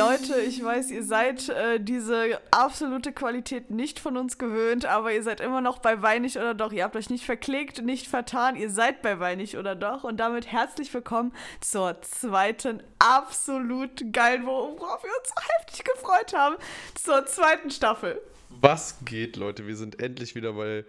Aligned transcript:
Leute, 0.00 0.40
ich 0.40 0.64
weiß, 0.64 0.90
ihr 0.92 1.04
seid 1.04 1.50
äh, 1.50 1.78
diese 1.78 2.40
absolute 2.50 3.12
Qualität 3.12 3.70
nicht 3.70 4.00
von 4.00 4.16
uns 4.16 4.38
gewöhnt, 4.38 4.86
aber 4.86 5.12
ihr 5.12 5.22
seid 5.22 5.42
immer 5.42 5.60
noch 5.60 5.78
bei 5.78 6.00
Weinig 6.00 6.38
oder 6.38 6.54
doch. 6.54 6.72
Ihr 6.72 6.84
habt 6.84 6.96
euch 6.96 7.10
nicht 7.10 7.26
verklickt, 7.26 7.82
nicht 7.82 8.06
vertan, 8.06 8.56
ihr 8.56 8.70
seid 8.70 9.02
bei 9.02 9.20
Weinig 9.20 9.58
oder 9.58 9.74
doch. 9.74 10.02
Und 10.02 10.16
damit 10.16 10.46
herzlich 10.46 10.94
willkommen 10.94 11.34
zur 11.60 12.00
zweiten 12.00 12.82
absolut 12.98 14.10
geilen, 14.10 14.46
worauf 14.46 15.02
wir 15.02 15.10
uns 15.20 15.28
so 15.28 15.34
heftig 15.58 15.84
gefreut 15.84 16.32
haben, 16.32 16.56
zur 16.94 17.26
zweiten 17.26 17.70
Staffel. 17.70 18.22
Was 18.48 19.04
geht, 19.04 19.36
Leute? 19.36 19.66
Wir 19.66 19.76
sind 19.76 20.00
endlich 20.02 20.34
wieder 20.34 20.54
bei 20.54 20.86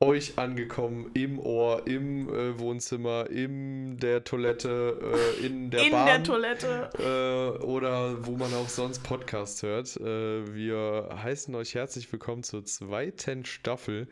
euch 0.00 0.38
angekommen 0.38 1.10
im 1.14 1.38
Ohr, 1.38 1.86
im 1.86 2.28
äh, 2.28 2.58
Wohnzimmer, 2.58 3.30
in 3.30 3.96
der 3.98 4.24
Toilette, 4.24 4.98
äh, 5.40 5.46
in 5.46 5.70
der 5.70 5.84
in 5.84 5.92
Bahn. 5.92 6.06
der 6.06 6.22
Toilette. 6.22 6.90
Äh, 6.98 7.64
oder 7.64 8.26
wo 8.26 8.32
man 8.32 8.52
auch 8.54 8.68
sonst 8.68 9.02
Podcasts 9.02 9.62
hört. 9.62 9.96
Äh, 9.96 10.54
wir 10.54 11.08
heißen 11.22 11.54
euch 11.54 11.74
herzlich 11.74 12.10
willkommen 12.12 12.42
zur 12.42 12.64
zweiten 12.64 13.44
Staffel. 13.44 14.08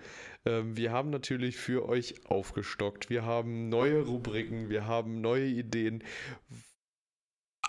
Ähm, 0.47 0.77
wir 0.77 0.93
haben 0.93 1.11
natürlich 1.11 1.57
für 1.57 1.89
euch 1.89 2.15
aufgestockt. 2.27 3.11
Wir 3.11 3.25
haben 3.25 3.69
neue 3.69 4.03
Rubriken, 4.03 4.71
wir 4.71 4.87
haben 4.87 5.21
neue 5.21 5.47
Ideen 5.47 6.03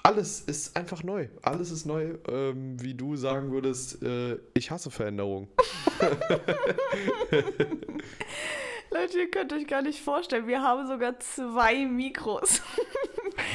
alles 0.04 0.42
ist 0.42 0.76
einfach 0.76 1.02
neu. 1.04 1.28
Alles 1.42 1.72
ist 1.72 1.86
neu. 1.86 2.16
Ähm, 2.28 2.82
wie 2.82 2.94
du 2.94 3.16
sagen 3.16 3.52
würdest, 3.52 4.04
äh, 4.04 4.38
ich 4.54 4.70
hasse 4.70 4.92
Veränderung. 4.92 5.48
Leute, 8.94 9.22
ihr 9.22 9.32
könnt 9.32 9.52
euch 9.54 9.66
gar 9.66 9.82
nicht 9.82 10.04
vorstellen, 10.04 10.46
wir 10.46 10.62
haben 10.62 10.86
sogar 10.86 11.20
zwei 11.20 11.86
Mikros. 11.86 12.62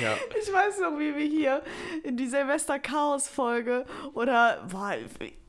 Ja. 0.03 0.17
Ich 0.41 0.53
weiß 0.53 0.81
noch, 0.81 0.99
wie 0.99 1.15
wir 1.17 1.25
hier 1.25 1.63
in 2.03 2.17
die 2.17 2.27
Silvester-Chaos-Folge 2.27 3.85
oder 4.13 4.67
boah, 4.71 4.95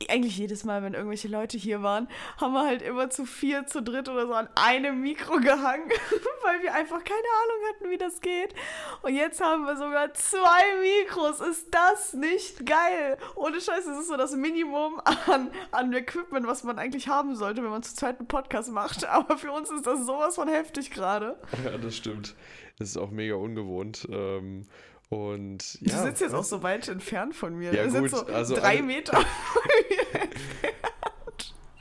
eigentlich 0.08 0.38
jedes 0.38 0.64
Mal, 0.64 0.82
wenn 0.82 0.94
irgendwelche 0.94 1.28
Leute 1.28 1.58
hier 1.58 1.82
waren, 1.82 2.08
haben 2.38 2.52
wir 2.52 2.64
halt 2.64 2.82
immer 2.82 3.10
zu 3.10 3.26
vier, 3.26 3.66
zu 3.66 3.82
dritt 3.82 4.08
oder 4.08 4.26
so 4.26 4.32
an 4.32 4.48
einem 4.54 5.00
Mikro 5.00 5.36
gehangen, 5.38 5.90
weil 6.42 6.62
wir 6.62 6.74
einfach 6.74 7.02
keine 7.04 7.18
Ahnung 7.18 7.68
hatten, 7.68 7.90
wie 7.90 7.98
das 7.98 8.20
geht. 8.20 8.54
Und 9.02 9.14
jetzt 9.14 9.40
haben 9.40 9.64
wir 9.66 9.76
sogar 9.76 10.12
zwei 10.14 10.62
Mikros. 10.80 11.40
Ist 11.40 11.68
das 11.72 12.14
nicht 12.14 12.66
geil? 12.66 13.18
Ohne 13.34 13.60
Scheiß, 13.60 13.84
das 13.84 13.98
ist 13.98 14.08
so 14.08 14.16
das 14.16 14.32
Minimum 14.32 15.00
an, 15.26 15.50
an 15.70 15.92
Equipment, 15.92 16.46
was 16.46 16.64
man 16.64 16.78
eigentlich 16.78 17.08
haben 17.08 17.36
sollte, 17.36 17.62
wenn 17.62 17.70
man 17.70 17.82
zu 17.82 17.94
zweit 17.94 18.18
einen 18.18 18.28
Podcast 18.28 18.70
macht. 18.70 19.04
Aber 19.08 19.38
für 19.38 19.52
uns 19.52 19.70
ist 19.70 19.79
das 19.82 20.06
sowas 20.06 20.34
von 20.34 20.48
heftig 20.48 20.90
gerade. 20.90 21.36
Ja, 21.64 21.78
das 21.78 21.96
stimmt. 21.96 22.34
Das 22.78 22.88
ist 22.88 22.96
auch 22.96 23.10
mega 23.10 23.34
ungewohnt. 23.34 24.08
Ähm, 24.10 24.66
und, 25.10 25.78
ja, 25.80 25.96
du 25.96 26.02
sitzt 26.04 26.20
jetzt 26.20 26.34
auch 26.34 26.44
so 26.44 26.62
weit 26.62 26.88
entfernt 26.88 27.34
von 27.34 27.56
mir. 27.56 27.74
Ja, 27.74 27.86
du 27.86 28.00
gut, 28.00 28.10
so 28.10 28.26
also 28.26 28.54
drei 28.54 28.78
eine, 28.78 28.82
Meter 28.82 29.16
von 29.16 29.62
mir. 29.88 30.28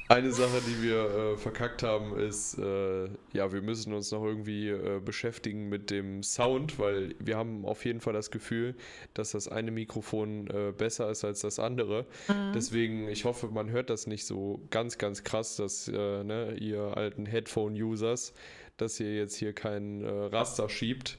Eine 0.10 0.32
Sache, 0.32 0.60
die 0.66 0.82
wir 0.82 1.04
äh, 1.04 1.38
verkackt 1.38 1.84
haben, 1.84 2.18
ist, 2.18 2.58
äh, 2.58 3.06
ja, 3.32 3.54
wir 3.54 3.62
müssen 3.62 3.94
uns 3.94 4.12
noch 4.12 4.24
irgendwie 4.24 4.70
äh, 4.70 5.00
beschäftigen 5.00 5.70
mit 5.70 5.92
dem 5.92 6.24
Sound, 6.24 6.80
weil 6.80 7.14
wir 7.20 7.38
haben 7.38 7.64
auf 7.64 7.86
jeden 7.86 8.00
Fall 8.00 8.14
das 8.14 8.32
Gefühl, 8.32 8.74
dass 9.14 9.34
das 9.34 9.48
eine 9.48 9.70
Mikrofon 9.70 10.48
äh, 10.48 10.74
besser 10.76 11.12
ist 11.12 11.24
als 11.24 11.42
das 11.42 11.60
andere. 11.60 12.08
Mhm. 12.28 12.54
Deswegen, 12.56 13.08
ich 13.08 13.26
hoffe, 13.26 13.50
man 13.50 13.70
hört 13.70 13.92
das 13.92 14.08
nicht 14.08 14.26
so 14.26 14.60
ganz, 14.72 14.98
ganz 14.98 15.24
krass, 15.24 15.58
dass 15.58 15.88
äh, 15.88 16.24
ne, 16.24 16.56
ihr 16.60 16.98
alten 16.98 17.28
Headphone-Users 17.28 18.34
dass 18.82 19.00
ihr 19.00 19.16
jetzt 19.16 19.36
hier 19.36 19.54
kein 19.54 20.04
äh, 20.04 20.10
Raster 20.10 20.70
schiebt. 20.70 21.18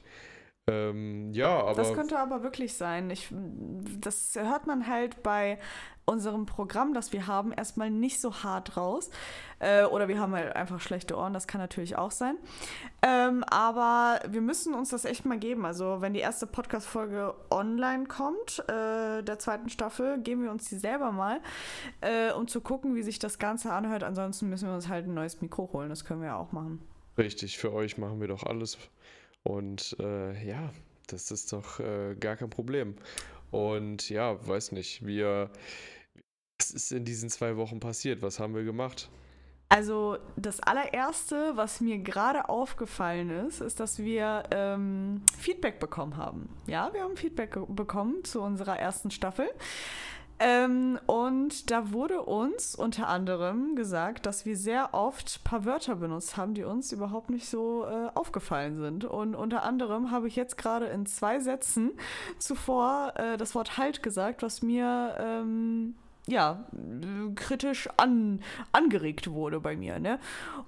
Ähm, 0.71 1.31
ja, 1.33 1.59
aber. 1.59 1.73
Das 1.73 1.93
könnte 1.93 2.17
aber 2.17 2.43
wirklich 2.43 2.73
sein. 2.73 3.09
Ich, 3.09 3.27
das 3.99 4.35
hört 4.35 4.67
man 4.67 4.87
halt 4.87 5.21
bei 5.23 5.57
unserem 6.05 6.45
Programm, 6.45 6.93
das 6.93 7.13
wir 7.13 7.27
haben, 7.27 7.51
erstmal 7.51 7.89
nicht 7.89 8.19
so 8.19 8.43
hart 8.43 8.75
raus. 8.75 9.09
Äh, 9.59 9.83
oder 9.83 10.07
wir 10.07 10.19
haben 10.19 10.33
halt 10.33 10.55
einfach 10.55 10.79
schlechte 10.79 11.15
Ohren, 11.15 11.33
das 11.33 11.47
kann 11.47 11.61
natürlich 11.61 11.95
auch 11.95 12.11
sein. 12.11 12.37
Ähm, 13.01 13.43
aber 13.45 14.19
wir 14.27 14.41
müssen 14.41 14.73
uns 14.73 14.89
das 14.89 15.05
echt 15.05 15.25
mal 15.25 15.37
geben. 15.37 15.65
Also, 15.65 16.01
wenn 16.01 16.13
die 16.13 16.19
erste 16.19 16.47
Podcast-Folge 16.47 17.33
online 17.49 18.05
kommt, 18.05 18.59
äh, 18.67 19.21
der 19.21 19.39
zweiten 19.39 19.69
Staffel, 19.69 20.19
geben 20.19 20.43
wir 20.43 20.51
uns 20.51 20.65
die 20.65 20.77
selber 20.77 21.11
mal, 21.11 21.39
äh, 22.01 22.31
um 22.31 22.47
zu 22.47 22.61
gucken, 22.61 22.95
wie 22.95 23.03
sich 23.03 23.19
das 23.19 23.39
Ganze 23.39 23.71
anhört. 23.71 24.03
Ansonsten 24.03 24.49
müssen 24.49 24.67
wir 24.67 24.75
uns 24.75 24.87
halt 24.87 25.05
ein 25.05 25.13
neues 25.13 25.41
Mikro 25.41 25.69
holen. 25.73 25.89
Das 25.89 26.05
können 26.05 26.21
wir 26.21 26.29
ja 26.29 26.37
auch 26.37 26.51
machen. 26.51 26.81
Richtig, 27.17 27.57
für 27.57 27.73
euch 27.73 27.97
machen 27.97 28.19
wir 28.19 28.27
doch 28.27 28.43
alles. 28.43 28.77
Und 29.43 29.95
äh, 29.99 30.47
ja, 30.47 30.71
das 31.07 31.31
ist 31.31 31.51
doch 31.53 31.79
äh, 31.79 32.15
gar 32.19 32.35
kein 32.35 32.49
Problem. 32.49 32.95
Und 33.51 34.09
ja, 34.09 34.45
weiß 34.47 34.71
nicht, 34.71 35.05
wir. 35.05 35.49
Was 36.59 36.71
ist 36.71 36.91
in 36.91 37.05
diesen 37.05 37.29
zwei 37.29 37.57
Wochen 37.57 37.79
passiert? 37.79 38.21
Was 38.21 38.39
haben 38.39 38.53
wir 38.53 38.63
gemacht? 38.63 39.09
Also 39.67 40.17
das 40.35 40.59
allererste, 40.59 41.53
was 41.55 41.79
mir 41.79 41.97
gerade 41.99 42.49
aufgefallen 42.49 43.29
ist, 43.47 43.61
ist, 43.61 43.79
dass 43.79 43.99
wir 43.99 44.43
ähm, 44.51 45.21
Feedback 45.37 45.79
bekommen 45.79 46.17
haben. 46.17 46.49
Ja, 46.67 46.93
wir 46.93 47.01
haben 47.01 47.15
Feedback 47.15 47.57
bekommen 47.69 48.23
zu 48.25 48.41
unserer 48.41 48.77
ersten 48.77 49.11
Staffel. 49.11 49.49
Ähm, 50.43 50.97
und 51.05 51.69
da 51.69 51.91
wurde 51.91 52.23
uns 52.23 52.73
unter 52.73 53.07
anderem 53.07 53.75
gesagt, 53.75 54.25
dass 54.25 54.43
wir 54.43 54.57
sehr 54.57 54.95
oft 54.95 55.39
ein 55.39 55.43
paar 55.43 55.65
Wörter 55.65 55.97
benutzt 55.97 56.35
haben, 56.35 56.55
die 56.55 56.63
uns 56.63 56.91
überhaupt 56.91 57.29
nicht 57.29 57.47
so 57.47 57.85
äh, 57.85 58.09
aufgefallen 58.15 58.79
sind. 58.79 59.05
Und 59.05 59.35
unter 59.35 59.61
anderem 59.61 60.09
habe 60.09 60.27
ich 60.27 60.35
jetzt 60.35 60.57
gerade 60.57 60.87
in 60.87 61.05
zwei 61.05 61.39
Sätzen 61.39 61.91
zuvor 62.39 63.13
äh, 63.17 63.37
das 63.37 63.53
Wort 63.53 63.77
Halt 63.77 64.01
gesagt, 64.01 64.41
was 64.41 64.63
mir 64.63 65.15
ähm, 65.19 65.93
ja, 66.27 66.65
kritisch 67.35 67.89
an, 67.97 68.41
angeregt 68.71 69.31
wurde 69.31 69.59
bei 69.59 69.75
mir. 69.75 69.99
Ne? 69.99 70.19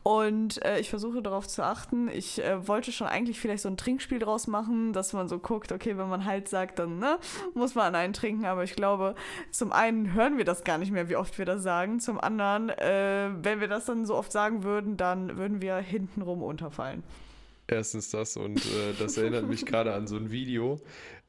Und 0.02 0.64
äh, 0.66 0.80
ich 0.80 0.90
versuche 0.90 1.22
darauf 1.22 1.48
zu 1.48 1.64
achten. 1.64 2.08
Ich 2.08 2.44
äh, 2.44 2.68
wollte 2.68 2.92
schon 2.92 3.08
eigentlich 3.08 3.40
vielleicht 3.40 3.64
so 3.64 3.70
ein 3.70 3.78
Trinkspiel 3.78 4.20
draus 4.20 4.48
machen, 4.48 4.94
dass 4.94 5.14
man 5.14 5.28
so 5.28 5.40
guckt, 5.40 5.72
okay, 5.72 5.98
wenn 5.98 6.10
man 6.10 6.26
halt 6.26 6.50
sagt, 6.50 6.80
dann 6.80 7.00
ne, 7.00 7.20
muss 7.54 7.76
man 7.76 7.94
einen 7.94 8.14
trinken. 8.14 8.46
Aber 8.46 8.64
ich 8.64 8.76
glaube, 8.76 9.16
zum 9.52 9.72
einen 9.72 10.14
hören 10.14 10.38
wir 10.38 10.46
das 10.46 10.64
gar 10.64 10.78
nicht 10.78 10.92
mehr, 10.92 11.08
wie 11.08 11.16
oft 11.16 11.38
wir 11.38 11.46
das 11.46 11.62
sagen. 11.62 12.00
Zum 12.00 12.20
anderen, 12.20 12.70
äh, 12.70 13.30
wenn 13.42 13.60
wir 13.60 13.68
das 13.68 13.86
dann 13.86 14.06
so 14.06 14.16
oft 14.16 14.32
sagen 14.32 14.64
würden, 14.64 14.98
dann 14.98 15.38
würden 15.38 15.62
wir 15.62 15.78
hintenrum 15.78 16.42
unterfallen. 16.42 17.04
Erstens 17.68 18.10
das 18.10 18.36
und 18.36 18.58
äh, 18.58 18.94
das 19.00 19.18
erinnert 19.18 19.48
mich 19.48 19.66
gerade 19.66 19.94
an 19.94 20.06
so 20.06 20.18
ein 20.18 20.32
Video 20.32 20.82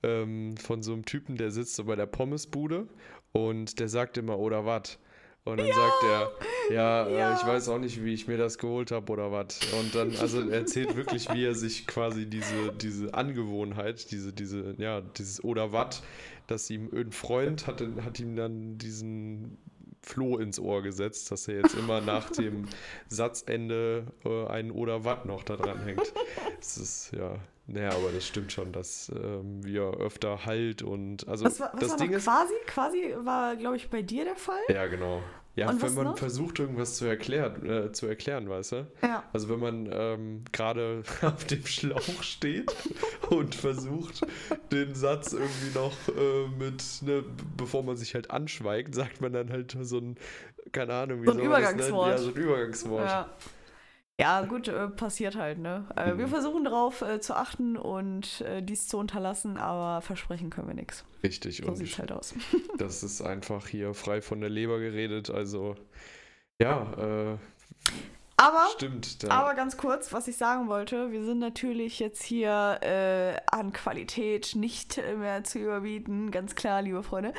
ähm, 0.02 0.56
von 0.56 0.82
so 0.82 0.92
einem 0.92 1.04
Typen, 1.04 1.36
der 1.36 1.52
sitzt 1.52 1.76
so 1.76 1.84
bei 1.84 1.94
der 1.94 2.06
Pommesbude 2.06 2.88
und 3.36 3.80
der 3.80 3.88
sagt 3.88 4.16
immer, 4.16 4.38
oder 4.38 4.64
was? 4.64 4.98
Und 5.44 5.58
dann 5.58 5.66
ja, 5.66 5.74
sagt 5.74 6.02
er, 6.04 6.74
ja, 6.74 7.08
ja. 7.08 7.32
Äh, 7.32 7.36
ich 7.36 7.46
weiß 7.46 7.68
auch 7.68 7.78
nicht, 7.78 8.02
wie 8.02 8.14
ich 8.14 8.26
mir 8.26 8.38
das 8.38 8.56
geholt 8.56 8.90
habe 8.92 9.12
oder 9.12 9.30
was. 9.30 9.60
Und 9.78 9.94
dann, 9.94 10.16
also 10.16 10.40
er 10.40 10.60
erzählt 10.60 10.96
wirklich, 10.96 11.30
wie 11.34 11.44
er 11.44 11.54
sich 11.54 11.86
quasi 11.86 12.24
diese, 12.26 12.72
diese 12.72 13.12
Angewohnheit, 13.12 14.10
diese, 14.10 14.32
diese, 14.32 14.74
ja, 14.78 15.02
dieses 15.02 15.44
oder 15.44 15.72
was, 15.72 16.02
dass 16.46 16.70
ihm 16.70 16.88
ein 16.94 17.12
Freund 17.12 17.66
hat, 17.66 17.82
hat 18.02 18.20
ihm 18.20 18.36
dann 18.36 18.78
diesen 18.78 19.58
Floh 20.00 20.38
ins 20.38 20.58
Ohr 20.58 20.82
gesetzt, 20.82 21.30
dass 21.30 21.48
er 21.48 21.56
jetzt 21.56 21.74
immer 21.74 22.00
nach 22.00 22.30
dem 22.30 22.66
Satzende 23.08 24.06
äh, 24.24 24.46
ein 24.46 24.70
oder 24.70 25.04
was 25.04 25.26
noch 25.26 25.42
da 25.42 25.56
dran 25.56 25.82
hängt. 25.82 26.12
Das 26.58 26.78
ist, 26.78 27.12
ja, 27.12 27.38
naja, 27.66 27.90
aber 27.90 28.10
das 28.12 28.26
stimmt 28.26 28.52
schon, 28.52 28.72
dass 28.72 29.10
ähm, 29.14 29.64
wir 29.64 29.82
öfter 29.98 30.44
halt 30.44 30.82
und 30.82 31.26
also 31.28 31.46
was 31.46 31.60
war, 31.60 31.70
was 31.72 31.80
das 31.80 31.90
war 31.90 31.96
Ding 31.98 32.12
ist 32.12 32.24
quasi 32.24 32.54
quasi 32.66 33.14
war 33.22 33.56
glaube 33.56 33.76
ich 33.76 33.88
bei 33.88 34.02
dir 34.02 34.24
der 34.24 34.36
Fall. 34.36 34.60
Ja, 34.68 34.86
genau. 34.86 35.22
Ja, 35.56 35.70
und 35.70 35.80
wenn 35.82 35.94
man 35.94 36.04
noch? 36.06 36.18
versucht, 36.18 36.58
irgendwas 36.58 36.96
zu 36.96 37.04
erklären, 37.04 37.64
äh, 37.64 37.92
zu 37.92 38.06
erklären, 38.06 38.48
weißt 38.48 38.72
du? 38.72 38.86
Ja. 39.02 39.22
Also 39.32 39.48
wenn 39.48 39.60
man 39.60 39.88
ähm, 39.92 40.44
gerade 40.50 41.04
auf 41.22 41.44
dem 41.44 41.64
Schlauch 41.64 42.22
steht 42.22 42.74
und 43.30 43.54
versucht, 43.54 44.26
den 44.72 44.96
Satz 44.96 45.32
irgendwie 45.32 45.78
noch 45.78 45.96
äh, 46.08 46.48
mit, 46.58 46.82
ne, 47.02 47.24
bevor 47.56 47.84
man 47.84 47.96
sich 47.96 48.14
halt 48.14 48.32
anschweigt, 48.32 48.96
sagt 48.96 49.20
man 49.20 49.32
dann 49.32 49.50
halt 49.50 49.76
so 49.80 49.98
ein, 49.98 50.16
keine 50.72 50.92
Ahnung, 50.92 51.22
wie 51.22 51.26
so 51.26 51.32
ein 51.32 51.38
Übergangswort. 51.38 52.10
Ja, 52.10 52.18
so 52.18 52.30
ein 52.30 52.36
Übergangswort. 52.36 53.06
Ja. 53.06 53.30
Ja, 54.20 54.42
gut, 54.42 54.68
äh, 54.68 54.88
passiert 54.88 55.34
halt, 55.34 55.58
ne? 55.58 55.86
Äh, 55.96 56.12
mhm. 56.12 56.18
Wir 56.18 56.28
versuchen 56.28 56.64
darauf 56.64 57.02
äh, 57.02 57.20
zu 57.20 57.34
achten 57.34 57.76
und 57.76 58.42
äh, 58.42 58.62
dies 58.62 58.86
zu 58.86 58.96
unterlassen, 58.98 59.56
aber 59.56 60.02
versprechen 60.02 60.50
können 60.50 60.68
wir 60.68 60.74
nichts. 60.74 61.04
Richtig, 61.24 61.58
so 61.58 61.66
und 61.66 61.76
sieht's 61.76 61.98
halt 61.98 62.12
aus. 62.12 62.32
das 62.78 63.02
ist 63.02 63.22
einfach 63.22 63.66
hier 63.66 63.92
frei 63.92 64.22
von 64.22 64.40
der 64.40 64.50
Leber 64.50 64.78
geredet, 64.78 65.30
also 65.30 65.74
ja, 66.62 67.32
äh, 67.32 67.38
aber, 68.36 68.66
Stimmt, 68.72 69.18
aber 69.28 69.54
ganz 69.54 69.76
kurz, 69.76 70.12
was 70.12 70.26
ich 70.26 70.36
sagen 70.36 70.68
wollte, 70.68 71.12
wir 71.12 71.24
sind 71.24 71.38
natürlich 71.38 72.00
jetzt 72.00 72.22
hier 72.22 72.78
äh, 72.82 73.36
an 73.46 73.72
Qualität 73.72 74.56
nicht 74.56 75.00
mehr 75.18 75.44
zu 75.44 75.60
überbieten, 75.60 76.32
ganz 76.32 76.56
klar, 76.56 76.82
liebe 76.82 77.04
Freunde. 77.04 77.32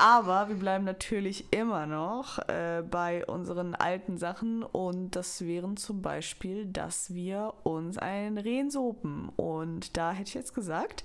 Aber 0.00 0.48
wir 0.48 0.54
bleiben 0.54 0.84
natürlich 0.84 1.52
immer 1.52 1.84
noch 1.86 2.38
äh, 2.48 2.84
bei 2.88 3.26
unseren 3.26 3.74
alten 3.74 4.16
Sachen 4.16 4.62
und 4.62 5.16
das 5.16 5.44
wären 5.44 5.76
zum 5.76 6.02
Beispiel, 6.02 6.66
dass 6.66 7.12
wir 7.14 7.52
uns 7.64 7.98
ein 7.98 8.38
Rehen 8.38 8.70
sopen. 8.70 9.28
Und 9.34 9.96
da 9.96 10.12
hätte 10.12 10.28
ich 10.28 10.34
jetzt 10.34 10.54
gesagt, 10.54 11.02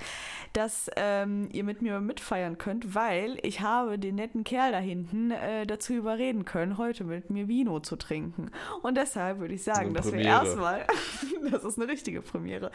dass 0.54 0.92
ähm, 0.96 1.50
ihr 1.52 1.64
mit 1.64 1.82
mir 1.82 2.02
mitfeiern 2.02 2.60
könnt, 2.60 2.94
weil 2.94 3.40
ich 3.42 3.62
habe 3.62 3.98
den 3.98 4.14
netten 4.14 4.44
Kerl 4.44 4.72
da 4.72 4.78
hinten 4.78 5.32
äh, 5.32 5.66
dazu 5.66 5.94
überreden 5.94 6.46
können, 6.46 6.78
heute 6.78 7.04
mit 7.04 7.32
mir 7.32 7.48
Vino 7.48 7.80
zu 7.80 7.96
trinken. 7.96 8.52
Und 8.84 8.96
deshalb 8.96 9.40
würde 9.40 9.56
ich 9.56 9.64
sagen, 9.64 9.96
dass 9.96 10.12
Premiere. 10.12 10.24
wir 10.24 10.46
erstmal, 10.46 10.86
das 11.50 11.64
ist 11.64 11.80
eine 11.80 11.88
richtige 11.88 12.22
Premiere, 12.22 12.70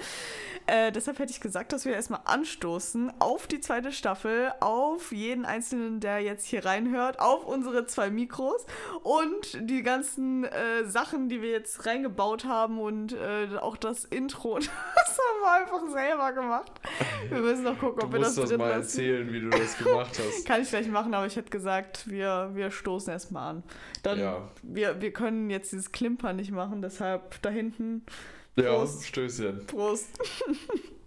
äh, 0.67 0.91
deshalb 0.91 1.21
hätte 1.21 1.31
ich 1.31 1.41
gesagt, 1.41 1.73
dass 1.73 1.85
wir 1.85 1.93
erstmal 1.93 2.23
anstoßen 2.25 3.13
auf 3.21 3.47
die 3.47 3.61
zweite 3.61 3.93
Staffel, 3.93 4.51
auf 4.59 5.13
jeden 5.13 5.45
einzelnen, 5.45 6.01
der 6.01 6.08
jetzt 6.17 6.47
hier 6.47 6.65
reinhört, 6.65 7.21
auf 7.21 7.45
unsere 7.45 7.87
zwei 7.87 8.09
Mikros 8.09 8.65
und 9.03 9.69
die 9.69 9.83
ganzen 9.83 10.45
äh, 10.45 10.85
Sachen, 10.87 11.29
die 11.29 11.43
wir 11.43 11.51
jetzt 11.51 11.85
reingebaut 11.85 12.47
haben 12.47 12.81
und 12.81 13.13
äh, 13.13 13.57
auch 13.61 13.77
das 13.77 14.05
Intro. 14.07 14.59
das 14.59 14.69
haben 14.69 15.43
wir 15.43 15.53
einfach 15.53 15.93
selber 15.93 16.33
gemacht. 16.33 16.73
Wir 17.29 17.41
müssen 17.41 17.65
noch 17.65 17.79
gucken, 17.79 18.03
ob 18.03 18.11
du 18.11 18.17
wir 18.17 18.21
das 18.21 18.35
drin 18.35 18.49
das 18.49 18.59
mal 18.59 18.71
erzählen, 18.71 19.33
wie 19.33 19.41
du 19.41 19.51
das 19.51 19.77
gemacht 19.77 20.19
hast. 20.27 20.47
Kann 20.47 20.63
ich 20.63 20.71
gleich 20.71 20.89
machen, 20.89 21.13
aber 21.15 21.27
ich 21.27 21.37
hätte 21.37 21.51
gesagt, 21.51 22.09
wir, 22.09 22.51
wir 22.55 22.71
stoßen 22.71 23.13
erstmal 23.13 23.51
an. 23.51 23.63
Dann, 24.03 24.19
ja. 24.19 24.49
wir, 24.63 25.01
wir 25.01 25.13
können 25.13 25.51
jetzt 25.51 25.73
dieses 25.73 25.93
Klimpern 25.93 26.37
nicht 26.37 26.53
machen, 26.53 26.83
deshalb 26.83 27.41
da 27.43 27.51
hinten. 27.51 28.05
Prost. 28.57 29.01
Ja, 29.01 29.07
Stößchen. 29.07 29.67
Prost. 29.67 30.09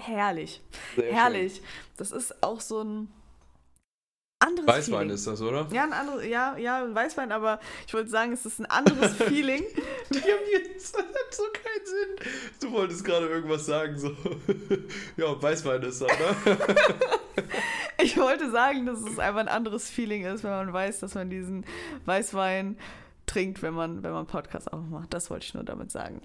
herrlich. 0.00 0.62
Sehr 0.96 1.12
herrlich. 1.12 1.56
Schön. 1.56 1.64
Das 1.96 2.12
ist 2.12 2.42
auch 2.42 2.60
so 2.60 2.82
ein 2.82 3.08
anderes 4.40 4.66
Weißwein 4.66 5.00
Feeling. 5.00 5.14
ist 5.14 5.26
das, 5.26 5.42
oder? 5.42 5.68
Ja, 5.70 5.84
ein 5.84 5.92
anderes, 5.92 6.26
ja, 6.26 6.56
ja, 6.56 6.94
Weißwein, 6.94 7.30
aber 7.30 7.60
ich 7.86 7.92
wollte 7.92 8.08
sagen, 8.08 8.32
es 8.32 8.46
ist 8.46 8.58
ein 8.58 8.66
anderes 8.66 9.14
Feeling. 9.16 9.62
Die 10.10 10.18
haben 10.18 10.50
jetzt 10.52 10.94
das 10.94 11.02
hat 11.02 11.34
so 11.34 11.42
keinen 11.52 11.86
Sinn. 11.86 12.32
Du 12.60 12.72
wolltest 12.72 13.04
gerade 13.04 13.28
irgendwas 13.28 13.66
sagen, 13.66 13.98
so. 13.98 14.08
ja, 15.16 15.40
Weißwein 15.42 15.82
ist 15.82 16.00
das, 16.00 16.08
ne? 16.08 16.56
ich 18.02 18.16
wollte 18.16 18.50
sagen, 18.50 18.86
dass 18.86 19.00
es 19.00 19.18
einfach 19.18 19.40
ein 19.40 19.48
anderes 19.48 19.90
Feeling 19.90 20.24
ist, 20.24 20.42
wenn 20.42 20.50
man 20.50 20.72
weiß, 20.72 21.00
dass 21.00 21.14
man 21.14 21.28
diesen 21.28 21.66
Weißwein 22.06 22.78
trinkt, 23.26 23.62
wenn 23.62 23.74
man, 23.74 24.02
wenn 24.02 24.12
man 24.12 24.26
Podcast 24.26 24.72
auch 24.72 24.82
macht. 24.82 25.12
Das 25.12 25.30
wollte 25.30 25.44
ich 25.44 25.54
nur 25.54 25.64
damit 25.64 25.92
sagen. 25.92 26.22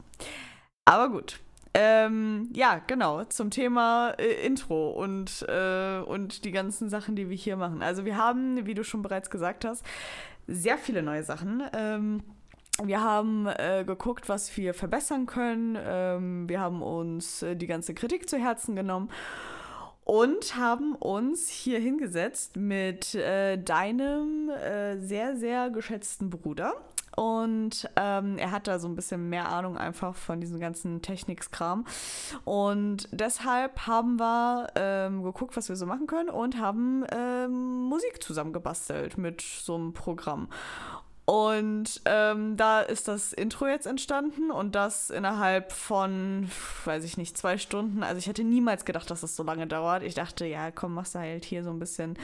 Aber 0.86 1.10
gut, 1.10 1.39
ähm, 1.77 2.50
ja, 2.54 2.80
genau, 2.88 3.25
zum 3.25 3.50
Thema 3.50 4.12
äh, 4.18 4.45
Intro 4.45 4.92
und, 4.92 5.45
äh, 5.50 6.00
und 6.00 6.45
die 6.45 6.51
ganzen 6.51 6.89
Sachen, 6.89 7.18
die 7.18 7.30
wir 7.30 7.36
hier 7.36 7.57
machen. 7.57 7.83
Also 7.83 8.06
wir 8.06 8.16
haben, 8.16 8.66
wie 8.66 8.74
du 8.74 8.86
schon 8.86 9.01
bereits 9.01 9.30
gesagt 9.30 9.66
hast, 9.66 9.86
sehr 10.48 10.77
viele 10.77 11.04
neue 11.04 11.24
Sachen. 11.24 11.63
Ähm, 11.74 12.24
wir 12.81 13.01
haben 13.01 13.48
äh, 13.48 13.83
geguckt, 13.86 14.30
was 14.30 14.56
wir 14.56 14.74
verbessern 14.74 15.25
können. 15.25 15.77
Ähm, 15.77 16.48
wir 16.48 16.62
haben 16.62 16.81
uns 16.81 17.42
äh, 17.42 17.57
die 17.57 17.68
ganze 17.68 17.94
Kritik 17.94 18.30
zu 18.30 18.38
Herzen 18.38 18.78
genommen 18.78 19.10
und 20.06 20.56
haben 20.56 20.95
uns 20.95 21.50
hier 21.50 21.80
hingesetzt 21.80 22.56
mit 22.56 23.16
äh, 23.16 23.57
deinem 23.57 24.50
äh, 24.50 24.98
sehr, 25.00 25.36
sehr 25.36 25.69
geschätzten 25.71 26.30
Bruder 26.30 26.74
und 27.16 27.90
ähm, 27.96 28.38
er 28.38 28.52
hat 28.52 28.68
da 28.68 28.80
so 28.80 28.88
ein 28.88 28.96
bisschen 28.96 29.30
mehr 29.30 29.50
Ahnung 29.50 29.78
einfach 29.78 30.16
von 30.16 30.42
diesem 30.42 30.60
ganzen 30.60 31.02
Technikskram. 31.02 31.86
Und 32.44 33.08
deshalb 33.12 33.88
haben 33.88 34.20
wir 34.20 34.68
ähm, 34.76 35.24
geguckt, 35.24 35.56
was 35.56 35.70
wir 35.70 35.76
so 35.76 35.86
machen 35.86 36.08
können 36.08 36.30
und 36.30 36.60
haben 36.60 37.06
ähm, 37.12 37.86
Musik 37.86 38.22
zusammengebastelt 38.22 39.18
mit 39.18 39.42
so 39.42 39.76
einem 39.76 39.94
Programm. 39.94 40.50
Und 41.25 42.01
ähm, 42.06 42.56
da 42.56 42.81
ist 42.81 43.07
das 43.07 43.33
Intro 43.33 43.66
jetzt 43.66 43.88
entstanden 43.88 44.51
und 44.51 44.75
das 44.75 45.10
innerhalb 45.10 45.72
von, 45.72 46.48
weiß 46.86 47.04
ich 47.04 47.18
nicht, 47.18 47.36
zwei 47.36 47.57
Stunden. 47.57 48.04
Also 48.04 48.19
ich 48.19 48.27
hätte 48.27 48.44
niemals 48.44 48.86
gedacht, 48.86 49.10
dass 49.10 49.22
das 49.22 49.36
so 49.36 49.42
lange 49.42 49.66
dauert. 49.66 50.04
Ich 50.04 50.13
dachte, 50.13 50.45
ja, 50.45 50.69
komm, 50.69 50.94
machst 50.94 51.16
du 51.16 51.19
halt 51.19 51.44
hier 51.44 51.63
so 51.63 51.72
ein 51.72 51.80
bisschen 51.80 52.16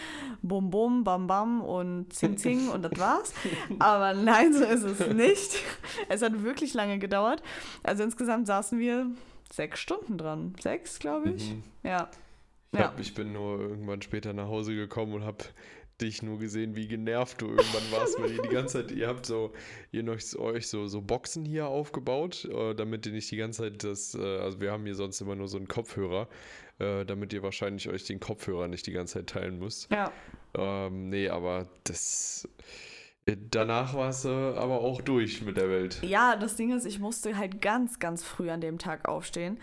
Bum 0.44 0.69
Bum, 0.69 1.03
Bam 1.03 1.25
Bam 1.25 1.62
und 1.62 2.13
Zing 2.13 2.38
Zing 2.38 2.69
und 2.69 2.83
das 2.83 2.92
war's. 2.98 3.33
Aber 3.80 4.13
nein, 4.13 4.53
so 4.53 4.63
ist 4.63 4.83
es 4.83 5.07
nicht. 5.07 5.63
Es 6.07 6.21
hat 6.21 6.44
wirklich 6.44 6.75
lange 6.75 7.00
gedauert. 7.00 7.42
Also 7.81 8.04
insgesamt 8.04 8.45
saßen 8.45 8.77
wir 8.77 9.07
sechs 9.51 9.80
Stunden 9.80 10.19
dran. 10.19 10.54
Sechs, 10.59 11.00
glaube 11.00 11.31
ich. 11.31 11.54
Mhm. 11.54 11.63
Ja. 11.81 12.07
Ich, 12.71 12.80
hab, 12.80 12.95
ja. 12.95 13.01
ich 13.01 13.15
bin 13.15 13.33
nur 13.33 13.59
irgendwann 13.59 14.04
später 14.04 14.31
nach 14.33 14.47
Hause 14.47 14.75
gekommen 14.75 15.13
und 15.15 15.25
habe 15.25 15.44
dich 16.01 16.21
nur 16.21 16.39
gesehen, 16.39 16.75
wie 16.75 16.88
genervt 16.88 17.42
du 17.42 17.48
irgendwann 17.48 17.92
warst, 17.92 18.19
weil 18.19 18.31
ihr 18.31 18.42
die 18.42 18.50
ganze 18.50 18.80
Zeit, 18.80 18.92
ihr 18.92 19.07
habt 19.07 19.25
so, 19.25 19.53
ihr 19.92 20.03
noch 20.03 20.18
euch 20.38 20.68
so, 20.68 20.88
so 20.88 21.01
Boxen 21.01 21.45
hier 21.45 21.68
aufgebaut, 21.68 22.45
äh, 22.45 22.74
damit 22.74 23.06
ihr 23.06 23.12
nicht 23.12 23.30
die 23.31 23.38
ganze 23.38 23.63
Zeit 23.63 23.83
das, 23.83 24.15
äh, 24.15 24.19
also 24.39 24.59
wir 24.59 24.71
haben 24.71 24.86
hier 24.86 24.95
sonst 24.95 25.21
immer 25.21 25.36
nur 25.36 25.48
so 25.48 25.57
einen 25.57 25.68
Kopfhörer, 25.68 26.27
äh, 26.80 27.06
damit 27.06 27.33
ihr 27.33 27.44
wahrscheinlich 27.44 27.89
euch 27.89 28.06
den 28.06 28.19
Kopfhörer 28.19 28.68
nicht 28.68 28.88
die 28.88 28.92
ganze 28.92 29.19
Zeit 29.19 29.27
teilen 29.27 29.59
müsst. 29.59 29.92
Ja. 29.92 30.12
Ähm, 30.56 31.09
nee, 31.09 31.30
aber 31.30 31.68
das. 31.83 32.47
Danach 33.51 33.94
war 33.94 34.09
es 34.09 34.25
äh, 34.25 34.30
aber 34.30 34.81
auch 34.81 35.01
durch 35.01 35.44
mit 35.44 35.56
der 35.56 35.69
Welt. 35.69 36.01
Ja, 36.01 36.36
das 36.36 36.56
Ding 36.56 36.75
ist, 36.75 36.86
ich 36.86 37.00
musste 37.00 37.38
halt 37.38 37.62
ganz, 37.62 38.00
ganz 38.00 38.24
früh 38.24 38.50
an 38.50 38.62
dem 38.62 38.80
Tag 38.80 39.07
aufstehen. 39.07 39.59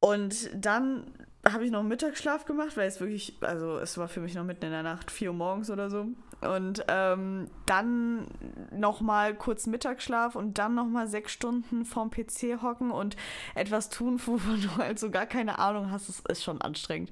Und 0.00 0.50
dann 0.54 1.12
habe 1.48 1.64
ich 1.64 1.70
noch 1.70 1.82
Mittagsschlaf 1.82 2.44
gemacht, 2.44 2.76
weil 2.76 2.86
es 2.86 3.00
wirklich, 3.00 3.34
also 3.40 3.78
es 3.78 3.96
war 3.96 4.08
für 4.08 4.20
mich 4.20 4.34
noch 4.34 4.44
mitten 4.44 4.66
in 4.66 4.72
der 4.72 4.82
Nacht, 4.82 5.10
4 5.10 5.30
Uhr 5.30 5.36
morgens 5.36 5.70
oder 5.70 5.88
so. 5.88 6.06
Und 6.42 6.84
ähm, 6.88 7.48
dann 7.66 8.26
nochmal 8.72 9.34
kurz 9.34 9.66
Mittagsschlaf 9.66 10.36
und 10.36 10.58
dann 10.58 10.74
nochmal 10.74 11.06
sechs 11.06 11.32
Stunden 11.32 11.84
vorm 11.84 12.10
PC 12.10 12.62
hocken 12.62 12.90
und 12.90 13.16
etwas 13.54 13.88
tun, 13.88 14.20
wovon 14.26 14.60
du 14.60 14.76
halt 14.76 14.98
so 14.98 15.10
gar 15.10 15.26
keine 15.26 15.58
Ahnung 15.58 15.90
hast, 15.90 16.08
das 16.08 16.20
ist 16.28 16.44
schon 16.44 16.60
anstrengend. 16.60 17.10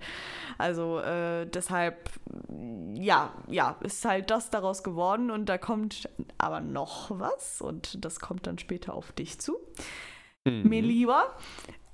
Also 0.58 1.00
äh, 1.00 1.46
deshalb, 1.46 2.10
ja, 2.94 3.32
ja, 3.48 3.76
ist 3.80 4.04
halt 4.04 4.30
das 4.30 4.50
daraus 4.50 4.82
geworden 4.82 5.30
und 5.30 5.46
da 5.48 5.56
kommt 5.56 6.08
aber 6.36 6.60
noch 6.60 7.10
was 7.19 7.62
und 7.62 8.04
das 8.04 8.20
kommt 8.20 8.46
dann 8.46 8.58
später 8.58 8.94
auf 8.94 9.12
dich 9.12 9.38
zu. 9.38 9.58
Mhm. 10.44 10.69
Mir 10.69 10.82
lieber. 10.82 11.34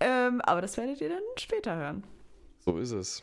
Ähm, 0.00 0.40
aber 0.40 0.60
das 0.60 0.76
werdet 0.76 1.00
ihr 1.00 1.08
dann 1.08 1.22
später 1.36 1.76
hören. 1.76 2.04
So 2.64 2.78
ist 2.78 2.92
es. 2.92 3.22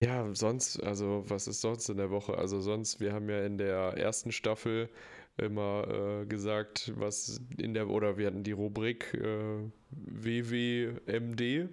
Ja, 0.00 0.28
sonst, 0.32 0.82
also 0.82 1.24
was 1.28 1.46
ist 1.46 1.60
sonst 1.60 1.88
in 1.88 1.96
der 1.96 2.10
Woche? 2.10 2.36
Also 2.36 2.60
sonst, 2.60 3.00
wir 3.00 3.12
haben 3.12 3.28
ja 3.28 3.44
in 3.44 3.58
der 3.58 3.94
ersten 3.96 4.32
Staffel 4.32 4.88
immer 5.36 6.22
äh, 6.22 6.26
gesagt, 6.26 6.92
was 6.96 7.40
in 7.58 7.74
der, 7.74 7.88
oder 7.88 8.16
wir 8.18 8.26
hatten 8.26 8.42
die 8.42 8.52
Rubrik 8.52 9.14
äh, 9.14 9.70
WWMD. 9.90 11.68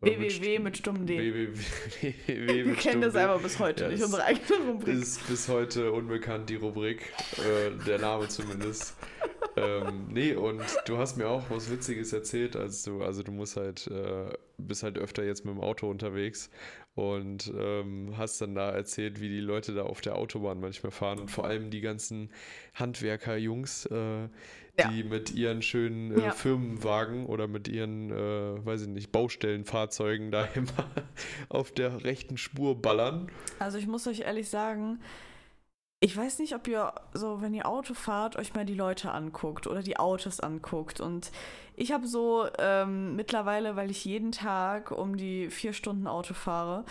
WWW 0.00 0.58
mit 0.58 0.76
stummem 0.76 1.06
D. 1.06 1.18
WWW 1.18 2.14
Wir 2.66 2.74
kennen 2.74 3.02
das 3.02 3.16
einfach 3.16 3.40
bis 3.40 3.58
heute 3.58 3.84
ja, 3.84 3.90
nicht, 3.90 4.02
unsere 4.02 4.24
eigene 4.24 4.58
Rubrik. 4.66 4.94
Ist 4.94 5.26
bis 5.28 5.48
heute 5.48 5.92
unbekannt, 5.92 6.50
die 6.50 6.56
Rubrik, 6.56 7.12
äh, 7.38 7.70
der 7.86 7.98
Name 7.98 8.28
zumindest. 8.28 8.96
Ähm, 9.56 10.08
nee, 10.10 10.34
und 10.34 10.62
du 10.86 10.98
hast 10.98 11.16
mir 11.16 11.28
auch 11.28 11.42
was 11.50 11.70
Witziges 11.70 12.12
erzählt, 12.12 12.56
als 12.56 12.82
du, 12.82 13.02
also 13.02 13.22
du 13.22 13.32
musst 13.32 13.56
halt, 13.56 13.86
äh, 13.86 14.32
bist 14.58 14.82
halt 14.82 14.98
öfter 14.98 15.24
jetzt 15.24 15.44
mit 15.44 15.54
dem 15.54 15.60
Auto 15.60 15.88
unterwegs 15.88 16.50
und 16.94 17.52
ähm, 17.56 18.14
hast 18.16 18.40
dann 18.40 18.54
da 18.54 18.70
erzählt, 18.70 19.20
wie 19.20 19.28
die 19.28 19.40
Leute 19.40 19.74
da 19.74 19.82
auf 19.82 20.00
der 20.00 20.16
Autobahn 20.16 20.60
manchmal 20.60 20.92
fahren 20.92 21.18
und 21.18 21.30
vor 21.30 21.44
allem 21.44 21.70
die 21.70 21.80
ganzen 21.80 22.30
Handwerker-Jungs, 22.74 23.86
äh, 23.86 24.28
die 24.78 25.00
ja. 25.00 25.04
mit 25.08 25.34
ihren 25.34 25.62
schönen 25.62 26.16
äh, 26.16 26.26
ja. 26.26 26.30
Firmenwagen 26.32 27.26
oder 27.26 27.48
mit 27.48 27.68
ihren, 27.68 28.10
äh, 28.10 28.64
weiß 28.64 28.82
ich 28.82 28.88
nicht, 28.88 29.12
Baustellenfahrzeugen 29.12 30.30
da 30.30 30.44
immer 30.54 30.90
auf 31.48 31.72
der 31.72 32.04
rechten 32.04 32.36
Spur 32.36 32.80
ballern. 32.80 33.30
Also 33.58 33.78
ich 33.78 33.86
muss 33.86 34.06
euch 34.06 34.20
ehrlich 34.20 34.48
sagen, 34.48 35.00
ich 36.04 36.14
weiß 36.14 36.38
nicht, 36.40 36.54
ob 36.54 36.68
ihr 36.68 36.92
so, 37.14 37.40
wenn 37.40 37.54
ihr 37.54 37.66
Auto 37.66 37.94
fahrt, 37.94 38.36
euch 38.36 38.52
mal 38.52 38.66
die 38.66 38.74
Leute 38.74 39.10
anguckt 39.12 39.66
oder 39.66 39.82
die 39.82 39.96
Autos 39.96 40.38
anguckt. 40.38 41.00
Und 41.00 41.30
ich 41.76 41.92
habe 41.92 42.06
so 42.06 42.46
ähm, 42.58 43.16
mittlerweile, 43.16 43.74
weil 43.74 43.90
ich 43.90 44.04
jeden 44.04 44.30
Tag 44.30 44.90
um 44.90 45.16
die 45.16 45.48
vier 45.48 45.72
Stunden 45.72 46.06
Auto 46.06 46.34
fahre, 46.34 46.84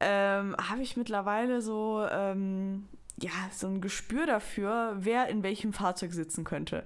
ähm, 0.00 0.54
habe 0.58 0.82
ich 0.82 0.98
mittlerweile 0.98 1.62
so, 1.62 2.06
ähm, 2.10 2.88
ja, 3.18 3.30
so 3.52 3.68
ein 3.68 3.80
Gespür 3.80 4.26
dafür, 4.26 4.96
wer 4.98 5.28
in 5.28 5.42
welchem 5.42 5.72
Fahrzeug 5.72 6.12
sitzen 6.12 6.44
könnte. 6.44 6.84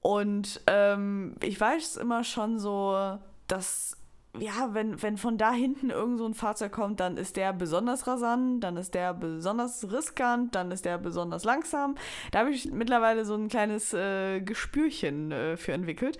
Und 0.00 0.60
ähm, 0.66 1.36
ich 1.40 1.60
weiß 1.60 1.98
immer 1.98 2.24
schon 2.24 2.58
so, 2.58 3.16
dass 3.46 3.96
ja, 4.38 4.72
wenn, 4.72 5.00
wenn 5.02 5.16
von 5.16 5.38
da 5.38 5.52
hinten 5.52 5.90
irgend 5.90 6.18
so 6.18 6.26
ein 6.26 6.34
Fahrzeug 6.34 6.72
kommt, 6.72 7.00
dann 7.00 7.16
ist 7.16 7.36
der 7.36 7.52
besonders 7.52 8.06
rasant, 8.06 8.62
dann 8.62 8.76
ist 8.76 8.94
der 8.94 9.14
besonders 9.14 9.90
riskant, 9.90 10.54
dann 10.54 10.70
ist 10.70 10.84
der 10.84 10.98
besonders 10.98 11.44
langsam. 11.44 11.96
Da 12.32 12.40
habe 12.40 12.50
ich 12.50 12.70
mittlerweile 12.70 13.24
so 13.24 13.34
ein 13.34 13.48
kleines 13.48 13.92
äh, 13.92 14.40
Gespürchen 14.40 15.32
äh, 15.32 15.56
für 15.56 15.72
entwickelt. 15.72 16.18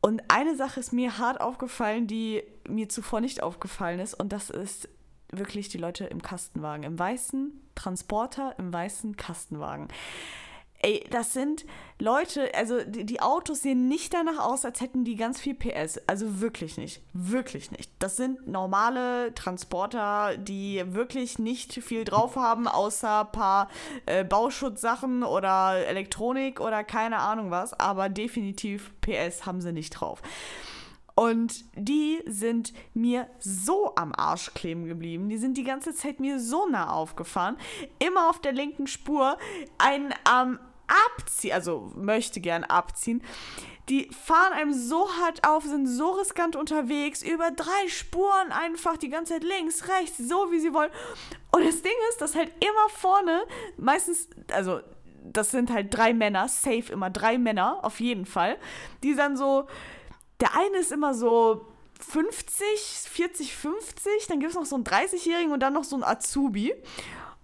Und 0.00 0.22
eine 0.28 0.56
Sache 0.56 0.80
ist 0.80 0.92
mir 0.92 1.18
hart 1.18 1.40
aufgefallen, 1.40 2.06
die 2.06 2.42
mir 2.66 2.88
zuvor 2.88 3.20
nicht 3.20 3.42
aufgefallen 3.42 4.00
ist, 4.00 4.14
und 4.14 4.32
das 4.32 4.48
ist 4.48 4.88
wirklich 5.30 5.68
die 5.68 5.78
Leute 5.78 6.04
im 6.06 6.22
Kastenwagen, 6.22 6.84
im 6.84 6.98
weißen 6.98 7.52
Transporter, 7.74 8.54
im 8.58 8.72
weißen 8.72 9.16
Kastenwagen. 9.16 9.88
Ey, 10.82 11.04
das 11.10 11.34
sind 11.34 11.66
Leute, 11.98 12.54
also 12.54 12.82
die, 12.82 13.04
die, 13.04 13.20
Autos 13.20 13.60
sehen 13.60 13.86
nicht 13.88 14.14
danach 14.14 14.38
aus, 14.38 14.64
als 14.64 14.80
hätten 14.80 15.04
die 15.04 15.14
ganz 15.14 15.38
viel 15.38 15.54
PS. 15.54 16.00
Also 16.06 16.40
wirklich 16.40 16.78
nicht. 16.78 17.02
Wirklich 17.12 17.70
nicht. 17.70 17.92
Das 17.98 18.16
sind 18.16 18.48
normale 18.48 19.34
Transporter, 19.34 20.38
die 20.38 20.82
wirklich 20.86 21.38
nicht 21.38 21.74
viel 21.74 22.04
drauf 22.04 22.36
haben, 22.36 22.66
außer 22.66 23.20
ein 23.20 23.32
paar 23.32 23.68
äh, 24.06 24.24
Bauschutzsachen 24.24 25.22
oder 25.22 25.86
Elektronik 25.86 26.60
oder 26.60 26.82
keine 26.82 27.18
Ahnung 27.18 27.50
was. 27.50 27.78
Aber 27.78 28.08
definitiv 28.08 28.90
PS 29.02 29.44
haben 29.44 29.60
sie 29.60 29.72
nicht 29.72 29.90
drauf. 29.90 30.22
Und 31.14 31.66
die 31.74 32.22
sind 32.24 32.72
mir 32.94 33.28
so 33.38 33.94
am 33.94 34.14
Arsch 34.14 34.54
kleben 34.54 34.86
geblieben. 34.86 35.28
Die 35.28 35.36
sind 35.36 35.58
die 35.58 35.64
ganze 35.64 35.94
Zeit 35.94 36.18
mir 36.18 36.40
so 36.40 36.66
nah 36.66 36.90
aufgefahren. 36.90 37.58
Immer 37.98 38.30
auf 38.30 38.40
der 38.40 38.52
linken 38.52 38.86
Spur. 38.86 39.36
Ein 39.76 40.14
am 40.24 40.52
ähm, 40.52 40.58
abziehen, 40.90 41.52
also 41.52 41.92
möchte 41.96 42.40
gern 42.40 42.64
abziehen. 42.64 43.22
Die 43.88 44.08
fahren 44.10 44.52
einem 44.52 44.72
so 44.72 45.08
hart 45.20 45.46
auf, 45.46 45.64
sind 45.64 45.86
so 45.86 46.10
riskant 46.10 46.54
unterwegs, 46.54 47.22
über 47.22 47.50
drei 47.50 47.88
Spuren 47.88 48.52
einfach 48.52 48.96
die 48.96 49.08
ganze 49.08 49.34
Zeit 49.34 49.44
links, 49.44 49.88
rechts, 49.88 50.18
so 50.18 50.52
wie 50.52 50.60
sie 50.60 50.72
wollen. 50.72 50.92
Und 51.50 51.64
das 51.64 51.82
Ding 51.82 51.92
ist, 52.10 52.20
dass 52.20 52.36
halt 52.36 52.52
immer 52.60 52.88
vorne, 52.88 53.42
meistens, 53.76 54.28
also 54.52 54.80
das 55.24 55.50
sind 55.50 55.70
halt 55.70 55.92
drei 55.94 56.12
Männer, 56.12 56.48
safe 56.48 56.92
immer 56.92 57.10
drei 57.10 57.38
Männer, 57.38 57.84
auf 57.84 58.00
jeden 58.00 58.26
Fall, 58.26 58.58
die 59.02 59.14
dann 59.14 59.36
so, 59.36 59.66
der 60.40 60.56
eine 60.56 60.78
ist 60.78 60.92
immer 60.92 61.14
so 61.14 61.66
50, 62.00 63.08
40, 63.08 63.54
50, 63.56 64.26
dann 64.28 64.40
gibt 64.40 64.50
es 64.50 64.56
noch 64.56 64.66
so 64.66 64.76
einen 64.76 64.84
30-Jährigen 64.84 65.52
und 65.52 65.60
dann 65.60 65.72
noch 65.72 65.84
so 65.84 65.96
einen 65.96 66.04
Azubi. 66.04 66.74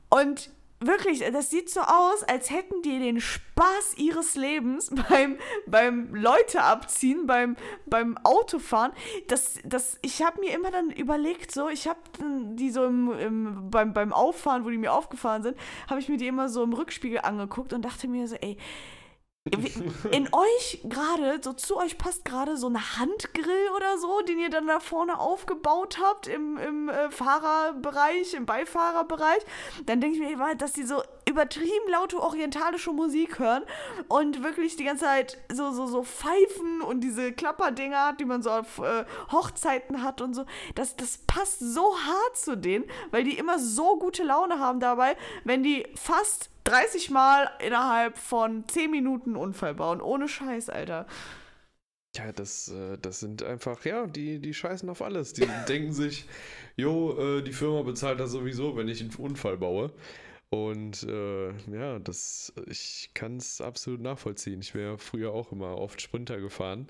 Und 0.09 0.51
wirklich, 0.87 1.25
das 1.33 1.51
sieht 1.51 1.71
so 1.71 1.81
aus, 1.81 2.23
als 2.23 2.51
hätten 2.51 2.83
die 2.83 2.99
den 2.99 3.21
Spaß 3.21 3.95
ihres 3.97 4.35
Lebens 4.35 4.91
beim, 5.09 5.39
beim 5.67 6.15
Leute 6.15 6.63
abziehen, 6.63 7.27
beim, 7.27 7.57
beim 7.87 8.17
Autofahren. 8.25 8.93
Das, 9.29 9.59
das, 9.65 9.99
ich 10.03 10.23
habe 10.23 10.41
mir 10.41 10.55
immer 10.55 10.71
dann 10.71 10.91
überlegt, 10.91 11.53
so, 11.53 11.69
ich 11.69 11.89
habe 11.89 12.01
die 12.55 12.71
so 12.71 12.85
im, 12.85 13.13
im, 13.19 13.71
beim, 13.71 13.93
beim 13.93 14.13
Auffahren, 14.13 14.65
wo 14.65 14.71
die 14.71 14.79
mir 14.79 14.93
aufgefahren 14.93 15.43
sind, 15.43 15.57
habe 15.89 16.01
ich 16.01 16.09
mir 16.09 16.17
die 16.17 16.27
immer 16.27 16.49
so 16.49 16.63
im 16.63 16.73
Rückspiegel 16.73 17.21
angeguckt 17.21 17.73
und 17.73 17.85
dachte 17.85 18.09
mir 18.09 18.27
so, 18.29 18.37
ey, 18.37 18.57
in 20.11 20.29
euch 20.33 20.81
gerade, 20.85 21.41
so 21.43 21.53
zu 21.53 21.77
euch 21.77 21.99
passt 21.99 22.25
gerade 22.25 22.57
so 22.57 22.69
ein 22.69 22.99
Handgrill 22.99 23.71
oder 23.77 23.99
so, 23.99 24.21
den 24.23 24.39
ihr 24.39 24.51
dann 24.51 24.67
da 24.67 24.81
vorne 24.81 25.19
aufgebaut 25.21 25.99
habt 26.03 26.27
im, 26.27 26.59
im 26.59 26.89
äh, 26.89 27.11
Fahrerbereich, 27.11 28.35
im 28.35 28.47
Beifahrerbereich. 28.47 29.43
Dann 29.87 30.01
denke 30.01 30.17
ich 30.17 30.23
mir 30.23 30.33
immer, 30.33 30.55
dass 30.55 30.73
die 30.73 30.85
so 30.85 31.03
übertrieben 31.29 31.91
laute 31.91 32.21
orientalische 32.21 32.93
Musik 32.93 33.39
hören 33.39 33.65
und 34.09 34.43
wirklich 34.43 34.77
die 34.77 34.85
ganze 34.85 35.05
Zeit 35.05 35.39
so, 35.53 35.73
so, 35.73 35.87
so 35.87 36.05
pfeifen 36.05 36.81
und 36.83 37.01
diese 37.01 37.33
Klapperdinger, 37.33 38.15
die 38.19 38.25
man 38.25 38.43
so 38.43 38.51
auf 38.51 38.79
äh, 38.79 39.05
Hochzeiten 39.33 40.03
hat 40.03 40.21
und 40.21 40.35
so. 40.35 40.47
Das, 40.77 40.97
das 40.97 41.19
passt 41.27 41.59
so 41.59 41.97
hart 41.99 42.37
zu 42.37 42.57
denen, 42.57 42.85
weil 43.11 43.25
die 43.25 43.39
immer 43.39 43.59
so 43.59 43.99
gute 43.99 44.23
Laune 44.23 44.61
haben 44.61 44.79
dabei, 44.79 45.17
wenn 45.45 45.63
die 45.63 45.87
fast 45.97 46.51
30 46.65 47.11
Mal 47.11 47.51
innerhalb 47.65 48.19
von 48.19 48.67
10 48.69 48.91
Minuten 48.91 49.37
Unfall 49.37 49.75
bauen. 49.75 50.01
Ohne 50.01 50.29
Scheiß, 50.29 50.69
Alter. 50.69 51.07
Ja, 52.17 52.33
das, 52.33 52.69
äh, 52.69 52.99
das 52.99 53.21
sind 53.21 53.43
einfach, 53.43 53.85
ja, 53.85 54.07
die, 54.07 54.39
die 54.39 54.55
scheißen 54.55 54.89
auf 54.89 55.03
alles. 55.03 55.33
Die 55.33 55.47
denken 55.69 55.93
sich, 55.93 56.25
jo, 56.77 57.19
äh, 57.19 57.43
die 57.43 57.53
Firma 57.53 57.83
bezahlt 57.83 58.21
das 58.21 58.31
sowieso, 58.31 58.77
wenn 58.77 58.89
ich 58.89 59.01
einen 59.01 59.15
Unfall 59.17 59.57
baue. 59.57 59.93
Und 60.51 61.03
äh, 61.03 61.49
ja, 61.71 61.99
das, 61.99 62.53
ich 62.67 63.11
kann 63.15 63.37
es 63.37 63.61
absolut 63.61 64.01
nachvollziehen. 64.01 64.61
Ich 64.61 64.75
wäre 64.75 64.99
früher 64.99 65.33
auch 65.33 65.53
immer 65.53 65.79
oft 65.79 66.01
Sprinter 66.01 66.41
gefahren. 66.41 66.89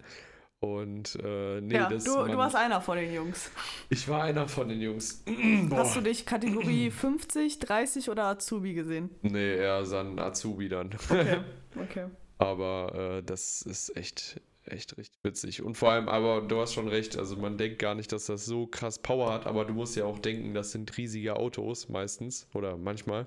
Und 0.60 1.18
äh, 1.22 1.60
nee, 1.60 1.74
ja, 1.74 1.88
das 1.88 2.04
du, 2.04 2.16
man, 2.16 2.30
du 2.30 2.36
warst 2.38 2.56
einer 2.56 2.80
von 2.80 2.96
den 2.96 3.12
Jungs. 3.12 3.50
Ich 3.90 4.08
war 4.08 4.22
einer 4.22 4.48
von 4.48 4.68
den 4.68 4.80
Jungs. 4.80 5.22
Hast 5.70 5.96
du 5.96 6.00
dich 6.00 6.24
Kategorie 6.24 6.90
50, 6.90 7.58
30 7.58 8.08
oder 8.10 8.24
Azubi 8.24 8.72
gesehen? 8.72 9.10
Nee, 9.22 9.56
eher 9.56 9.84
so 9.84 9.98
ein 9.98 10.18
Azubi 10.18 10.68
dann. 10.68 10.90
Okay, 11.08 11.40
okay. 11.76 12.06
aber 12.38 13.18
äh, 13.18 13.22
das 13.22 13.62
ist 13.62 13.96
echt, 13.96 14.40
echt 14.70 14.96
richtig 14.96 15.18
witzig. 15.22 15.62
Und 15.62 15.76
vor 15.76 15.92
allem, 15.92 16.08
aber 16.08 16.42
du 16.42 16.60
hast 16.60 16.74
schon 16.74 16.88
recht, 16.88 17.16
also 17.16 17.36
man 17.36 17.58
denkt 17.58 17.78
gar 17.78 17.94
nicht, 17.94 18.12
dass 18.12 18.26
das 18.26 18.44
so 18.44 18.66
krass 18.66 18.98
Power 18.98 19.32
hat, 19.32 19.46
aber 19.46 19.64
du 19.64 19.72
musst 19.72 19.96
ja 19.96 20.04
auch 20.04 20.18
denken, 20.18 20.54
das 20.54 20.72
sind 20.72 20.96
riesige 20.96 21.36
Autos 21.36 21.88
meistens 21.88 22.48
oder 22.54 22.76
manchmal. 22.76 23.26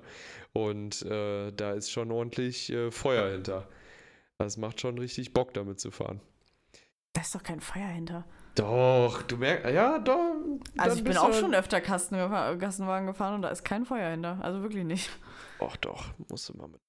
Und 0.54 1.02
äh, 1.04 1.52
da 1.52 1.72
ist 1.74 1.92
schon 1.92 2.12
ordentlich 2.12 2.72
äh, 2.72 2.92
Feuer 2.92 3.32
hinter. 3.32 3.68
Das 4.38 4.58
macht 4.58 4.80
schon 4.80 4.98
richtig 4.98 5.34
Bock, 5.34 5.54
damit 5.54 5.80
zu 5.80 5.92
fahren. 5.92 6.22
Da 7.14 7.22
ist 7.22 7.34
doch 7.36 7.44
kein 7.44 7.60
Feuer 7.60 7.88
hinter. 7.88 8.26
Doch, 8.56 9.22
du 9.24 9.38
merkst, 9.38 9.74
ja, 9.74 10.00
doch. 10.00 10.36
Also 10.78 10.98
ich 10.98 11.04
bin 11.04 11.18
auch 11.18 11.34
schon 11.34 11.54
öfter 11.54 11.82
Kasten, 11.82 12.16
Kastenwagen 12.60 13.08
gefahren 13.08 13.36
und 13.36 13.42
da 13.42 13.50
ist 13.50 13.64
kein 13.64 13.86
Feuer 13.86 14.12
hinter. 14.12 14.40
Also 14.42 14.62
wirklich 14.62 14.84
nicht. 14.84 15.10
Och 15.60 15.78
doch, 15.78 16.06
musst 16.30 16.50
du 16.50 16.58
mal 16.58 16.68
mit 16.68 16.82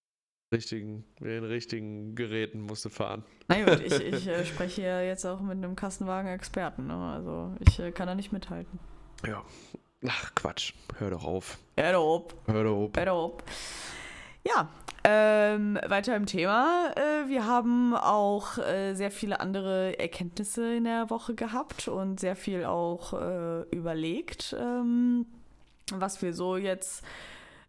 richtigen, 0.53 1.05
mit 1.21 1.31
den 1.31 1.45
richtigen 1.45 2.15
Geräten 2.15 2.61
musst 2.61 2.85
du 2.85 2.89
fahren. 2.89 3.25
Na 3.49 3.63
gut, 3.65 3.81
ich, 3.81 3.93
ich 4.01 4.27
äh, 4.27 4.45
spreche 4.45 4.83
hier 4.83 5.07
jetzt 5.07 5.25
auch 5.25 5.41
mit 5.41 5.59
einem 5.59 5.77
Kastenwagen-Experten. 5.77 6.87
Ne? 6.87 6.95
Also 6.95 7.55
ich 7.61 7.79
äh, 7.79 7.93
kann 7.93 8.07
da 8.07 8.15
nicht 8.15 8.33
mithalten. 8.33 8.79
Ja. 9.27 9.45
Ach, 10.07 10.35
Quatsch. 10.35 10.73
Hör 10.99 11.11
doch 11.11 11.25
auf. 11.25 11.59
Hör 11.77 11.93
doch 11.93 12.03
auf. 12.03 12.35
Hör 12.47 12.65
doch 12.65 12.77
auf. 12.77 12.91
Hör 12.97 13.05
doch 13.05 13.17
auf. 13.17 13.35
Ja, 14.47 14.71
ähm, 15.05 15.79
weiter 15.87 16.17
im 16.17 16.27
Thema. 16.27 16.93
Äh, 16.97 17.29
wir 17.29 17.47
haben 17.47 17.95
auch 17.95 18.59
äh, 18.59 18.95
sehr 18.95 19.11
viele 19.11 19.41
andere 19.41 19.99
Erkenntnisse 19.99 20.75
in 20.75 20.85
der 20.85 21.11
Woche 21.11 21.35
gehabt 21.35 21.89
und 21.89 22.21
sehr 22.21 22.37
viel 22.37 22.65
auch 22.65 23.13
äh, 23.13 23.63
überlegt, 23.71 24.55
ähm, 24.59 25.27
was 25.93 26.23
wir 26.23 26.35
so 26.35 26.57
jetzt 26.57 27.03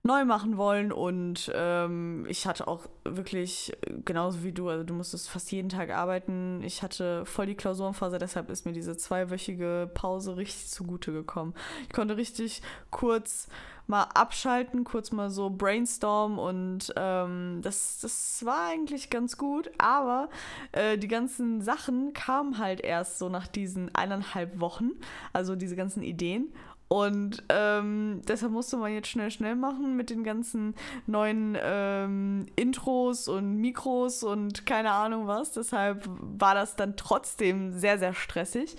neu 0.03 0.25
machen 0.25 0.57
wollen. 0.57 0.91
Und 0.91 1.51
ähm, 1.55 2.25
ich 2.27 2.47
hatte 2.47 2.67
auch 2.67 2.87
wirklich, 3.03 3.71
genauso 4.05 4.43
wie 4.43 4.51
du, 4.51 4.69
also 4.69 4.83
du 4.83 4.93
musstest 4.93 5.29
fast 5.29 5.51
jeden 5.51 5.69
Tag 5.69 5.91
arbeiten. 5.91 6.61
Ich 6.63 6.81
hatte 6.81 7.25
voll 7.25 7.45
die 7.45 7.55
Klausurenphase, 7.55 8.17
deshalb 8.17 8.49
ist 8.49 8.65
mir 8.65 8.73
diese 8.73 8.97
zweiwöchige 8.97 9.89
Pause 9.93 10.37
richtig 10.37 10.69
zugute 10.69 11.11
gekommen. 11.11 11.53
Ich 11.83 11.93
konnte 11.93 12.17
richtig 12.17 12.61
kurz 12.89 13.47
mal 13.87 14.03
abschalten, 14.03 14.83
kurz 14.85 15.11
mal 15.11 15.29
so 15.29 15.49
brainstormen 15.49 16.39
und 16.39 16.93
ähm, 16.95 17.59
das, 17.61 17.99
das 17.99 18.43
war 18.45 18.69
eigentlich 18.69 19.09
ganz 19.09 19.37
gut, 19.37 19.69
aber 19.77 20.29
äh, 20.71 20.97
die 20.97 21.09
ganzen 21.09 21.61
Sachen 21.61 22.13
kamen 22.13 22.57
halt 22.57 22.79
erst 22.81 23.19
so 23.19 23.27
nach 23.27 23.47
diesen 23.47 23.93
eineinhalb 23.93 24.59
Wochen, 24.59 24.91
also 25.33 25.55
diese 25.55 25.75
ganzen 25.75 26.03
Ideen. 26.03 26.53
Und 26.91 27.41
ähm, 27.47 28.21
deshalb 28.27 28.51
musste 28.51 28.75
man 28.75 28.93
jetzt 28.93 29.07
schnell, 29.07 29.31
schnell 29.31 29.55
machen 29.55 29.95
mit 29.95 30.09
den 30.09 30.25
ganzen 30.25 30.75
neuen 31.07 31.57
ähm, 31.57 32.47
Intros 32.57 33.29
und 33.29 33.55
Mikros 33.55 34.23
und 34.23 34.65
keine 34.65 34.91
Ahnung 34.91 35.25
was. 35.25 35.53
Deshalb 35.53 36.03
war 36.05 36.53
das 36.53 36.75
dann 36.75 36.97
trotzdem 36.97 37.71
sehr, 37.71 37.97
sehr 37.97 38.13
stressig. 38.13 38.75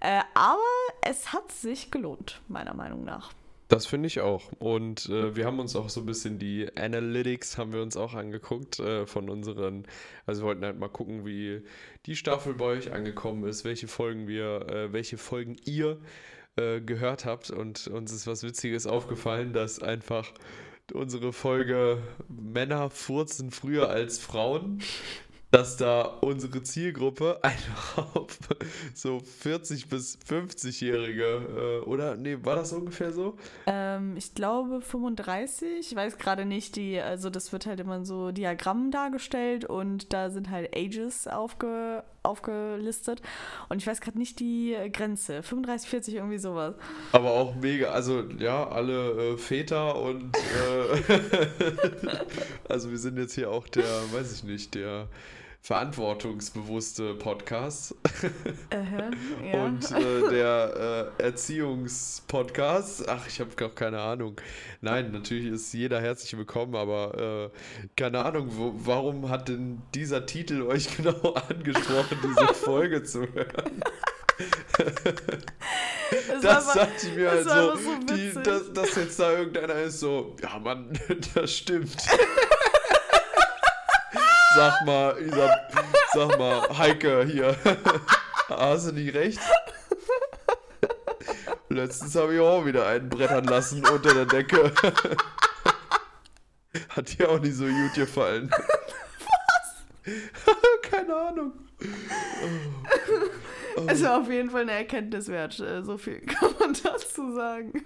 Äh, 0.00 0.22
aber 0.34 0.58
es 1.02 1.32
hat 1.32 1.52
sich 1.52 1.92
gelohnt, 1.92 2.40
meiner 2.48 2.74
Meinung 2.74 3.04
nach. 3.04 3.30
Das 3.68 3.86
finde 3.86 4.08
ich 4.08 4.20
auch. 4.20 4.50
Und 4.58 5.08
äh, 5.08 5.36
wir 5.36 5.46
haben 5.46 5.60
uns 5.60 5.76
auch 5.76 5.90
so 5.90 6.00
ein 6.00 6.06
bisschen 6.06 6.40
die 6.40 6.76
Analytics 6.76 7.56
haben 7.56 7.72
wir 7.72 7.82
uns 7.82 7.96
auch 7.96 8.14
angeguckt 8.14 8.80
äh, 8.80 9.06
von 9.06 9.30
unseren, 9.30 9.86
also 10.26 10.42
wir 10.42 10.46
wollten 10.48 10.64
halt 10.64 10.80
mal 10.80 10.88
gucken, 10.88 11.24
wie 11.24 11.62
die 12.06 12.16
Staffel 12.16 12.54
bei 12.54 12.64
euch 12.64 12.92
angekommen 12.92 13.44
ist, 13.44 13.64
welche 13.64 13.86
Folgen 13.86 14.26
wir, 14.26 14.68
äh, 14.68 14.92
welche 14.92 15.18
Folgen 15.18 15.54
ihr 15.64 16.00
äh, 16.56 16.80
gehört 16.80 17.24
habt. 17.24 17.50
Und 17.50 17.86
uns 17.88 18.12
ist 18.12 18.26
was 18.26 18.42
Witziges 18.42 18.86
aufgefallen, 18.86 19.52
dass 19.52 19.82
einfach 19.82 20.32
unsere 20.92 21.32
Folge 21.32 21.98
Männer 22.28 22.90
furzen 22.90 23.50
früher 23.50 23.88
als 23.88 24.18
Frauen 24.18 24.80
dass 25.54 25.76
da 25.76 26.02
unsere 26.02 26.64
Zielgruppe 26.64 27.38
einfach 27.42 28.16
auf 28.16 28.38
so 28.92 29.20
40 29.20 29.88
bis 29.88 30.18
50-Jährige, 30.28 31.80
äh, 31.84 31.88
oder? 31.88 32.16
Nee, 32.16 32.38
war 32.42 32.56
das 32.56 32.72
ungefähr 32.72 33.12
so? 33.12 33.36
Ähm, 33.66 34.16
ich 34.16 34.34
glaube 34.34 34.80
35. 34.80 35.78
Ich 35.78 35.94
weiß 35.94 36.18
gerade 36.18 36.44
nicht, 36.44 36.74
die, 36.74 36.98
also 36.98 37.30
das 37.30 37.52
wird 37.52 37.66
halt 37.66 37.78
immer 37.78 38.04
so 38.04 38.32
Diagramm 38.32 38.90
dargestellt 38.90 39.64
und 39.64 40.12
da 40.12 40.30
sind 40.30 40.50
halt 40.50 40.76
Ages 40.76 41.28
aufge, 41.28 42.02
aufgelistet. 42.24 43.22
Und 43.68 43.78
ich 43.78 43.86
weiß 43.86 44.00
gerade 44.00 44.18
nicht 44.18 44.40
die 44.40 44.76
Grenze. 44.92 45.42
35, 45.42 45.88
40, 45.88 46.14
irgendwie 46.14 46.38
sowas. 46.38 46.74
Aber 47.12 47.32
auch 47.32 47.54
mega, 47.54 47.90
also 47.90 48.22
ja, 48.38 48.68
alle 48.68 49.32
äh, 49.34 49.36
Väter 49.36 50.00
und 50.00 50.36
äh, 50.36 51.18
also 52.68 52.90
wir 52.90 52.98
sind 52.98 53.18
jetzt 53.18 53.34
hier 53.34 53.50
auch 53.50 53.68
der, 53.68 53.84
weiß 54.12 54.32
ich 54.32 54.44
nicht, 54.44 54.74
der 54.74 55.08
verantwortungsbewusste 55.64 57.14
Podcast 57.14 57.94
Uh-huh, 58.22 59.44
ja. 59.52 59.64
und 59.64 59.90
äh, 59.92 60.28
der 60.30 61.12
äh, 61.18 61.22
Erziehungspodcast. 61.22 63.08
Ach, 63.08 63.26
ich 63.26 63.40
habe 63.40 63.54
gar 63.56 63.70
keine 63.70 63.98
Ahnung. 63.98 64.36
Nein, 64.82 65.10
natürlich 65.12 65.46
ist 65.46 65.72
jeder 65.72 66.02
herzlich 66.02 66.36
willkommen, 66.36 66.74
aber 66.76 67.50
äh, 67.50 67.88
keine 67.96 68.22
Ahnung, 68.24 68.48
wo, 68.50 68.74
warum 68.76 69.30
hat 69.30 69.48
denn 69.48 69.80
dieser 69.94 70.26
Titel 70.26 70.62
euch 70.62 70.94
genau 70.98 71.32
angesprochen, 71.32 72.18
diese 72.22 72.54
Folge 72.54 73.02
zu 73.02 73.20
hören? 73.32 73.82
Das 76.42 76.68
aber- 76.68 76.80
dachte 76.80 77.06
ich 77.08 77.14
mir 77.14 77.30
halt 77.30 77.44
so, 77.44 77.76
so 77.76 78.14
die, 78.14 78.32
dass, 78.42 78.70
dass 78.72 78.96
jetzt 78.96 79.18
da 79.18 79.32
irgendeiner 79.32 79.74
ist 79.76 80.00
so, 80.00 80.36
ja 80.42 80.58
Mann, 80.58 80.98
das 81.34 81.56
stimmt. 81.56 81.96
Sag 84.54 84.86
mal, 84.86 85.18
Isa, 85.20 85.60
sag 86.12 86.38
mal, 86.38 86.78
Heike 86.78 87.24
hier, 87.24 87.56
hast 88.48 88.88
du 88.88 88.92
nicht 88.92 89.14
recht? 89.14 89.40
Letztens 91.68 92.14
habe 92.14 92.34
ich 92.34 92.40
auch 92.40 92.64
wieder 92.64 92.86
einen 92.86 93.08
brettern 93.08 93.44
lassen 93.44 93.84
unter 93.86 94.14
der 94.14 94.26
Decke. 94.26 94.72
Hat 96.90 97.18
dir 97.18 97.30
auch 97.30 97.40
nicht 97.40 97.56
so 97.56 97.64
gut 97.64 97.94
gefallen. 97.94 98.50
Was? 100.04 100.24
Keine 100.82 101.16
Ahnung. 101.16 101.52
Es 103.86 104.02
war 104.04 104.20
auf 104.20 104.30
jeden 104.30 104.50
Fall 104.50 104.62
eine 104.62 104.72
Erkenntnis 104.72 105.28
wert. 105.28 105.58
äh, 105.60 105.82
So 105.82 105.98
viel 105.98 106.20
kann 106.26 106.50
man 106.60 106.76
dazu 106.82 107.34
sagen. 107.34 107.84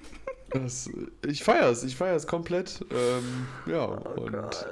Das, 0.51 0.91
ich 1.27 1.45
feiere 1.45 1.71
es, 1.71 1.85
ich 1.85 1.97
feiere 1.97 2.17
es 2.17 2.27
komplett. 2.27 2.85
Ähm, 2.91 3.47
ja, 3.67 3.87
Oh 4.17 4.21
und 4.23 4.67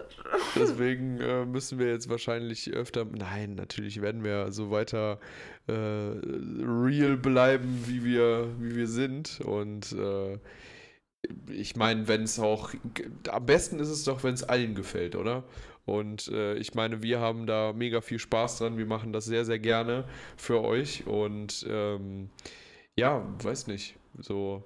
deswegen 0.54 1.20
äh, 1.20 1.44
müssen 1.44 1.78
wir 1.78 1.88
jetzt 1.88 2.08
wahrscheinlich 2.08 2.72
öfter. 2.72 3.04
Nein, 3.04 3.54
natürlich 3.56 4.00
werden 4.00 4.24
wir 4.24 4.52
so 4.52 4.70
weiter 4.70 5.18
äh, 5.66 5.72
real 5.72 7.16
bleiben, 7.18 7.84
wie 7.86 8.04
wir, 8.04 8.48
wie 8.58 8.74
wir 8.74 8.86
sind. 8.86 9.40
Und 9.44 9.92
äh, 9.92 10.38
ich 11.48 11.76
meine, 11.76 12.08
wenn 12.08 12.22
es 12.22 12.38
auch. 12.38 12.70
Am 13.30 13.46
besten 13.46 13.78
ist 13.78 13.88
es 13.88 14.04
doch, 14.04 14.24
wenn 14.24 14.34
es 14.34 14.42
allen 14.42 14.74
gefällt, 14.74 15.16
oder? 15.16 15.44
Und 15.84 16.28
äh, 16.28 16.54
ich 16.54 16.74
meine, 16.74 17.02
wir 17.02 17.20
haben 17.20 17.46
da 17.46 17.72
mega 17.72 18.00
viel 18.00 18.18
Spaß 18.18 18.58
dran. 18.58 18.76
Wir 18.76 18.86
machen 18.86 19.12
das 19.12 19.24
sehr, 19.24 19.44
sehr 19.44 19.60
gerne 19.60 20.04
für 20.36 20.62
euch. 20.62 21.06
Und 21.06 21.64
ähm, 21.68 22.30
ja, 22.96 23.24
weiß 23.42 23.68
nicht. 23.68 23.94
So. 24.18 24.64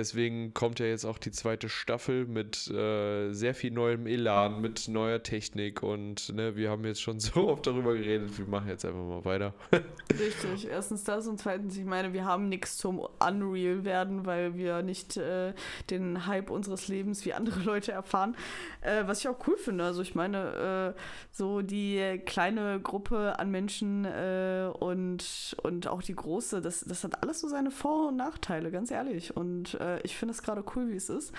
Deswegen 0.00 0.54
kommt 0.54 0.78
ja 0.78 0.86
jetzt 0.86 1.04
auch 1.04 1.18
die 1.18 1.30
zweite 1.30 1.68
Staffel 1.68 2.24
mit 2.24 2.68
äh, 2.68 3.34
sehr 3.34 3.54
viel 3.54 3.70
neuem 3.70 4.06
Elan, 4.06 4.62
mit 4.62 4.88
neuer 4.88 5.22
Technik 5.22 5.82
und 5.82 6.34
ne, 6.34 6.56
wir 6.56 6.70
haben 6.70 6.86
jetzt 6.86 7.02
schon 7.02 7.20
so 7.20 7.48
oft 7.48 7.66
darüber 7.66 7.92
geredet, 7.92 8.38
wir 8.38 8.46
machen 8.46 8.68
jetzt 8.68 8.86
einfach 8.86 9.04
mal 9.04 9.26
weiter. 9.26 9.52
Richtig, 10.18 10.68
erstens 10.70 11.04
das 11.04 11.26
und 11.26 11.38
zweitens, 11.38 11.76
ich 11.76 11.84
meine, 11.84 12.14
wir 12.14 12.24
haben 12.24 12.48
nichts 12.48 12.78
zum 12.78 12.98
Unreal 12.98 13.84
werden, 13.84 14.24
weil 14.24 14.56
wir 14.56 14.80
nicht 14.80 15.18
äh, 15.18 15.52
den 15.90 16.26
Hype 16.26 16.48
unseres 16.48 16.88
Lebens 16.88 17.26
wie 17.26 17.34
andere 17.34 17.60
Leute 17.60 17.92
erfahren. 17.92 18.34
Äh, 18.80 19.02
was 19.04 19.20
ich 19.20 19.28
auch 19.28 19.46
cool 19.46 19.58
finde. 19.58 19.84
Also 19.84 20.00
ich 20.00 20.14
meine, 20.14 20.94
äh, 20.96 21.00
so 21.30 21.60
die 21.60 22.22
kleine 22.24 22.80
Gruppe 22.80 23.38
an 23.38 23.50
Menschen 23.50 24.06
äh, 24.06 24.70
und, 24.78 25.56
und 25.62 25.88
auch 25.88 26.00
die 26.00 26.14
große, 26.14 26.62
das, 26.62 26.80
das 26.80 27.04
hat 27.04 27.22
alles 27.22 27.40
so 27.40 27.48
seine 27.48 27.70
Vor- 27.70 28.08
und 28.08 28.16
Nachteile, 28.16 28.70
ganz 28.70 28.90
ehrlich. 28.90 29.36
Und 29.36 29.78
äh, 29.96 30.00
ich 30.02 30.16
finde 30.16 30.32
es 30.32 30.42
gerade 30.42 30.64
cool, 30.74 30.90
wie 30.90 30.96
es 30.96 31.08
ist. 31.08 31.32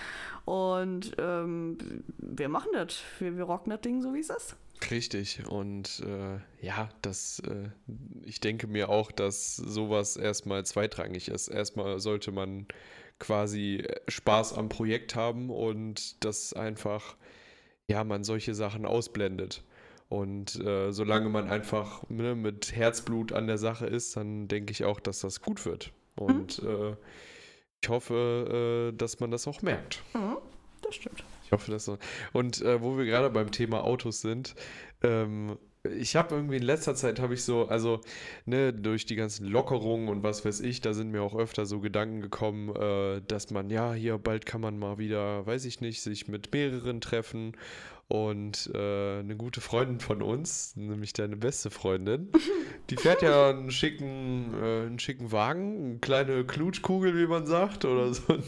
Und 0.44 1.12
ähm, 1.18 1.78
wir 2.18 2.48
machen 2.48 2.70
das. 2.72 3.02
Wir, 3.18 3.36
wir 3.36 3.44
rocken 3.44 3.70
das 3.70 3.80
Ding 3.80 4.02
so, 4.02 4.14
wie 4.14 4.20
es 4.20 4.30
ist. 4.30 4.56
Richtig. 4.90 5.46
Und 5.48 6.02
äh, 6.06 6.38
ja, 6.64 6.88
das, 7.02 7.40
äh, 7.40 7.68
ich 8.24 8.40
denke 8.40 8.66
mir 8.66 8.88
auch, 8.88 9.12
dass 9.12 9.56
sowas 9.56 10.16
erstmal 10.16 10.64
zweitrangig 10.64 11.28
ist. 11.28 11.48
Erstmal 11.48 12.00
sollte 12.00 12.32
man 12.32 12.66
quasi 13.18 13.86
Spaß 14.08 14.54
am 14.54 14.68
Projekt 14.68 15.14
haben 15.14 15.50
und 15.50 16.24
das 16.24 16.52
einfach, 16.52 17.16
ja, 17.86 18.02
man 18.02 18.24
solche 18.24 18.54
Sachen 18.54 18.84
ausblendet. 18.84 19.62
Und 20.08 20.60
äh, 20.60 20.92
solange 20.92 21.30
man 21.30 21.48
einfach 21.48 22.02
ne, 22.10 22.34
mit 22.34 22.74
Herzblut 22.76 23.32
an 23.32 23.46
der 23.46 23.58
Sache 23.58 23.86
ist, 23.86 24.16
dann 24.16 24.48
denke 24.48 24.72
ich 24.72 24.84
auch, 24.84 25.00
dass 25.00 25.20
das 25.20 25.40
gut 25.40 25.64
wird. 25.64 25.92
Und 26.16 26.58
äh, 26.58 26.96
ich 27.82 27.88
hoffe, 27.88 28.90
äh, 28.92 28.96
dass 28.96 29.20
man 29.20 29.30
das 29.30 29.48
auch 29.48 29.60
merkt. 29.62 30.02
Mhm, 30.14 30.38
das 30.82 30.94
stimmt. 30.94 31.24
Ich 31.44 31.52
hoffe, 31.52 31.70
dass 31.70 31.84
so. 31.84 31.98
Und 32.32 32.62
äh, 32.62 32.80
wo 32.80 32.96
wir 32.96 33.04
gerade 33.04 33.28
beim 33.28 33.50
Thema 33.50 33.84
Autos 33.84 34.20
sind, 34.20 34.54
ähm, 35.02 35.58
ich 35.90 36.14
habe 36.14 36.34
irgendwie 36.34 36.56
in 36.56 36.62
letzter 36.62 36.94
Zeit 36.94 37.18
habe 37.18 37.34
ich 37.34 37.42
so, 37.42 37.66
also 37.66 38.00
ne, 38.46 38.72
durch 38.72 39.04
die 39.04 39.16
ganzen 39.16 39.46
Lockerungen 39.46 40.08
und 40.08 40.22
was 40.22 40.44
weiß 40.44 40.60
ich, 40.60 40.80
da 40.80 40.94
sind 40.94 41.10
mir 41.10 41.22
auch 41.22 41.34
öfter 41.34 41.66
so 41.66 41.80
Gedanken 41.80 42.20
gekommen, 42.20 42.74
äh, 42.76 43.20
dass 43.26 43.50
man 43.50 43.68
ja 43.68 43.92
hier 43.92 44.18
bald 44.18 44.46
kann 44.46 44.60
man 44.60 44.78
mal 44.78 44.98
wieder, 44.98 45.44
weiß 45.44 45.64
ich 45.64 45.80
nicht, 45.80 46.02
sich 46.02 46.28
mit 46.28 46.52
mehreren 46.52 47.00
treffen. 47.00 47.56
Und 48.08 48.70
äh, 48.74 49.20
eine 49.20 49.36
gute 49.36 49.62
Freundin 49.62 49.98
von 49.98 50.20
uns, 50.20 50.76
nämlich 50.76 51.14
deine 51.14 51.36
beste 51.36 51.70
Freundin, 51.70 52.28
die 52.90 52.96
fährt 52.96 53.22
ja 53.22 53.48
einen 53.48 53.70
schicken, 53.70 54.52
äh, 54.62 54.86
einen 54.86 54.98
schicken 54.98 55.32
Wagen, 55.32 55.84
eine 55.84 55.98
kleine 55.98 56.44
Klutschkugel, 56.44 57.16
wie 57.16 57.26
man 57.26 57.46
sagt, 57.46 57.86
oder 57.86 58.12
so. 58.12 58.38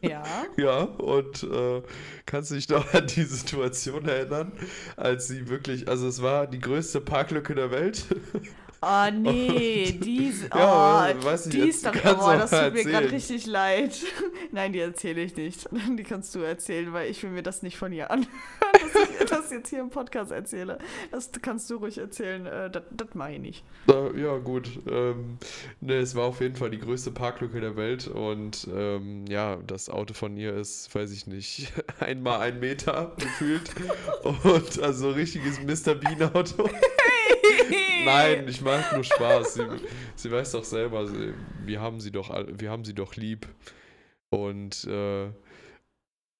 Ja. 0.00 0.22
Ja, 0.56 0.82
und 0.82 1.42
äh, 1.42 1.82
kannst 2.24 2.50
du 2.50 2.54
dich 2.54 2.68
noch 2.68 2.92
an 2.94 3.06
die 3.06 3.24
Situation 3.24 4.06
erinnern, 4.08 4.52
als 4.96 5.28
sie 5.28 5.48
wirklich, 5.48 5.88
also 5.88 6.08
es 6.08 6.22
war 6.22 6.46
die 6.46 6.58
größte 6.60 7.00
Parklücke 7.00 7.54
der 7.54 7.70
Welt. 7.70 8.04
Oh 8.82 9.10
nee, 9.12 9.98
die, 10.00 10.26
ist- 10.28 10.44
oh, 10.54 10.58
Ja, 10.58 11.14
weiß 11.22 11.46
nicht, 11.46 11.54
die 11.56 11.66
jetzt 11.66 11.76
ist 11.76 11.86
doch, 11.86 11.94
oh, 11.94 12.32
das 12.38 12.50
tut 12.50 12.74
mir 12.74 12.84
gerade 12.84 13.10
richtig 13.10 13.46
leid. 13.46 13.98
Nein, 14.52 14.72
die 14.72 14.80
erzähle 14.80 15.22
ich 15.22 15.36
nicht. 15.36 15.68
Die 15.96 16.02
kannst 16.02 16.34
du 16.34 16.40
erzählen, 16.40 16.92
weil 16.92 17.10
ich 17.10 17.22
will 17.22 17.30
mir 17.30 17.42
das 17.42 17.62
nicht 17.62 17.76
von 17.78 17.92
ihr 17.92 18.10
anhören, 18.10 18.28
dass 18.72 19.08
ich 19.20 19.26
das 19.28 19.50
jetzt 19.50 19.70
hier 19.70 19.80
im 19.80 19.90
Podcast 19.90 20.30
erzähle. 20.30 20.78
Das 21.10 21.30
kannst 21.42 21.68
du 21.70 21.76
ruhig 21.76 21.98
erzählen, 21.98 22.46
äh, 22.46 22.70
das, 22.70 22.82
das 22.90 23.08
mache 23.14 23.32
ich 23.32 23.40
nicht. 23.40 23.64
Ja, 24.16 24.36
gut. 24.38 24.68
Ähm, 24.90 25.38
ne, 25.80 25.94
es 25.94 26.14
war 26.14 26.24
auf 26.24 26.40
jeden 26.40 26.56
Fall 26.56 26.70
die 26.70 26.78
größte 26.78 27.10
Parklücke 27.10 27.60
der 27.60 27.76
Welt 27.76 28.06
und 28.08 28.68
ähm, 28.74 29.24
ja, 29.28 29.56
das 29.66 29.88
Auto 29.90 30.14
von 30.14 30.36
ihr 30.36 30.54
ist, 30.54 30.94
weiß 30.94 31.12
ich 31.12 31.26
nicht, 31.26 31.72
einmal 32.00 32.40
ein 32.40 32.60
Meter 32.60 33.12
gefühlt 33.18 33.70
und 34.44 34.80
also 34.82 35.10
richtiges 35.10 35.58
Mr. 35.60 35.94
Bean-Auto. 35.94 36.68
Nein, 38.04 38.46
ich 38.48 38.60
mache 38.60 38.94
nur 38.94 39.04
Spaß. 39.04 39.54
Sie, 39.54 39.66
sie 40.14 40.30
weiß 40.30 40.52
doch 40.52 40.64
selber, 40.64 41.06
sie, 41.06 41.34
wir 41.64 41.80
haben 41.80 42.00
sie 42.00 42.10
doch, 42.10 42.30
wir 42.46 42.70
haben 42.70 42.84
sie 42.84 42.94
doch 42.94 43.16
lieb. 43.16 43.46
Und 44.30 44.84
äh, 44.84 45.28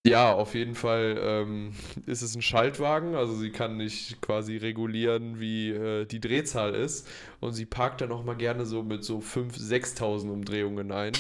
ja, 0.07 0.33
auf 0.33 0.55
jeden 0.55 0.75
Fall 0.75 1.19
ähm, 1.21 1.73
ist 2.07 2.23
es 2.23 2.35
ein 2.35 2.43
Schaltwagen, 2.43 3.15
also 3.15 3.35
sie 3.35 3.51
kann 3.51 3.77
nicht 3.77 4.21
quasi 4.21 4.57
regulieren, 4.57 5.41
wie 5.41 5.71
äh, 5.71 6.05
die 6.07 6.21
Drehzahl 6.21 6.75
ist. 6.75 7.09
Und 7.41 7.53
sie 7.53 7.67
parkt 7.67 8.01
dann 8.01 8.11
auch 8.13 8.25
mal 8.25 8.35
gerne 8.35 8.65
so 8.65 8.83
mit 8.83 9.05
so 9.05 9.19
5.000, 9.19 9.99
6.000 9.99 10.31
Umdrehungen 10.31 10.91
ein. 10.91 11.13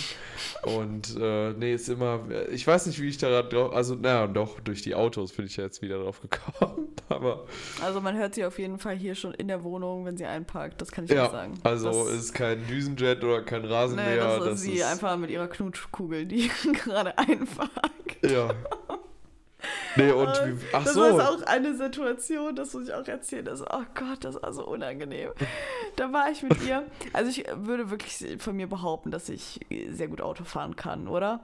Und 0.62 1.16
äh, 1.20 1.52
nee, 1.52 1.74
ist 1.74 1.88
immer, 1.88 2.24
ich 2.50 2.66
weiß 2.66 2.86
nicht, 2.86 3.00
wie 3.00 3.08
ich 3.08 3.18
da 3.18 3.42
drauf, 3.42 3.74
also 3.74 3.94
naja, 3.94 4.26
doch, 4.26 4.58
durch 4.60 4.82
die 4.82 4.94
Autos 4.94 5.32
bin 5.32 5.46
ich 5.46 5.56
ja 5.56 5.64
jetzt 5.64 5.82
wieder 5.82 5.98
drauf 5.98 6.20
gekommen. 6.20 6.88
Aber 7.08 7.44
Also 7.82 8.00
man 8.00 8.16
hört 8.16 8.34
sie 8.34 8.44
auf 8.44 8.58
jeden 8.58 8.78
Fall 8.78 8.96
hier 8.96 9.14
schon 9.14 9.34
in 9.34 9.48
der 9.48 9.62
Wohnung, 9.62 10.04
wenn 10.06 10.16
sie 10.16 10.24
einparkt. 10.24 10.80
Das 10.80 10.90
kann 10.90 11.04
ich 11.04 11.10
ja, 11.10 11.30
sagen. 11.30 11.54
also 11.62 12.06
das, 12.06 12.14
ist 12.14 12.32
kein 12.32 12.66
Düsenjet 12.66 13.22
oder 13.22 13.42
kein 13.42 13.62
nee, 13.62 13.68
Rasenmäher. 13.68 14.38
das 14.38 14.54
ist 14.54 14.60
sie 14.62 14.82
einfach 14.82 15.16
mit 15.16 15.30
ihrer 15.30 15.48
Knutschkugel, 15.48 16.26
die 16.26 16.50
gerade 16.72 17.16
einparkt. 17.18 18.05
Ja. 18.22 18.50
Nee, 19.96 20.12
und 20.12 20.28
wie, 20.28 20.66
ach 20.72 20.84
das 20.84 20.94
so. 20.94 21.00
war 21.00 21.10
jetzt 21.10 21.20
auch 21.22 21.42
eine 21.46 21.74
Situation, 21.74 22.54
das 22.54 22.74
muss 22.74 22.88
ich 22.88 22.94
auch 22.94 23.06
erzählen. 23.06 23.44
Das, 23.44 23.62
oh 23.62 23.84
Gott, 23.94 24.24
das 24.24 24.40
war 24.40 24.52
so 24.52 24.66
unangenehm. 24.66 25.30
Da 25.96 26.12
war 26.12 26.30
ich 26.30 26.42
mit 26.42 26.62
ihr. 26.62 26.84
Also 27.12 27.30
ich 27.30 27.46
würde 27.54 27.90
wirklich 27.90 28.36
von 28.38 28.54
mir 28.54 28.68
behaupten, 28.68 29.10
dass 29.10 29.28
ich 29.28 29.60
sehr 29.90 30.08
gut 30.08 30.20
Auto 30.20 30.44
fahren 30.44 30.76
kann, 30.76 31.08
oder? 31.08 31.40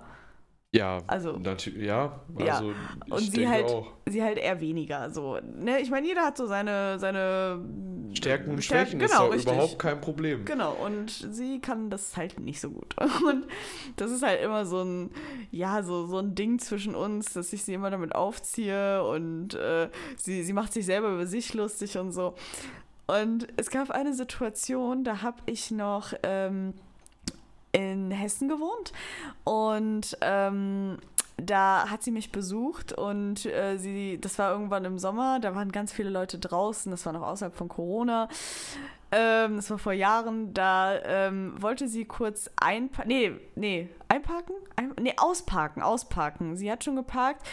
Ja, 0.75 1.03
Also- 1.07 1.33
natürlich, 1.37 1.83
ja, 1.87 2.19
Ja, 2.39 2.55
also 2.55 2.73
ich 3.07 3.13
Und 3.13 3.21
sie 3.21 3.47
halt, 3.47 3.67
auch. 3.67 3.93
sie 4.07 4.23
halt 4.23 4.39
eher 4.39 4.59
weniger. 4.63 5.11
So, 5.11 5.39
ne? 5.39 5.81
Ich 5.81 5.91
meine, 5.91 6.07
jeder 6.07 6.23
hat 6.23 6.39
so 6.39 6.47
seine, 6.47 6.99
seine 6.99 7.61
Stärken 8.15 8.53
und 8.53 8.65
Stärken- 8.65 8.93
Schwächen 8.93 8.99
genau, 8.99 9.31
ist 9.33 9.43
überhaupt 9.45 9.79
kein 9.79 10.01
Problem. 10.01 10.47
Genau, 10.47 10.73
und 10.83 11.11
sie 11.11 11.61
kann 11.61 11.91
das 11.91 12.17
halt 12.17 12.41
nicht 12.41 12.59
so 12.59 12.71
gut. 12.71 12.95
Und 13.27 13.47
das 13.97 14.11
ist 14.11 14.23
halt 14.23 14.41
immer 14.41 14.65
so 14.65 14.81
ein, 14.83 15.11
ja, 15.51 15.83
so, 15.83 16.07
so 16.07 16.17
ein 16.19 16.35
Ding 16.35 16.59
zwischen 16.59 16.95
uns, 16.95 17.35
dass 17.35 17.53
ich 17.53 17.63
sie 17.65 17.75
immer 17.75 17.91
damit 17.91 18.15
aufziehe 18.15 19.05
und 19.05 19.53
äh, 19.55 19.91
sie, 20.17 20.43
sie 20.43 20.53
macht 20.55 20.73
sich 20.73 20.87
selber 20.87 21.11
über 21.13 21.27
sich 21.27 21.53
lustig 21.53 21.99
und 21.99 22.13
so. 22.13 22.35
Und 23.07 23.47
es 23.59 23.69
gab 23.71 23.91
eine 23.91 24.15
Situation, 24.15 25.05
da 25.05 25.21
habe 25.21 25.37
ich 25.45 25.71
noch 25.71 26.15
ähm, 26.23 26.73
in 27.73 28.11
Hessen 28.11 28.49
gewohnt 28.49 28.93
und 29.45 30.17
ähm, 30.21 30.99
da 31.37 31.89
hat 31.89 32.03
sie 32.03 32.11
mich 32.11 32.31
besucht 32.31 32.93
und 32.93 33.47
äh, 33.47 33.77
sie, 33.79 34.19
das 34.21 34.39
war 34.39 34.53
irgendwann 34.53 34.85
im 34.85 34.99
Sommer, 34.99 35.41
da 35.41 35.55
waren 35.55 35.73
ganz 35.73 35.93
viele 35.93 36.11
Leute 36.11 36.39
draußen, 36.39 36.91
das 36.91 37.05
war 37.07 37.13
noch 37.13 37.23
außerhalb 37.23 37.55
von 37.55 37.69
Corona. 37.69 38.29
Ähm, 39.15 39.57
das 39.57 39.71
war 39.71 39.79
vor 39.79 39.93
Jahren, 39.93 40.55
da 40.55 40.99
ähm, 41.05 41.61
wollte 41.61 41.87
sie 41.87 42.07
kurz 42.07 42.51
einparken. 42.57 43.09
Nee, 43.09 43.33
nee, 43.55 43.89
einparken? 44.09 44.55
Ein 44.77 44.95
nee, 44.99 45.13
ausparken, 45.19 45.83
ausparken. 45.83 46.57
Sie 46.57 46.73
hat 46.73 46.83
schon 46.83 46.97
geparkt 46.97 47.47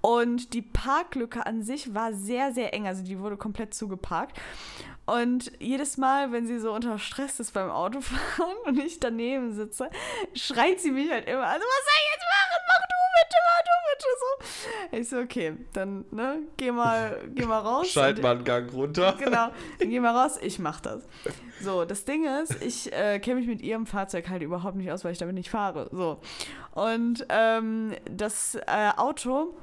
und 0.00 0.54
die 0.54 0.62
Parklücke 0.62 1.44
an 1.44 1.62
sich 1.62 1.94
war 1.94 2.14
sehr, 2.14 2.52
sehr 2.52 2.72
eng. 2.72 2.86
Also 2.86 3.04
die 3.04 3.18
wurde 3.18 3.36
komplett 3.36 3.74
zugeparkt. 3.74 4.40
Und 5.04 5.52
jedes 5.58 5.98
Mal, 5.98 6.32
wenn 6.32 6.46
sie 6.46 6.58
so 6.60 6.72
unter 6.72 6.98
Stress 6.98 7.40
ist 7.40 7.52
beim 7.52 7.70
Autofahren 7.70 8.56
und 8.64 8.78
ich 8.78 8.98
daneben 8.98 9.52
sitze, 9.52 9.90
schreit 10.32 10.80
sie 10.80 10.92
mich 10.92 11.10
halt 11.10 11.28
immer, 11.28 11.44
also 11.44 11.64
was 11.64 11.84
soll 11.84 11.98
ich 11.98 12.12
jetzt 12.14 12.26
machen? 12.30 12.62
Mach 12.68 12.86
du 12.88 12.96
bitte, 13.20 13.36
mach 13.44 13.62
du 13.64 13.74
bitte 13.90 14.08
so. 14.20 14.30
Ich 14.92 15.08
so, 15.08 15.18
okay, 15.18 15.54
dann 15.72 16.04
ne, 16.10 16.40
geh 16.56 16.70
mal, 16.70 17.18
geh 17.34 17.44
mal 17.44 17.60
raus. 17.60 17.88
Schalt 17.90 18.22
mal 18.22 18.36
einen 18.36 18.44
Gang 18.44 18.72
runter. 18.72 19.16
Genau, 19.18 19.48
dann 19.78 19.90
geh 19.90 20.00
mal 20.00 20.16
raus, 20.16 20.38
ich 20.40 20.58
mach 20.58 20.80
das. 20.80 21.02
So, 21.60 21.84
das 21.84 22.04
Ding 22.04 22.26
ist, 22.42 22.62
ich 22.62 22.92
äh, 22.92 23.18
kenne 23.20 23.40
mich 23.40 23.48
mit 23.48 23.62
ihrem 23.62 23.86
Fahrzeug 23.86 24.28
halt 24.28 24.42
überhaupt 24.42 24.76
nicht 24.76 24.90
aus, 24.90 25.04
weil 25.04 25.12
ich 25.12 25.18
damit 25.18 25.34
nicht 25.34 25.50
fahre. 25.50 25.88
So. 25.92 26.18
Und 26.72 27.26
ähm, 27.28 27.94
das 28.10 28.54
äh, 28.54 28.90
Auto, 28.96 29.54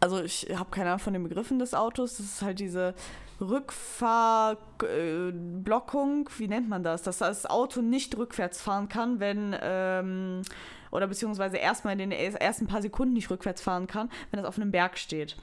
also 0.00 0.22
ich 0.22 0.48
habe 0.54 0.70
keine 0.70 0.90
Ahnung 0.90 1.00
von 1.00 1.12
den 1.12 1.22
Begriffen 1.22 1.58
des 1.58 1.74
Autos, 1.74 2.16
das 2.16 2.26
ist 2.26 2.42
halt 2.42 2.60
diese 2.60 2.94
Rückfahrblockung, 3.40 6.28
wie 6.38 6.48
nennt 6.48 6.68
man 6.68 6.82
das? 6.82 7.02
Dass 7.02 7.18
das 7.18 7.46
Auto 7.46 7.82
nicht 7.82 8.16
rückwärts 8.16 8.60
fahren 8.60 8.88
kann, 8.88 9.20
wenn, 9.20 9.54
ähm, 9.60 10.42
oder 10.90 11.06
beziehungsweise 11.06 11.56
erstmal 11.56 11.98
in 11.98 12.10
den 12.10 12.12
ersten 12.12 12.66
paar 12.66 12.82
Sekunden 12.82 13.14
nicht 13.14 13.30
rückwärts 13.30 13.60
fahren 13.60 13.86
kann, 13.86 14.10
wenn 14.30 14.40
es 14.40 14.46
auf 14.46 14.56
einem 14.56 14.70
Berg 14.70 14.98
steht. 14.98 15.36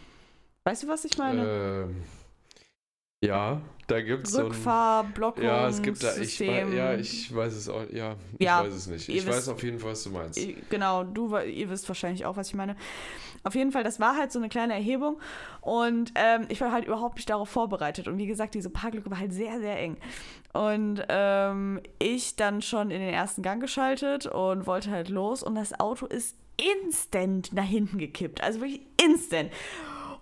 Weißt 0.65 0.83
du, 0.83 0.87
was 0.87 1.05
ich 1.05 1.17
meine? 1.17 1.85
Ähm, 1.87 2.03
ja, 3.23 3.61
da 3.87 4.01
gibt 4.01 4.27
es 4.27 4.33
so. 4.33 4.41
Rückfahrblockung. 4.43 5.43
Ja, 5.43 5.67
es 5.67 5.81
gibt 5.81 6.03
da... 6.03 6.15
Ich, 6.17 6.39
ja, 6.39 6.93
ich 6.95 7.33
weiß 7.33 7.53
es 7.53 7.69
auch. 7.69 7.89
Ja, 7.89 8.15
ich 8.37 8.45
ja, 8.45 8.63
weiß 8.63 8.73
es 8.73 8.87
nicht. 8.87 9.07
Ich 9.07 9.25
weiß 9.25 9.47
auf 9.49 9.63
jeden 9.63 9.79
Fall, 9.79 9.91
was 9.91 10.03
du 10.03 10.09
meinst. 10.09 10.39
Genau, 10.69 11.03
du, 11.03 11.37
ihr 11.37 11.69
wisst 11.69 11.87
wahrscheinlich 11.87 12.25
auch, 12.25 12.35
was 12.35 12.47
ich 12.47 12.53
meine. 12.53 12.75
Auf 13.43 13.55
jeden 13.55 13.71
Fall, 13.71 13.83
das 13.83 13.99
war 13.99 14.15
halt 14.15 14.31
so 14.31 14.39
eine 14.39 14.47
kleine 14.47 14.73
Erhebung 14.73 15.19
und 15.59 16.13
ähm, 16.15 16.45
ich 16.47 16.61
war 16.61 16.71
halt 16.71 16.85
überhaupt 16.85 17.15
nicht 17.15 17.29
darauf 17.29 17.49
vorbereitet. 17.49 18.07
Und 18.07 18.17
wie 18.17 18.25
gesagt, 18.25 18.55
diese 18.55 18.69
Parklücke 18.69 19.11
war 19.11 19.19
halt 19.19 19.33
sehr, 19.33 19.59
sehr 19.59 19.77
eng. 19.79 19.97
Und 20.53 21.03
ähm, 21.09 21.81
ich 21.99 22.35
dann 22.35 22.61
schon 22.61 22.89
in 22.89 22.99
den 22.99 23.13
ersten 23.13 23.41
Gang 23.41 23.61
geschaltet 23.61 24.27
und 24.27 24.65
wollte 24.65 24.91
halt 24.91 25.09
los 25.09 25.43
und 25.43 25.55
das 25.55 25.77
Auto 25.79 26.05
ist 26.05 26.37
instant 26.85 27.51
nach 27.53 27.65
hinten 27.65 27.97
gekippt. 27.97 28.41
Also 28.41 28.61
wirklich 28.61 28.81
instant. 29.03 29.51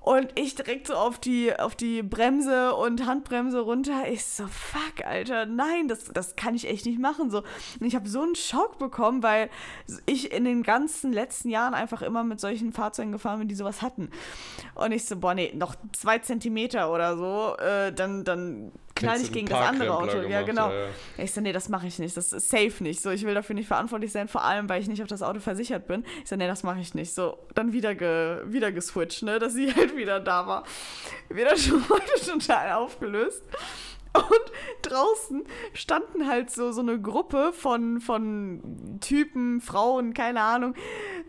Und 0.01 0.29
ich 0.33 0.55
direkt 0.55 0.87
so 0.87 0.95
auf 0.95 1.19
die, 1.19 1.55
auf 1.57 1.75
die 1.75 2.01
Bremse 2.01 2.73
und 2.73 3.05
Handbremse 3.05 3.59
runter. 3.59 4.07
Ich 4.09 4.25
so, 4.25 4.47
fuck, 4.47 5.05
Alter, 5.05 5.45
nein, 5.45 5.87
das, 5.87 6.05
das 6.05 6.35
kann 6.35 6.55
ich 6.55 6.67
echt 6.67 6.87
nicht 6.87 6.99
machen. 6.99 7.29
So. 7.29 7.43
Und 7.79 7.85
ich 7.85 7.93
habe 7.93 8.09
so 8.09 8.23
einen 8.23 8.33
Schock 8.33 8.79
bekommen, 8.79 9.21
weil 9.21 9.51
ich 10.07 10.31
in 10.31 10.43
den 10.43 10.63
ganzen 10.63 11.13
letzten 11.13 11.49
Jahren 11.49 11.75
einfach 11.75 12.01
immer 12.01 12.23
mit 12.23 12.39
solchen 12.39 12.73
Fahrzeugen 12.73 13.11
gefahren 13.11 13.37
bin, 13.37 13.47
die 13.47 13.53
sowas 13.53 13.83
hatten. 13.83 14.09
Und 14.73 14.91
ich 14.91 15.05
so, 15.05 15.17
boah, 15.17 15.35
nee, 15.35 15.53
noch 15.55 15.75
zwei 15.93 16.17
Zentimeter 16.17 16.91
oder 16.91 17.15
so, 17.15 17.55
äh, 17.57 17.93
dann, 17.93 18.23
dann 18.23 18.71
knall 19.01 19.21
ich 19.21 19.31
gegen 19.31 19.47
das 19.47 19.59
andere 19.59 19.95
Auto. 19.95 20.13
Gemacht, 20.13 20.29
ja, 20.29 20.41
genau. 20.41 20.69
Ja, 20.69 20.85
ja. 20.85 20.87
Ich 21.17 21.31
so, 21.31 21.41
nee, 21.41 21.51
das 21.51 21.69
mache 21.69 21.87
ich 21.87 21.99
nicht. 21.99 22.15
Das 22.15 22.33
ist 22.33 22.49
safe 22.49 22.83
nicht. 22.83 23.01
So, 23.01 23.09
ich 23.09 23.25
will 23.25 23.33
dafür 23.33 23.55
nicht 23.55 23.67
verantwortlich 23.67 24.11
sein, 24.11 24.27
vor 24.27 24.43
allem, 24.43 24.69
weil 24.69 24.81
ich 24.81 24.87
nicht 24.87 25.01
auf 25.01 25.07
das 25.07 25.21
Auto 25.21 25.39
versichert 25.39 25.87
bin. 25.87 26.03
Ich 26.23 26.29
so, 26.29 26.35
nee, 26.35 26.47
das 26.47 26.63
mache 26.63 26.79
ich 26.79 26.93
nicht. 26.93 27.13
So, 27.13 27.37
dann 27.55 27.73
wieder, 27.73 27.95
ge, 27.95 28.41
wieder 28.45 28.71
geswitcht, 28.71 29.23
ne, 29.23 29.39
dass 29.39 29.53
sie 29.53 29.71
halt 29.75 29.95
wieder 29.95 30.19
da 30.19 30.47
war. 30.47 30.63
Wieder 31.29 31.55
schon 31.57 31.83
heute 31.89 32.25
total 32.25 32.73
aufgelöst. 32.73 33.43
Und 34.13 34.51
draußen 34.81 35.45
standen 35.73 36.27
halt 36.27 36.51
so, 36.51 36.73
so 36.73 36.81
eine 36.81 36.99
Gruppe 36.99 37.53
von, 37.53 38.01
von 38.01 38.99
Typen, 38.99 39.61
Frauen, 39.61 40.13
keine 40.13 40.41
Ahnung, 40.41 40.75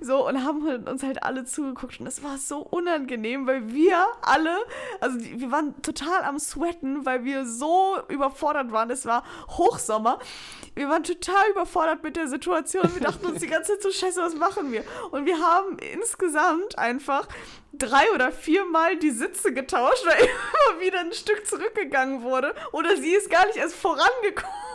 so 0.05 0.27
und 0.27 0.45
haben 0.45 0.67
halt 0.67 0.89
uns 0.89 1.03
halt 1.03 1.23
alle 1.23 1.45
zugeguckt 1.45 2.01
und 2.01 2.07
es 2.07 2.23
war 2.23 2.39
so 2.39 2.59
unangenehm, 2.59 3.47
weil 3.47 3.73
wir 3.73 4.07
alle, 4.23 4.57
also 5.01 5.19
wir 5.21 5.51
waren 5.51 5.81
total 5.83 6.23
am 6.23 6.39
Sweaten, 6.39 7.05
weil 7.05 7.25
wir 7.25 7.47
so 7.47 7.99
überfordert 8.09 8.73
waren. 8.73 8.91
Es 8.91 9.07
war 9.07 9.25
Hochsommer. 9.49 10.19
Wir 10.75 10.89
waren 10.89 11.05
total 11.05 11.51
überfordert 11.51 12.03
mit 12.03 12.17
der 12.17 12.29
Situation. 12.29 12.91
Wir 12.95 13.03
dachten 13.03 13.27
uns 13.27 13.41
die 13.41 13.47
ganze 13.47 13.73
Zeit 13.73 13.83
so, 13.83 13.91
scheiße, 13.91 14.23
was 14.23 14.35
machen 14.35 14.73
wir? 14.73 14.85
Und 15.11 15.27
wir 15.27 15.39
haben 15.39 15.79
insgesamt 15.79 16.79
einfach 16.79 17.29
drei 17.73 18.11
oder 18.15 18.33
viermal 18.33 18.97
die 18.97 19.11
Sitze 19.11 19.53
getauscht, 19.53 20.05
weil 20.07 20.17
immer 20.21 20.81
wieder 20.81 21.01
ein 21.01 21.13
Stück 21.13 21.47
zurückgegangen 21.47 22.23
wurde. 22.23 22.55
Oder 22.73 22.97
sie 22.97 23.13
ist 23.13 23.31
gar 23.31 23.47
nicht 23.47 23.57
erst 23.57 23.75
vorangekommen. 23.75 24.72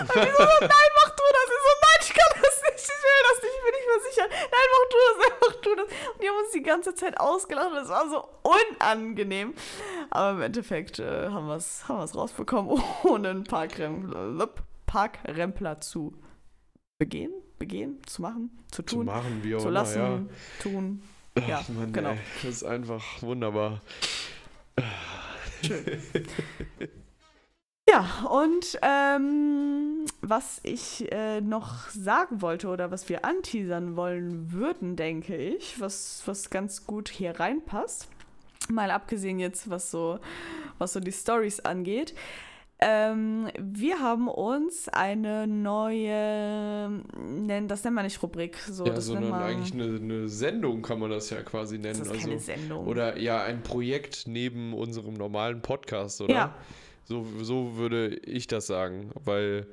Und 0.00 0.14
wir 0.14 0.32
so, 0.36 0.44
nein, 0.60 0.90
mach 0.98 1.10
du 1.10 1.22
das. 1.36 1.48
Ich 1.48 1.62
so, 1.66 1.72
nein, 1.82 2.00
ich 2.00 2.14
kann 2.14 2.42
das 2.42 2.62
nicht, 2.62 2.80
ich 2.80 3.02
will 3.02 3.22
das 3.28 3.42
nicht, 3.42 3.54
ich 3.56 3.62
bin 3.64 3.72
nicht 3.76 3.88
mehr 3.88 4.00
sicher. 4.10 4.26
Nein, 4.28 4.66
mach 4.72 4.86
du 4.90 4.96
das, 5.06 5.16
nein, 5.22 5.38
mach 5.40 5.56
du 5.60 5.74
das. 5.76 6.14
Und 6.14 6.22
die 6.22 6.28
haben 6.28 6.36
uns 6.36 6.50
die 6.52 6.62
ganze 6.62 6.94
Zeit 6.94 7.20
ausgelacht 7.20 7.70
und 7.70 7.78
es 7.78 7.88
war 7.88 8.08
so 8.08 8.28
unangenehm. 8.42 9.54
Aber 10.10 10.30
im 10.32 10.42
Endeffekt 10.42 10.98
äh, 10.98 11.28
haben 11.28 11.46
wir 11.46 11.56
es 11.56 11.88
haben 11.88 12.00
rausbekommen, 12.00 12.82
ohne 13.04 13.30
einen 13.30 13.44
Parkrempler, 13.44 14.48
Parkrempler 14.86 15.80
zu 15.80 16.14
begehen, 16.98 17.32
begehen, 17.58 18.00
zu 18.06 18.22
machen, 18.22 18.50
zu 18.70 18.82
tun, 18.82 19.00
zu 19.00 19.04
machen, 19.04 19.40
wie 19.42 19.54
auch 19.54 19.60
zu 19.60 19.70
lassen, 19.70 19.98
immer, 19.98 20.08
ja. 20.08 20.62
tun. 20.62 21.02
Ach, 21.38 21.48
ja, 21.48 21.64
Mann, 21.68 21.92
genau. 21.92 22.10
Ey, 22.10 22.18
das 22.42 22.50
ist 22.50 22.64
einfach 22.64 23.02
wunderbar. 23.22 23.82
Schön. 25.62 26.00
ja, 27.88 28.26
und 28.30 28.78
ähm, 28.82 30.06
was 30.20 30.60
ich 30.64 31.10
äh, 31.12 31.40
noch 31.40 31.88
sagen 31.90 32.42
wollte 32.42 32.68
oder 32.68 32.90
was 32.90 33.08
wir 33.08 33.24
anteasern 33.24 33.96
wollen 33.96 34.52
würden, 34.52 34.96
denke 34.96 35.36
ich, 35.36 35.80
was, 35.80 36.22
was 36.26 36.50
ganz 36.50 36.86
gut 36.86 37.08
hier 37.08 37.38
reinpasst, 37.38 38.08
mal 38.68 38.90
abgesehen 38.90 39.38
jetzt, 39.38 39.70
was 39.70 39.90
so, 39.90 40.18
was 40.78 40.92
so 40.92 41.00
die 41.00 41.12
Stories 41.12 41.60
angeht, 41.60 42.14
ähm, 42.78 43.48
wir 43.58 44.00
haben 44.00 44.28
uns 44.28 44.88
eine 44.90 45.46
neue, 45.46 46.90
nennen, 47.16 47.68
das 47.68 47.84
nennt 47.84 47.96
man 47.96 48.04
nicht 48.04 48.22
Rubrik. 48.22 48.58
So, 48.68 48.84
ja, 48.84 48.92
das 48.92 49.06
sondern 49.06 49.32
eigentlich 49.32 49.72
eine, 49.72 49.96
eine, 49.96 50.28
Sendung 50.28 50.82
kann 50.82 50.98
man 50.98 51.08
das 51.08 51.30
ja 51.30 51.40
quasi 51.42 51.78
nennen. 51.78 52.00
Das 52.00 52.08
ist 52.08 52.20
keine 52.20 52.34
also, 52.34 52.44
Sendung. 52.44 52.86
Oder 52.86 53.16
ja, 53.16 53.42
ein 53.42 53.62
Projekt 53.62 54.24
neben 54.26 54.74
unserem 54.74 55.14
normalen 55.14 55.62
Podcast, 55.62 56.20
oder? 56.20 56.34
Ja. 56.34 56.54
So, 57.06 57.24
so 57.40 57.76
würde 57.76 58.16
ich 58.16 58.46
das 58.46 58.66
sagen, 58.66 59.10
weil. 59.24 59.66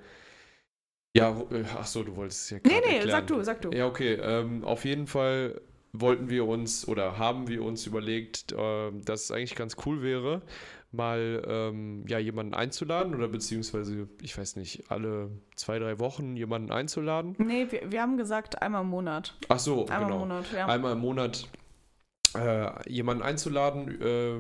Ja, 1.15 1.29
äh, 1.51 1.63
ach 1.77 1.85
so, 1.85 2.03
du 2.03 2.15
wolltest 2.15 2.45
es 2.45 2.49
ja 2.51 2.59
gerade 2.59 2.75
Nee, 2.75 2.81
nee, 2.81 2.95
erklären. 2.95 3.09
sag 3.11 3.27
du, 3.27 3.43
sag 3.43 3.61
du. 3.61 3.71
Ja, 3.71 3.85
okay. 3.87 4.13
Ähm, 4.13 4.63
auf 4.63 4.85
jeden 4.85 5.05
Fall 5.07 5.61
wollten 5.91 6.29
wir 6.29 6.47
uns 6.47 6.87
oder 6.87 7.17
haben 7.19 7.47
wir 7.47 7.63
uns 7.63 7.85
überlegt, 7.85 8.51
äh, 8.51 8.91
dass 9.05 9.25
es 9.25 9.31
eigentlich 9.31 9.55
ganz 9.55 9.77
cool 9.85 10.01
wäre, 10.01 10.41
mal 10.91 11.43
ähm, 11.47 12.05
ja, 12.07 12.17
jemanden 12.17 12.53
einzuladen 12.55 13.13
oder 13.13 13.27
beziehungsweise, 13.27 14.07
ich 14.21 14.35
weiß 14.37 14.55
nicht, 14.55 14.89
alle 14.89 15.29
zwei, 15.55 15.77
drei 15.79 15.99
Wochen 15.99 16.35
jemanden 16.35 16.71
einzuladen? 16.71 17.35
Nee, 17.37 17.67
wir, 17.69 17.91
wir 17.91 18.01
haben 18.01 18.17
gesagt 18.17 18.61
einmal 18.61 18.81
im 18.81 18.89
Monat. 18.89 19.35
Ach 19.49 19.59
so, 19.59 19.85
einmal 19.87 19.99
genau. 19.99 20.13
im 20.23 20.29
Monat, 20.29 20.45
ja. 20.51 20.65
Einmal 20.67 20.93
im 20.93 20.99
Monat 20.99 21.47
äh, 22.35 22.89
jemanden 22.89 23.23
einzuladen. 23.23 24.01
Äh, 24.01 24.39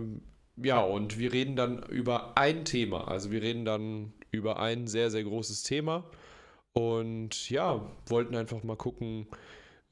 ja, 0.57 0.79
und 0.81 1.17
wir 1.17 1.33
reden 1.33 1.55
dann 1.55 1.83
über 1.83 2.37
ein 2.37 2.65
Thema. 2.65 3.07
Also 3.07 3.31
wir 3.31 3.41
reden 3.41 3.65
dann 3.65 4.13
über 4.31 4.59
ein 4.59 4.87
sehr, 4.87 5.09
sehr 5.09 5.23
großes 5.23 5.63
Thema. 5.63 6.03
Und 6.73 7.49
ja, 7.49 7.85
wollten 8.07 8.35
einfach 8.35 8.63
mal 8.63 8.75
gucken, 8.75 9.27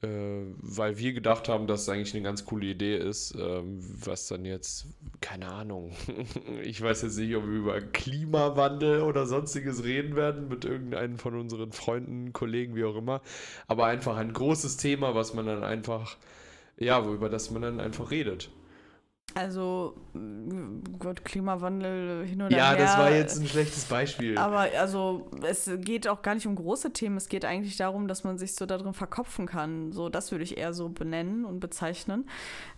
äh, 0.02 0.08
weil 0.56 0.98
wir 0.98 1.12
gedacht 1.12 1.48
haben, 1.48 1.68
dass 1.68 1.82
es 1.82 1.88
eigentlich 1.88 2.12
eine 2.14 2.24
ganz 2.24 2.44
coole 2.44 2.66
Idee 2.66 2.96
ist, 2.96 3.36
ähm, 3.38 3.78
was 4.04 4.26
dann 4.26 4.44
jetzt, 4.44 4.86
keine 5.20 5.46
Ahnung, 5.46 5.92
ich 6.62 6.82
weiß 6.82 7.02
jetzt 7.02 7.18
nicht, 7.18 7.36
ob 7.36 7.44
wir 7.44 7.52
über 7.52 7.80
Klimawandel 7.80 9.02
oder 9.02 9.26
sonstiges 9.26 9.84
reden 9.84 10.16
werden 10.16 10.48
mit 10.48 10.64
irgendeinem 10.64 11.18
von 11.18 11.38
unseren 11.38 11.70
Freunden, 11.70 12.32
Kollegen, 12.32 12.74
wie 12.74 12.84
auch 12.84 12.96
immer, 12.96 13.22
aber 13.68 13.86
einfach 13.86 14.16
ein 14.16 14.32
großes 14.32 14.76
Thema, 14.76 15.14
was 15.14 15.34
man 15.34 15.46
dann 15.46 15.62
einfach, 15.62 16.16
ja, 16.78 17.00
über 17.06 17.28
das 17.28 17.52
man 17.52 17.62
dann 17.62 17.78
einfach 17.78 18.10
redet. 18.10 18.50
Also, 19.34 19.94
Gott, 20.98 21.24
Klimawandel 21.24 22.26
hin 22.26 22.40
ja, 22.40 22.48
her. 22.48 22.58
Ja, 22.58 22.76
das 22.76 22.98
war 22.98 23.10
jetzt 23.10 23.40
ein 23.40 23.46
schlechtes 23.46 23.84
Beispiel. 23.84 24.36
Aber 24.36 24.68
also, 24.78 25.30
es 25.42 25.70
geht 25.78 26.06
auch 26.06 26.22
gar 26.22 26.34
nicht 26.34 26.46
um 26.46 26.54
große 26.54 26.92
Themen. 26.92 27.16
Es 27.16 27.28
geht 27.28 27.44
eigentlich 27.44 27.76
darum, 27.76 28.08
dass 28.08 28.24
man 28.24 28.36
sich 28.36 28.54
so 28.54 28.66
darin 28.66 28.92
verkopfen 28.92 29.46
kann. 29.46 29.92
So, 29.92 30.08
das 30.08 30.32
würde 30.32 30.44
ich 30.44 30.58
eher 30.58 30.74
so 30.74 30.90
benennen 30.90 31.44
und 31.44 31.60
bezeichnen. 31.60 32.28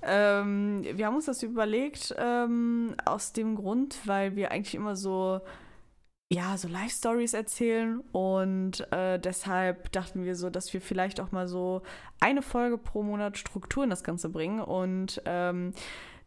Ähm, 0.02 0.84
wir 0.92 1.06
haben 1.06 1.16
uns 1.16 1.26
das 1.26 1.42
überlegt 1.42 2.14
ähm, 2.18 2.94
aus 3.04 3.32
dem 3.32 3.56
Grund, 3.56 3.98
weil 4.04 4.36
wir 4.36 4.52
eigentlich 4.52 4.74
immer 4.74 4.94
so 4.96 5.40
ja, 6.32 6.56
so 6.56 6.68
Life-Stories 6.68 7.34
erzählen 7.34 8.00
und 8.10 8.90
äh, 8.92 9.18
deshalb 9.20 9.92
dachten 9.92 10.24
wir 10.24 10.34
so, 10.34 10.50
dass 10.50 10.72
wir 10.72 10.80
vielleicht 10.80 11.20
auch 11.20 11.32
mal 11.32 11.46
so 11.46 11.82
eine 12.18 12.42
Folge 12.42 12.78
pro 12.78 13.02
Monat 13.02 13.38
Struktur 13.38 13.84
in 13.84 13.90
das 13.90 14.02
Ganze 14.02 14.30
bringen 14.30 14.60
und 14.60 15.22
ähm, 15.26 15.74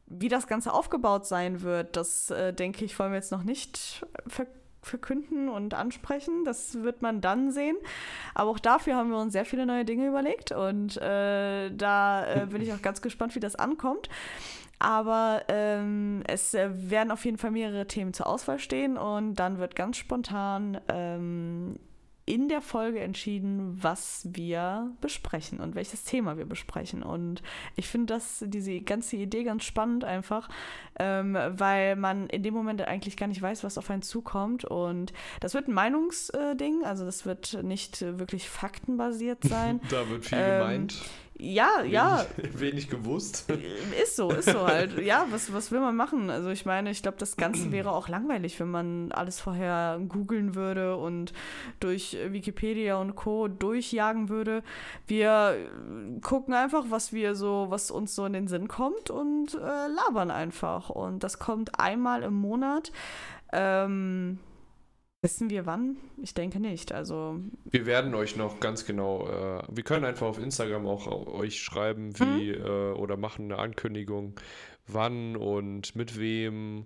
wie 0.07 0.29
das 0.29 0.47
Ganze 0.47 0.73
aufgebaut 0.73 1.25
sein 1.25 1.61
wird, 1.61 1.95
das 1.95 2.31
äh, 2.31 2.53
denke 2.53 2.85
ich, 2.85 2.97
wollen 2.97 3.11
wir 3.11 3.17
jetzt 3.17 3.31
noch 3.31 3.43
nicht 3.43 4.05
ver 4.27 4.47
verkünden 4.83 5.49
und 5.49 5.73
ansprechen. 5.73 6.45
Das 6.45 6.81
wird 6.81 7.01
man 7.01 7.19
dann 7.19 7.51
sehen. 7.51 7.75
Aber 8.33 8.51
auch 8.51 8.59
dafür 8.59 8.95
haben 8.95 9.09
wir 9.09 9.17
uns 9.17 9.33
sehr 9.33 9.43
viele 9.43 9.65
neue 9.65 9.83
Dinge 9.83 10.07
überlegt 10.07 10.53
und 10.53 10.95
äh, 10.97 11.69
da 11.71 12.25
äh, 12.25 12.45
bin 12.45 12.61
ich 12.61 12.71
auch 12.71 12.81
ganz 12.81 13.01
gespannt, 13.01 13.35
wie 13.35 13.41
das 13.41 13.55
ankommt. 13.55 14.07
Aber 14.79 15.41
ähm, 15.47 16.23
es 16.27 16.53
äh, 16.53 16.69
werden 16.71 17.11
auf 17.11 17.25
jeden 17.25 17.37
Fall 17.37 17.51
mehrere 17.51 17.87
Themen 17.87 18.13
zur 18.13 18.27
Auswahl 18.27 18.59
stehen 18.59 18.97
und 18.97 19.35
dann 19.35 19.57
wird 19.57 19.75
ganz 19.75 19.97
spontan 19.97 20.79
ähm, 20.87 21.79
in 22.27 22.49
der 22.49 22.61
Folge 22.61 22.99
entschieden, 22.99 23.77
was 23.81 24.27
wir 24.29 24.91
besprechen 24.99 25.61
und 25.61 25.75
welches 25.75 26.03
Thema 26.03 26.37
wir 26.37 26.45
besprechen. 26.45 27.01
Und 27.01 27.41
ich 27.77 27.87
finde 27.87 28.13
das, 28.13 28.43
diese 28.45 28.81
ganze 28.81 29.15
Idee 29.15 29.45
ganz 29.45 29.63
spannend 29.63 30.03
einfach, 30.03 30.49
ähm, 30.99 31.37
weil 31.51 31.95
man 31.95 32.27
in 32.27 32.43
dem 32.43 32.53
Moment 32.53 32.81
eigentlich 32.81 33.15
gar 33.15 33.27
nicht 33.27 33.41
weiß, 33.41 33.63
was 33.63 33.77
auf 33.77 33.89
einen 33.89 34.01
zukommt. 34.01 34.65
Und 34.65 35.13
das 35.39 35.53
wird 35.53 35.69
ein 35.69 35.73
Meinungsding, 35.73 36.83
also 36.83 37.05
das 37.05 37.25
wird 37.25 37.63
nicht 37.63 38.01
wirklich 38.01 38.49
faktenbasiert 38.49 39.45
sein. 39.45 39.79
da 39.89 40.09
wird 40.09 40.25
viel 40.25 40.37
ähm, 40.37 40.59
gemeint. 40.59 41.01
Ja, 41.39 41.69
wenig, 41.81 41.93
ja. 41.93 42.25
Wenig 42.53 42.89
gewusst. 42.89 43.45
Ist 44.01 44.15
so, 44.15 44.31
ist 44.31 44.49
so 44.49 44.65
halt. 44.65 44.97
Ja, 44.99 45.27
was, 45.29 45.53
was 45.53 45.71
will 45.71 45.79
man 45.79 45.95
machen? 45.95 46.31
Also 46.31 46.49
ich 46.49 46.65
meine, 46.65 46.89
ich 46.89 47.03
glaube, 47.03 47.17
das 47.19 47.37
Ganze 47.37 47.71
wäre 47.71 47.91
auch 47.91 48.09
langweilig, 48.09 48.59
wenn 48.59 48.71
man 48.71 49.11
alles 49.11 49.39
vorher 49.39 49.99
googeln 50.07 50.55
würde 50.55 50.97
und 50.97 51.33
durch 51.79 52.17
Wikipedia 52.29 52.97
und 52.97 53.15
Co. 53.15 53.47
durchjagen 53.47 54.29
würde. 54.29 54.63
Wir 55.05 55.57
gucken 56.21 56.55
einfach, 56.55 56.85
was 56.89 57.13
wir 57.13 57.35
so, 57.35 57.67
was 57.69 57.91
uns 57.91 58.15
so 58.15 58.25
in 58.25 58.33
den 58.33 58.47
Sinn 58.47 58.67
kommt 58.67 59.11
und 59.11 59.53
äh, 59.53 59.57
labern 59.87 60.31
einfach. 60.31 60.89
Und 60.89 61.23
das 61.23 61.37
kommt 61.37 61.79
einmal 61.79 62.23
im 62.23 62.33
Monat. 62.33 62.91
Ähm, 63.53 64.39
Wissen 65.21 65.49
wir 65.49 65.65
wann? 65.65 65.97
Ich 66.21 66.35
denke 66.35 66.59
nicht. 66.59 66.91
Also 66.91 67.39
wir 67.65 67.85
werden 67.87 68.13
euch 68.13 68.35
noch 68.35 68.59
ganz 68.59 68.85
genau. 68.85 69.27
Äh, 69.27 69.63
wir 69.69 69.83
können 69.83 70.05
einfach 70.05 70.27
auf 70.27 70.37
Instagram 70.37 70.85
auch 70.85 71.07
euch 71.27 71.59
schreiben, 71.59 72.17
wie 72.19 72.55
mhm. 72.55 72.65
äh, 72.65 72.91
oder 72.91 73.17
machen 73.17 73.45
eine 73.45 73.57
Ankündigung, 73.57 74.35
wann 74.85 75.35
und 75.35 75.95
mit 75.95 76.19
wem 76.19 76.85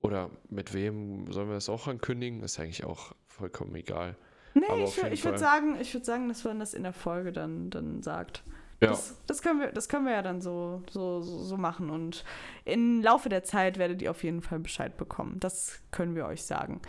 oder 0.00 0.30
mit 0.50 0.74
wem 0.74 1.30
sollen 1.30 1.48
wir 1.48 1.54
das 1.54 1.68
auch 1.68 1.86
ankündigen? 1.86 2.42
ist 2.42 2.58
eigentlich 2.58 2.84
auch 2.84 3.14
vollkommen 3.28 3.74
egal. 3.76 4.16
Nee, 4.54 4.66
Aber 4.68 4.82
ich, 4.82 5.02
ich 5.12 5.24
würde 5.24 5.38
sagen, 5.38 5.78
ich 5.80 5.94
würde 5.94 6.04
sagen, 6.04 6.28
dass 6.28 6.44
man 6.44 6.58
das 6.58 6.74
in 6.74 6.82
der 6.82 6.92
Folge 6.92 7.32
dann, 7.32 7.70
dann 7.70 8.02
sagt. 8.02 8.42
Ja. 8.82 8.88
Das, 8.88 9.16
das, 9.28 9.42
können 9.42 9.60
wir, 9.60 9.68
das 9.68 9.88
können 9.88 10.06
wir 10.06 10.12
ja 10.12 10.22
dann 10.22 10.40
so, 10.40 10.82
so, 10.90 11.22
so 11.22 11.56
machen. 11.56 11.88
Und 11.88 12.24
im 12.64 13.00
Laufe 13.00 13.28
der 13.28 13.44
Zeit 13.44 13.78
werdet 13.78 14.02
ihr 14.02 14.10
auf 14.10 14.24
jeden 14.24 14.42
Fall 14.42 14.58
Bescheid 14.58 14.96
bekommen. 14.96 15.38
Das 15.38 15.80
können 15.92 16.16
wir 16.16 16.26
euch 16.26 16.42
sagen. 16.42 16.82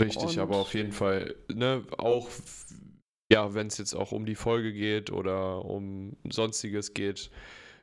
Richtig, 0.00 0.22
Und 0.22 0.38
aber 0.38 0.56
auf 0.56 0.72
jeden 0.74 0.92
Fall, 0.92 1.34
ne, 1.52 1.84
auch 1.98 2.28
ja, 3.32 3.54
wenn 3.54 3.66
es 3.66 3.78
jetzt 3.78 3.94
auch 3.94 4.12
um 4.12 4.24
die 4.24 4.34
Folge 4.34 4.72
geht 4.72 5.10
oder 5.10 5.64
um 5.64 6.16
sonstiges 6.30 6.94
geht, 6.94 7.30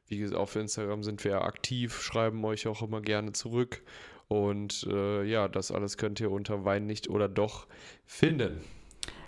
wie 0.08 0.20
gesagt, 0.20 0.40
auf 0.40 0.56
Instagram 0.56 1.04
sind 1.04 1.24
wir 1.24 1.42
aktiv, 1.42 2.02
schreiben 2.02 2.46
euch 2.46 2.68
auch 2.68 2.82
immer 2.82 3.02
gerne 3.02 3.34
zurück. 3.34 3.84
Und 4.28 4.88
äh, 4.90 5.24
ja, 5.24 5.48
das 5.48 5.72
alles 5.72 5.98
könnt 5.98 6.20
ihr 6.20 6.32
unter 6.32 6.66
Wein 6.66 6.86
nicht 6.86 7.10
oder 7.10 7.28
doch 7.28 7.68
finden. 8.06 8.62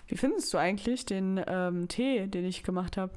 Wie 0.06 0.16
findest 0.16 0.54
du 0.54 0.58
eigentlich 0.58 1.04
den 1.06 1.42
ähm, 1.46 1.88
Tee, 1.88 2.28
den 2.28 2.44
ich 2.44 2.62
gemacht 2.62 2.96
habe? 2.96 3.12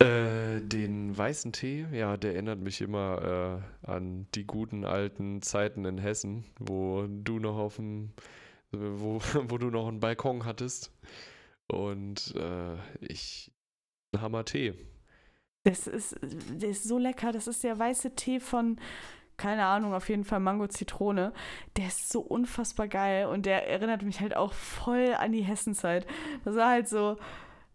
Äh, 0.00 0.62
den 0.62 1.16
weißen 1.16 1.52
Tee, 1.52 1.86
ja, 1.92 2.16
der 2.16 2.32
erinnert 2.32 2.60
mich 2.60 2.80
immer 2.80 3.62
äh, 3.84 3.86
an 3.86 4.26
die 4.34 4.46
guten 4.46 4.86
alten 4.86 5.42
Zeiten 5.42 5.84
in 5.84 5.98
Hessen, 5.98 6.46
wo 6.58 7.06
du 7.06 7.38
noch 7.38 7.58
auf 7.58 7.76
dem, 7.76 8.12
wo, 8.70 9.20
wo 9.48 9.58
du 9.58 9.68
noch 9.68 9.88
einen 9.88 10.00
Balkon 10.00 10.46
hattest. 10.46 10.90
Und 11.66 12.34
äh, 12.34 12.76
ich, 13.00 13.52
ein 14.12 14.22
Hammer 14.22 14.46
Tee. 14.46 14.74
Das 15.64 15.86
ist, 15.86 16.16
der 16.22 16.70
ist 16.70 16.84
so 16.84 16.96
lecker. 16.96 17.32
Das 17.32 17.46
ist 17.46 17.62
der 17.62 17.78
weiße 17.78 18.14
Tee 18.14 18.40
von, 18.40 18.80
keine 19.36 19.66
Ahnung, 19.66 19.92
auf 19.92 20.08
jeden 20.08 20.24
Fall 20.24 20.40
Mango 20.40 20.66
Zitrone. 20.66 21.34
Der 21.76 21.88
ist 21.88 22.08
so 22.10 22.20
unfassbar 22.20 22.88
geil 22.88 23.26
und 23.26 23.44
der 23.44 23.68
erinnert 23.68 24.02
mich 24.02 24.20
halt 24.20 24.34
auch 24.34 24.54
voll 24.54 25.14
an 25.18 25.32
die 25.32 25.42
Hessenzeit. 25.42 26.06
Das 26.44 26.56
war 26.56 26.70
halt 26.70 26.88
so, 26.88 27.18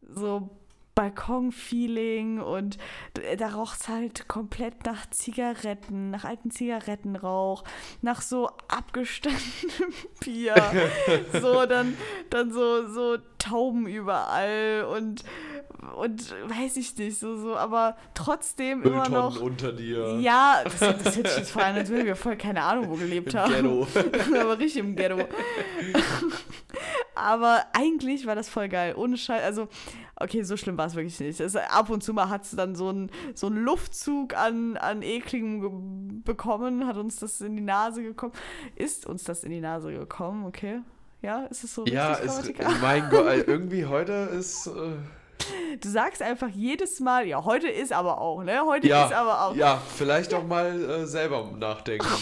so 0.01 0.49
Balkon-Feeling 0.95 2.39
und 2.39 2.77
da 3.37 3.49
roch 3.49 3.75
es 3.75 3.89
halt 3.89 4.27
komplett 4.27 4.85
nach 4.85 5.09
Zigaretten, 5.09 6.11
nach 6.11 6.23
alten 6.23 6.51
Zigarettenrauch, 6.51 7.63
nach 8.01 8.21
so 8.21 8.49
abgestandenem 8.69 9.93
Bier. 10.21 10.55
so, 11.41 11.65
dann, 11.65 11.97
dann 12.29 12.51
so, 12.51 12.87
so 12.87 13.17
Tauben 13.37 13.85
überall 13.85 14.87
und, 14.91 15.23
und 15.97 16.31
weiß 16.49 16.77
ich 16.77 16.97
nicht, 16.97 17.19
so, 17.19 17.37
so, 17.37 17.55
aber 17.55 17.95
trotzdem 18.15 18.81
immer 18.81 19.07
noch. 19.09 19.39
unter 19.39 19.71
dir. 19.71 20.17
Ja, 20.19 20.61
das, 20.63 20.79
das 20.79 21.17
hört 21.17 21.27
sich 21.27 21.37
jetzt 21.37 21.51
vor 21.51 21.61
allem, 21.63 21.75
als 21.75 21.89
würden 21.89 22.05
wir 22.05 22.15
voll 22.15 22.37
keine 22.37 22.63
Ahnung, 22.63 22.89
wo 22.89 22.95
gelebt 22.95 23.33
Im 23.33 23.39
haben. 23.39 23.53
Ghetto. 23.53 23.87
aber 24.39 24.57
richtig 24.57 24.77
im 24.77 24.95
Ghetto. 24.95 25.17
aber 27.15 27.65
eigentlich 27.73 28.25
war 28.25 28.35
das 28.35 28.49
voll 28.49 28.69
geil. 28.69 28.95
Ohne 28.97 29.17
Scheiß. 29.17 29.43
Also, 29.43 29.67
okay, 30.15 30.43
so 30.43 30.57
schlimm 30.57 30.77
war 30.77 30.87
es 30.87 30.95
wirklich 30.95 31.19
nicht. 31.19 31.39
Es, 31.39 31.55
ab 31.55 31.89
und 31.89 32.03
zu 32.03 32.13
mal 32.13 32.29
hat 32.29 32.43
es 32.43 32.51
dann 32.51 32.75
so 32.75 32.89
einen 32.89 33.11
so 33.33 33.49
Luftzug 33.49 34.35
an, 34.35 34.77
an 34.77 35.01
Ekligem 35.01 36.23
bekommen, 36.23 36.87
hat 36.87 36.97
uns 36.97 37.17
das 37.17 37.41
in 37.41 37.55
die 37.55 37.63
Nase 37.63 38.03
gekommen. 38.03 38.33
Ist 38.75 39.05
uns 39.05 39.23
das 39.23 39.43
in 39.43 39.51
die 39.51 39.61
Nase 39.61 39.91
gekommen, 39.91 40.45
okay? 40.45 40.79
Ja, 41.21 41.45
ist 41.45 41.63
es 41.63 41.73
so 41.73 41.85
Ja, 41.85 42.13
ist, 42.13 42.53
mein 42.81 43.09
Gott, 43.09 43.25
irgendwie 43.47 43.85
heute 43.85 44.13
ist. 44.13 44.67
Äh 44.67 44.97
Du 45.81 45.89
sagst 45.89 46.21
einfach 46.21 46.49
jedes 46.49 46.99
Mal, 46.99 47.27
ja, 47.27 47.43
heute 47.43 47.67
ist 47.67 47.91
aber 47.91 48.21
auch, 48.21 48.43
ne? 48.43 48.61
Heute 48.65 48.87
ja, 48.87 49.05
ist 49.05 49.13
aber 49.13 49.41
auch. 49.41 49.55
Ja, 49.55 49.81
vielleicht 49.95 50.33
auch 50.33 50.45
mal 50.45 50.81
äh, 50.81 51.05
selber 51.05 51.51
nachdenken. 51.57 52.07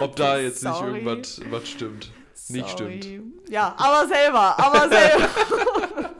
Ob 0.00 0.16
da 0.16 0.38
jetzt 0.38 0.60
Sorry. 0.60 0.92
nicht 0.92 1.04
irgendwas 1.04 1.40
was 1.50 1.68
stimmt. 1.68 2.12
Sorry. 2.46 2.60
Nicht 2.60 2.70
stimmt. 2.70 3.50
Ja, 3.50 3.74
aber 3.78 4.08
selber, 4.08 4.58
aber 4.58 4.88
selber. 4.88 6.10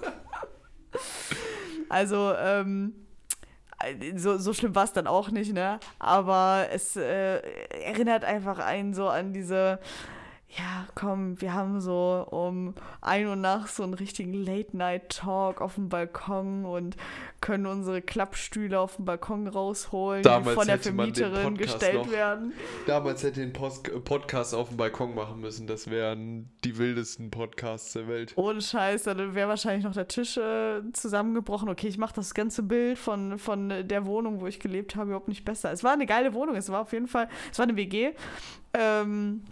also, 1.88 2.34
ähm, 2.38 2.94
so, 4.16 4.38
so 4.38 4.52
schlimm 4.52 4.74
war 4.74 4.84
es 4.84 4.92
dann 4.92 5.06
auch 5.06 5.30
nicht, 5.30 5.52
ne? 5.52 5.80
Aber 5.98 6.66
es 6.70 6.96
äh, 6.96 7.38
erinnert 7.70 8.24
einfach 8.24 8.58
einen 8.58 8.94
so 8.94 9.08
an 9.08 9.32
diese 9.32 9.80
ja, 10.58 10.86
komm, 10.94 11.40
wir 11.40 11.54
haben 11.54 11.80
so 11.80 12.26
um 12.30 12.74
ein 13.00 13.26
Uhr 13.26 13.36
nachts 13.36 13.76
so 13.76 13.84
einen 13.84 13.94
richtigen 13.94 14.34
Late-Night-Talk 14.34 15.62
auf 15.62 15.76
dem 15.76 15.88
Balkon 15.88 16.66
und 16.66 16.96
können 17.40 17.64
unsere 17.64 18.02
Klappstühle 18.02 18.78
auf 18.78 18.96
dem 18.96 19.06
Balkon 19.06 19.48
rausholen, 19.48 20.22
damals 20.22 20.48
die 20.50 20.54
von 20.54 20.66
der 20.66 20.78
Vermieterin 20.78 21.56
gestellt 21.56 22.04
noch, 22.04 22.10
werden. 22.10 22.52
Damals 22.86 23.22
hätte 23.22 23.40
den 23.40 23.54
Post 23.54 23.90
Podcast 24.04 24.54
auf 24.54 24.68
dem 24.68 24.76
Balkon 24.76 25.14
machen 25.14 25.40
müssen. 25.40 25.66
Das 25.66 25.90
wären 25.90 26.50
die 26.64 26.76
wildesten 26.76 27.30
Podcasts 27.30 27.94
der 27.94 28.06
Welt. 28.08 28.34
Ohne 28.36 28.60
Scheiß, 28.60 29.04
dann 29.04 29.34
wäre 29.34 29.48
wahrscheinlich 29.48 29.84
noch 29.84 29.94
der 29.94 30.08
Tisch 30.08 30.36
äh, 30.36 30.82
zusammengebrochen. 30.92 31.70
Okay, 31.70 31.88
ich 31.88 31.96
mache 31.96 32.14
das 32.14 32.34
ganze 32.34 32.62
Bild 32.62 32.98
von, 32.98 33.38
von 33.38 33.70
der 33.88 34.04
Wohnung, 34.04 34.42
wo 34.42 34.46
ich 34.46 34.60
gelebt 34.60 34.96
habe, 34.96 35.06
überhaupt 35.06 35.28
nicht 35.28 35.46
besser. 35.46 35.72
Es 35.72 35.82
war 35.82 35.94
eine 35.94 36.04
geile 36.04 36.34
Wohnung, 36.34 36.56
es 36.56 36.70
war 36.70 36.82
auf 36.82 36.92
jeden 36.92 37.08
Fall, 37.08 37.28
es 37.50 37.58
war 37.58 37.64
eine 37.64 37.76
WG. 37.76 38.12
Ähm, 38.74 39.42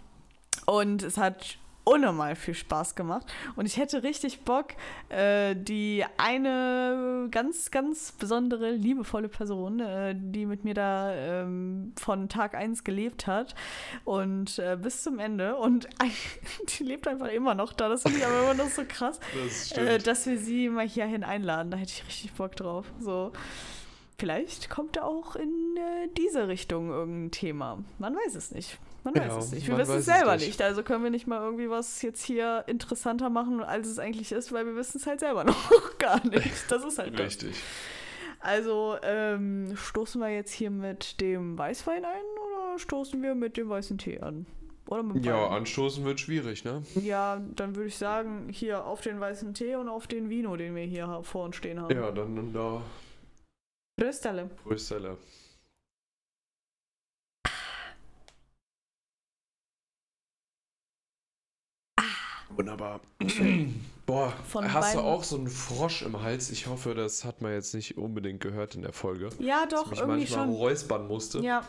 und 0.65 1.03
es 1.03 1.17
hat 1.17 1.57
unnormal 1.83 2.35
viel 2.35 2.53
Spaß 2.53 2.95
gemacht. 2.95 3.25
Und 3.55 3.65
ich 3.65 3.77
hätte 3.77 4.03
richtig 4.03 4.41
Bock, 4.41 4.67
äh, 5.09 5.55
die 5.55 6.05
eine 6.17 7.27
ganz, 7.31 7.71
ganz 7.71 8.11
besondere, 8.11 8.71
liebevolle 8.71 9.29
Person, 9.29 9.79
äh, 9.79 10.15
die 10.15 10.45
mit 10.45 10.63
mir 10.63 10.73
da 10.73 11.13
ähm, 11.13 11.93
von 11.99 12.29
Tag 12.29 12.55
1 12.55 12.83
gelebt 12.83 13.27
hat 13.27 13.55
und 14.05 14.59
äh, 14.59 14.77
bis 14.81 15.03
zum 15.03 15.19
Ende. 15.19 15.55
Und 15.57 15.87
die 16.79 16.83
lebt 16.83 17.07
einfach 17.07 17.29
immer 17.29 17.55
noch 17.55 17.73
da. 17.73 17.89
Das 17.89 18.03
finde 18.03 18.19
ich 18.19 18.25
aber 18.25 18.43
immer 18.43 18.63
noch 18.63 18.69
so 18.69 18.83
krass, 18.87 19.19
das 19.43 19.71
äh, 19.73 19.97
dass 19.97 20.25
wir 20.25 20.37
sie 20.37 20.69
mal 20.69 20.87
hierhin 20.87 21.23
einladen. 21.23 21.71
Da 21.71 21.77
hätte 21.77 21.91
ich 21.91 22.05
richtig 22.07 22.33
Bock 22.33 22.55
drauf. 22.55 22.85
So 22.99 23.31
vielleicht 24.19 24.69
kommt 24.69 24.97
da 24.97 25.01
auch 25.01 25.35
in 25.35 25.49
äh, 25.77 26.07
diese 26.15 26.47
Richtung 26.47 26.89
irgendein 26.89 27.31
Thema. 27.31 27.79
Man 27.97 28.15
weiß 28.15 28.35
es 28.35 28.51
nicht. 28.51 28.77
Man 29.03 29.15
weiß 29.15 29.23
Ja, 29.27 29.37
es 29.39 29.51
nicht. 29.51 29.67
Wir 29.67 29.77
wissen 29.77 29.91
es 29.97 30.07
weiß 30.07 30.17
selber 30.17 30.35
nicht. 30.35 30.47
nicht. 30.47 30.61
Also 30.61 30.83
können 30.83 31.03
wir 31.03 31.09
nicht 31.09 31.27
mal 31.27 31.41
irgendwie 31.41 31.69
was 31.69 32.01
jetzt 32.01 32.23
hier 32.23 32.63
interessanter 32.67 33.29
machen, 33.29 33.63
als 33.63 33.87
es 33.87 33.97
eigentlich 33.99 34.31
ist, 34.31 34.51
weil 34.51 34.65
wir 34.65 34.75
wissen 34.75 34.97
es 34.97 35.07
halt 35.07 35.19
selber 35.19 35.43
noch 35.45 35.97
gar 35.97 36.25
nicht. 36.27 36.69
Das 36.71 36.83
ist 36.83 36.99
halt 36.99 37.13
das. 37.17 37.25
Richtig. 37.27 37.55
Also 38.39 38.97
ähm, 39.03 39.75
stoßen 39.75 40.19
wir 40.19 40.29
jetzt 40.29 40.51
hier 40.51 40.71
mit 40.71 41.21
dem 41.21 41.57
Weißwein 41.57 42.03
ein 42.05 42.21
oder 42.47 42.79
stoßen 42.79 43.21
wir 43.21 43.35
mit 43.35 43.57
dem 43.57 43.69
weißen 43.69 43.97
Tee 43.97 44.19
an? 44.19 44.45
Oder 44.87 45.03
mit 45.03 45.23
Ja, 45.23 45.41
beiden? 45.41 45.57
anstoßen 45.57 46.03
wird 46.03 46.19
schwierig, 46.19 46.63
ne? 46.65 46.81
Ja, 46.95 47.39
dann 47.55 47.75
würde 47.75 47.87
ich 47.87 47.97
sagen, 47.97 48.49
hier 48.51 48.83
auf 48.85 49.01
den 49.01 49.19
weißen 49.19 49.53
Tee 49.53 49.75
und 49.75 49.87
auf 49.89 50.07
den 50.07 50.29
Vino, 50.29 50.57
den 50.57 50.75
wir 50.75 50.83
hier 50.83 51.21
vor 51.23 51.45
uns 51.45 51.55
stehen 51.55 51.79
haben. 51.81 51.95
Ja, 51.95 52.11
dann, 52.11 52.35
dann 52.35 52.51
da 52.53 52.81
Rösterle. 54.01 54.49
Brüsseler. 54.63 55.17
Wunderbar. 62.55 62.99
Boah, 64.05 64.33
Von 64.47 64.73
hast 64.73 64.93
du 64.93 64.97
beiden- 64.97 65.09
auch 65.11 65.23
so 65.23 65.37
einen 65.37 65.47
Frosch 65.47 66.01
im 66.01 66.21
Hals? 66.21 66.49
Ich 66.51 66.67
hoffe, 66.67 66.93
das 66.95 67.23
hat 67.23 67.41
man 67.41 67.53
jetzt 67.53 67.73
nicht 67.73 67.97
unbedingt 67.97 68.41
gehört 68.41 68.75
in 68.75 68.81
der 68.81 68.93
Folge. 68.93 69.29
Ja, 69.39 69.65
dass 69.65 69.81
doch, 69.83 69.85
ich 69.85 69.91
mich 69.91 69.99
irgendwie 69.99 70.19
manchmal 70.21 70.45
schon. 70.47 70.55
räuspern 70.55 71.07
musste. 71.07 71.39
Ja, 71.39 71.63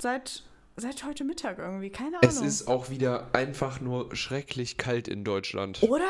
seit, 0.00 0.42
seit 0.76 1.04
heute 1.04 1.24
Mittag 1.24 1.58
irgendwie, 1.58 1.90
keine 1.90 2.16
Ahnung. 2.20 2.28
Es 2.28 2.40
ist 2.40 2.68
auch 2.68 2.90
wieder 2.90 3.28
einfach 3.32 3.80
nur 3.80 4.14
schrecklich 4.16 4.76
kalt 4.76 5.08
in 5.08 5.24
Deutschland. 5.24 5.82
Oder? 5.82 6.08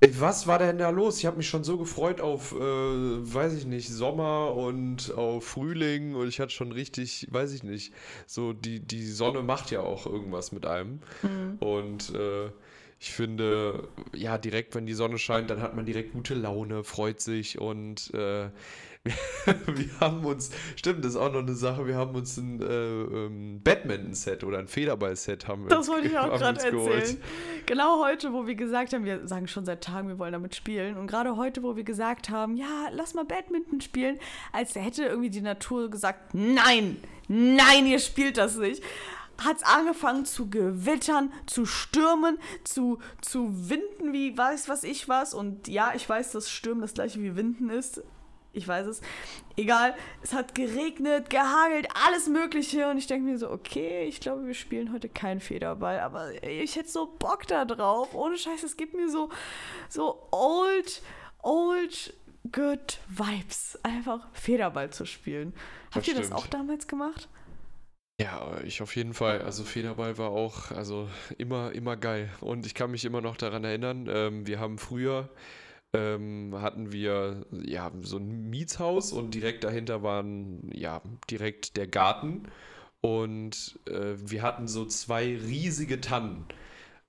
Ey, 0.00 0.20
Was 0.20 0.46
war 0.46 0.58
denn 0.58 0.76
da 0.78 0.90
los? 0.90 1.18
Ich 1.18 1.26
habe 1.26 1.38
mich 1.38 1.48
schon 1.48 1.64
so 1.64 1.78
gefreut 1.78 2.20
auf, 2.20 2.52
äh, 2.52 2.56
weiß 2.58 3.54
ich 3.54 3.64
nicht, 3.66 3.88
Sommer 3.88 4.54
und 4.54 5.14
auf 5.14 5.44
Frühling 5.46 6.14
und 6.14 6.28
ich 6.28 6.40
hatte 6.40 6.52
schon 6.52 6.72
richtig, 6.72 7.26
weiß 7.30 7.52
ich 7.52 7.62
nicht, 7.62 7.92
so 8.26 8.52
die, 8.52 8.80
die 8.80 9.06
Sonne 9.06 9.42
macht 9.42 9.70
ja 9.70 9.80
auch 9.80 10.04
irgendwas 10.06 10.52
mit 10.52 10.66
einem. 10.66 11.00
Mhm. 11.22 11.56
Und 11.58 12.14
äh, 12.14 12.50
ich 13.00 13.12
finde, 13.12 13.88
ja, 14.14 14.38
direkt, 14.38 14.74
wenn 14.74 14.86
die 14.86 14.94
Sonne 14.94 15.18
scheint, 15.18 15.50
dann 15.50 15.60
hat 15.60 15.76
man 15.76 15.84
direkt 15.84 16.12
gute 16.12 16.34
Laune, 16.34 16.84
freut 16.84 17.20
sich 17.20 17.58
und 17.60 18.12
äh, 18.14 18.48
wir 19.66 20.00
haben 20.00 20.24
uns, 20.24 20.50
stimmt, 20.76 21.04
das 21.04 21.10
ist 21.10 21.16
auch 21.18 21.30
noch 21.30 21.40
eine 21.40 21.52
Sache, 21.52 21.86
wir 21.86 21.96
haben 21.96 22.14
uns 22.14 22.38
ein 22.38 22.62
äh, 22.62 22.64
ähm, 22.64 23.60
Badminton-Set 23.62 24.44
oder 24.44 24.58
ein 24.58 24.66
Federball-Set 24.66 25.46
haben 25.46 25.64
wir 25.64 25.68
Das 25.68 25.88
wollte 25.88 26.08
ich 26.08 26.18
auch 26.18 26.38
gerade 26.38 26.70
geholt. 26.70 26.94
erzählen. 26.94 27.20
Genau 27.66 28.02
heute, 28.02 28.32
wo 28.32 28.46
wir 28.46 28.54
gesagt 28.54 28.94
haben, 28.94 29.04
wir 29.04 29.28
sagen 29.28 29.46
schon 29.46 29.66
seit 29.66 29.84
Tagen, 29.84 30.08
wir 30.08 30.18
wollen 30.18 30.32
damit 30.32 30.54
spielen. 30.54 30.96
Und 30.96 31.06
gerade 31.06 31.36
heute, 31.36 31.62
wo 31.62 31.76
wir 31.76 31.84
gesagt 31.84 32.30
haben, 32.30 32.56
ja, 32.56 32.88
lass 32.92 33.12
mal 33.12 33.26
Badminton 33.26 33.82
spielen, 33.82 34.18
als 34.52 34.74
hätte 34.74 35.04
irgendwie 35.04 35.30
die 35.30 35.42
Natur 35.42 35.90
gesagt, 35.90 36.32
nein, 36.32 36.96
nein, 37.28 37.86
ihr 37.86 37.98
spielt 37.98 38.38
das 38.38 38.56
nicht. 38.56 38.82
Hat 39.38 39.56
es 39.56 39.62
angefangen 39.64 40.24
zu 40.24 40.48
gewittern, 40.48 41.32
zu 41.46 41.66
stürmen, 41.66 42.38
zu, 42.64 42.98
zu 43.20 43.68
winden, 43.68 44.12
wie 44.12 44.36
weiß 44.36 44.68
was 44.68 44.84
ich 44.84 45.08
was. 45.08 45.34
Und 45.34 45.68
ja, 45.68 45.92
ich 45.94 46.08
weiß, 46.08 46.32
dass 46.32 46.50
Stürmen 46.50 46.82
das 46.82 46.94
gleiche 46.94 47.20
wie 47.20 47.34
Winden 47.36 47.70
ist. 47.70 48.02
Ich 48.52 48.68
weiß 48.68 48.86
es. 48.86 49.00
Egal, 49.56 49.96
es 50.22 50.32
hat 50.32 50.54
geregnet, 50.54 51.28
gehagelt, 51.28 51.88
alles 52.06 52.28
Mögliche. 52.28 52.88
Und 52.88 52.98
ich 52.98 53.08
denke 53.08 53.28
mir 53.28 53.36
so, 53.36 53.50
okay, 53.50 54.04
ich 54.04 54.20
glaube, 54.20 54.46
wir 54.46 54.54
spielen 54.54 54.92
heute 54.92 55.08
keinen 55.08 55.40
Federball. 55.40 55.98
Aber 55.98 56.30
ich 56.44 56.76
hätte 56.76 56.88
so 56.88 57.06
Bock 57.18 57.48
da 57.48 57.64
drauf. 57.64 58.14
Ohne 58.14 58.38
Scheiß, 58.38 58.62
es 58.62 58.76
gibt 58.76 58.94
mir 58.94 59.10
so, 59.10 59.30
so 59.88 60.28
old, 60.30 61.02
old, 61.42 62.14
good 62.52 62.98
Vibes. 63.08 63.76
Einfach 63.82 64.28
Federball 64.32 64.90
zu 64.90 65.04
spielen. 65.04 65.52
Habt 65.86 65.96
Das 65.96 66.08
ihr 66.08 66.14
das 66.14 66.26
stimmt. 66.26 66.38
auch 66.40 66.46
damals 66.46 66.86
gemacht? 66.86 67.28
Ja, 68.20 68.60
ich 68.64 68.80
auf 68.80 68.94
jeden 68.94 69.12
Fall. 69.12 69.42
Also 69.42 69.64
Federball 69.64 70.18
war 70.18 70.30
auch, 70.30 70.70
also 70.70 71.08
immer, 71.36 71.72
immer 71.72 71.96
geil. 71.96 72.30
Und 72.40 72.64
ich 72.64 72.74
kann 72.74 72.92
mich 72.92 73.04
immer 73.04 73.20
noch 73.20 73.36
daran 73.36 73.64
erinnern, 73.64 74.08
ähm, 74.08 74.46
wir 74.46 74.60
haben 74.60 74.78
früher, 74.78 75.28
ähm, 75.92 76.54
hatten 76.60 76.92
wir 76.92 77.44
ja 77.50 77.90
so 78.02 78.18
ein 78.18 78.50
Mietshaus 78.50 79.12
und 79.12 79.34
direkt 79.34 79.64
dahinter 79.64 80.02
waren 80.04 80.70
ja 80.72 81.02
direkt 81.28 81.76
der 81.76 81.88
Garten. 81.88 82.44
Und 83.00 83.80
äh, 83.86 84.14
wir 84.16 84.42
hatten 84.42 84.68
so 84.68 84.86
zwei 84.86 85.24
riesige 85.36 86.00
Tannen, 86.00 86.46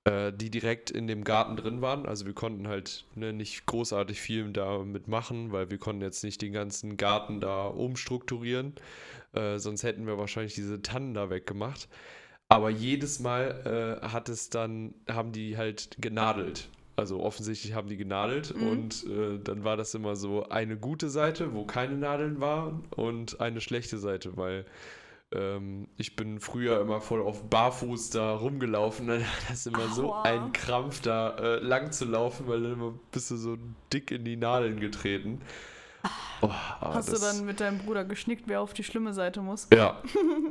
äh, 0.06 0.32
die 0.32 0.50
direkt 0.50 0.92
in 0.92 1.08
dem 1.08 1.24
Garten 1.24 1.58
drin 1.58 1.82
waren. 1.82 2.06
Also 2.06 2.26
wir 2.26 2.34
konnten 2.34 2.68
halt 2.68 3.06
ne, 3.16 3.34
nicht 3.34 3.66
großartig 3.66 4.22
viel 4.22 4.52
damit 4.52 5.08
machen, 5.08 5.52
weil 5.52 5.70
wir 5.70 5.78
konnten 5.78 6.02
jetzt 6.02 6.24
nicht 6.24 6.42
den 6.42 6.54
ganzen 6.54 6.96
Garten 6.98 7.42
da 7.42 7.66
umstrukturieren. 7.66 8.74
Äh, 9.34 9.58
sonst 9.58 9.84
hätten 9.84 10.08
wir 10.08 10.18
wahrscheinlich 10.18 10.56
diese 10.56 10.82
Tannen 10.82 11.14
da 11.14 11.30
weggemacht. 11.30 11.90
Aber 12.48 12.70
jedes 12.70 13.20
Mal 13.20 14.00
äh, 14.04 14.08
hat 14.08 14.30
es 14.30 14.50
dann, 14.50 14.94
haben 15.10 15.32
die 15.32 15.58
halt 15.58 15.98
genadelt. 16.00 16.70
Also 16.96 17.20
offensichtlich 17.22 17.74
haben 17.74 17.90
die 17.90 17.98
genadelt 17.98 18.56
Mhm. 18.56 18.68
und 18.68 19.06
äh, 19.08 19.40
dann 19.44 19.64
war 19.64 19.76
das 19.76 19.94
immer 19.96 20.16
so 20.16 20.48
eine 20.48 20.78
gute 20.78 21.10
Seite, 21.10 21.54
wo 21.54 21.66
keine 21.66 21.98
Nadeln 21.98 22.40
waren 22.40 22.86
und 22.96 23.42
eine 23.42 23.60
schlechte 23.60 23.98
Seite, 23.98 24.38
weil 24.38 24.66
ähm, 25.36 25.88
ich 25.98 26.16
bin 26.16 26.40
früher 26.40 26.80
immer 26.82 27.02
voll 27.02 27.22
auf 27.22 27.50
Barfuß 27.50 28.10
da 28.12 28.36
rumgelaufen, 28.36 29.08
dann 29.08 29.22
war 29.22 29.28
das 29.50 29.66
immer 29.66 29.88
so 29.90 30.14
Aua. 30.14 30.24
ein 30.24 30.52
Krampf 30.54 31.02
da 31.02 31.36
äh, 31.38 31.60
lang 31.60 31.92
zu 31.92 32.06
laufen, 32.06 32.48
weil 32.48 32.62
dann 32.64 32.74
immer 32.74 32.94
bist 33.12 33.32
du 33.32 33.38
so 33.38 33.58
dick 33.92 34.12
in 34.12 34.26
die 34.26 34.38
Nadeln 34.38 34.80
getreten. 34.80 35.42
Aber 36.42 36.54
Hast 36.94 37.12
du 37.12 37.18
dann 37.18 37.46
mit 37.46 37.60
deinem 37.60 37.80
Bruder 37.80 38.06
geschnickt, 38.06 38.44
wer 38.46 38.62
auf 38.62 38.74
die 38.74 38.84
schlimme 38.84 39.14
Seite 39.14 39.42
muss? 39.42 39.68
ja, 39.74 40.02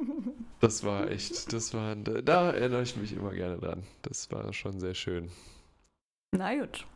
das 0.60 0.82
war 0.82 1.10
echt, 1.10 1.52
das 1.52 1.72
war, 1.74 1.94
da 1.94 2.50
erinnere 2.50 2.82
ich 2.82 2.96
mich 2.96 3.12
immer 3.12 3.32
gerne 3.32 3.58
dran. 3.58 3.84
Das 4.02 4.30
war 4.32 4.52
schon 4.52 4.80
sehr 4.80 4.94
schön. 4.94 5.30
Na 6.32 6.54
gut. 6.58 6.86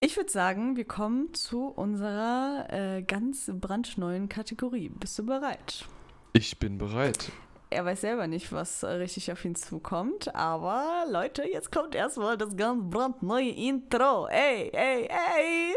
Ich 0.00 0.16
würde 0.16 0.30
sagen, 0.30 0.76
wir 0.76 0.84
kommen 0.84 1.34
zu 1.34 1.66
unserer 1.66 2.66
äh, 2.70 3.02
ganz 3.02 3.50
brandneuen 3.52 4.28
Kategorie. 4.28 4.88
Bist 4.88 5.18
du 5.18 5.26
bereit? 5.26 5.86
Ich 6.32 6.58
bin 6.58 6.78
bereit. 6.78 7.32
Er 7.70 7.84
weiß 7.84 8.00
selber 8.02 8.26
nicht, 8.26 8.52
was 8.52 8.84
richtig 8.84 9.30
auf 9.32 9.44
ihn 9.44 9.54
zukommt, 9.54 10.34
aber 10.34 11.04
Leute, 11.10 11.44
jetzt 11.46 11.70
kommt 11.72 11.94
erstmal 11.94 12.38
das 12.38 12.56
ganz 12.56 12.82
brandneue 12.90 13.50
Intro. 13.50 14.26
Ey, 14.28 14.70
ey, 14.72 15.06
ey! 15.06 15.74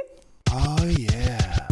Oh 0.51 0.83
yeah. 0.85 1.67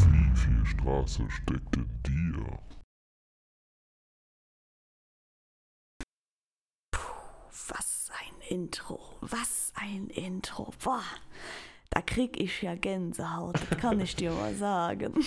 Wie 0.00 0.36
viel 0.36 0.66
Straße 0.66 1.22
steckt 1.30 1.76
in 1.76 1.88
dir? 2.02 2.58
Was 7.68 8.10
ein 8.18 8.40
Intro, 8.58 9.00
was 9.22 9.72
ein 9.76 10.08
Intro. 10.08 10.72
Boah, 10.82 11.02
da 11.90 12.02
krieg 12.02 12.40
ich 12.40 12.62
ja 12.62 12.74
Gänsehaut, 12.74 13.56
das 13.70 13.78
kann 13.78 14.00
ich 14.00 14.16
dir 14.16 14.32
mal 14.32 14.54
sagen. 14.54 15.14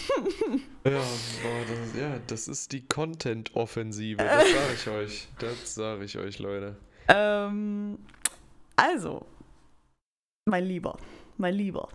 Ja, 0.86 0.92
boah, 0.92 1.66
das, 1.68 2.02
ja, 2.02 2.20
das 2.28 2.48
ist 2.48 2.72
die 2.72 2.88
Content-Offensive, 2.88 4.18
das 4.18 4.52
sage 4.52 4.74
ich 4.74 4.88
euch. 4.88 5.28
Das 5.38 5.76
sage 5.76 6.06
ich 6.06 6.18
euch, 6.18 6.40
Leute. 6.40 6.78
Ähm, 7.10 8.00
also, 8.76 9.26
mein 10.46 10.66
Lieber, 10.66 10.98
mein 11.38 11.54
Lieber. 11.54 11.90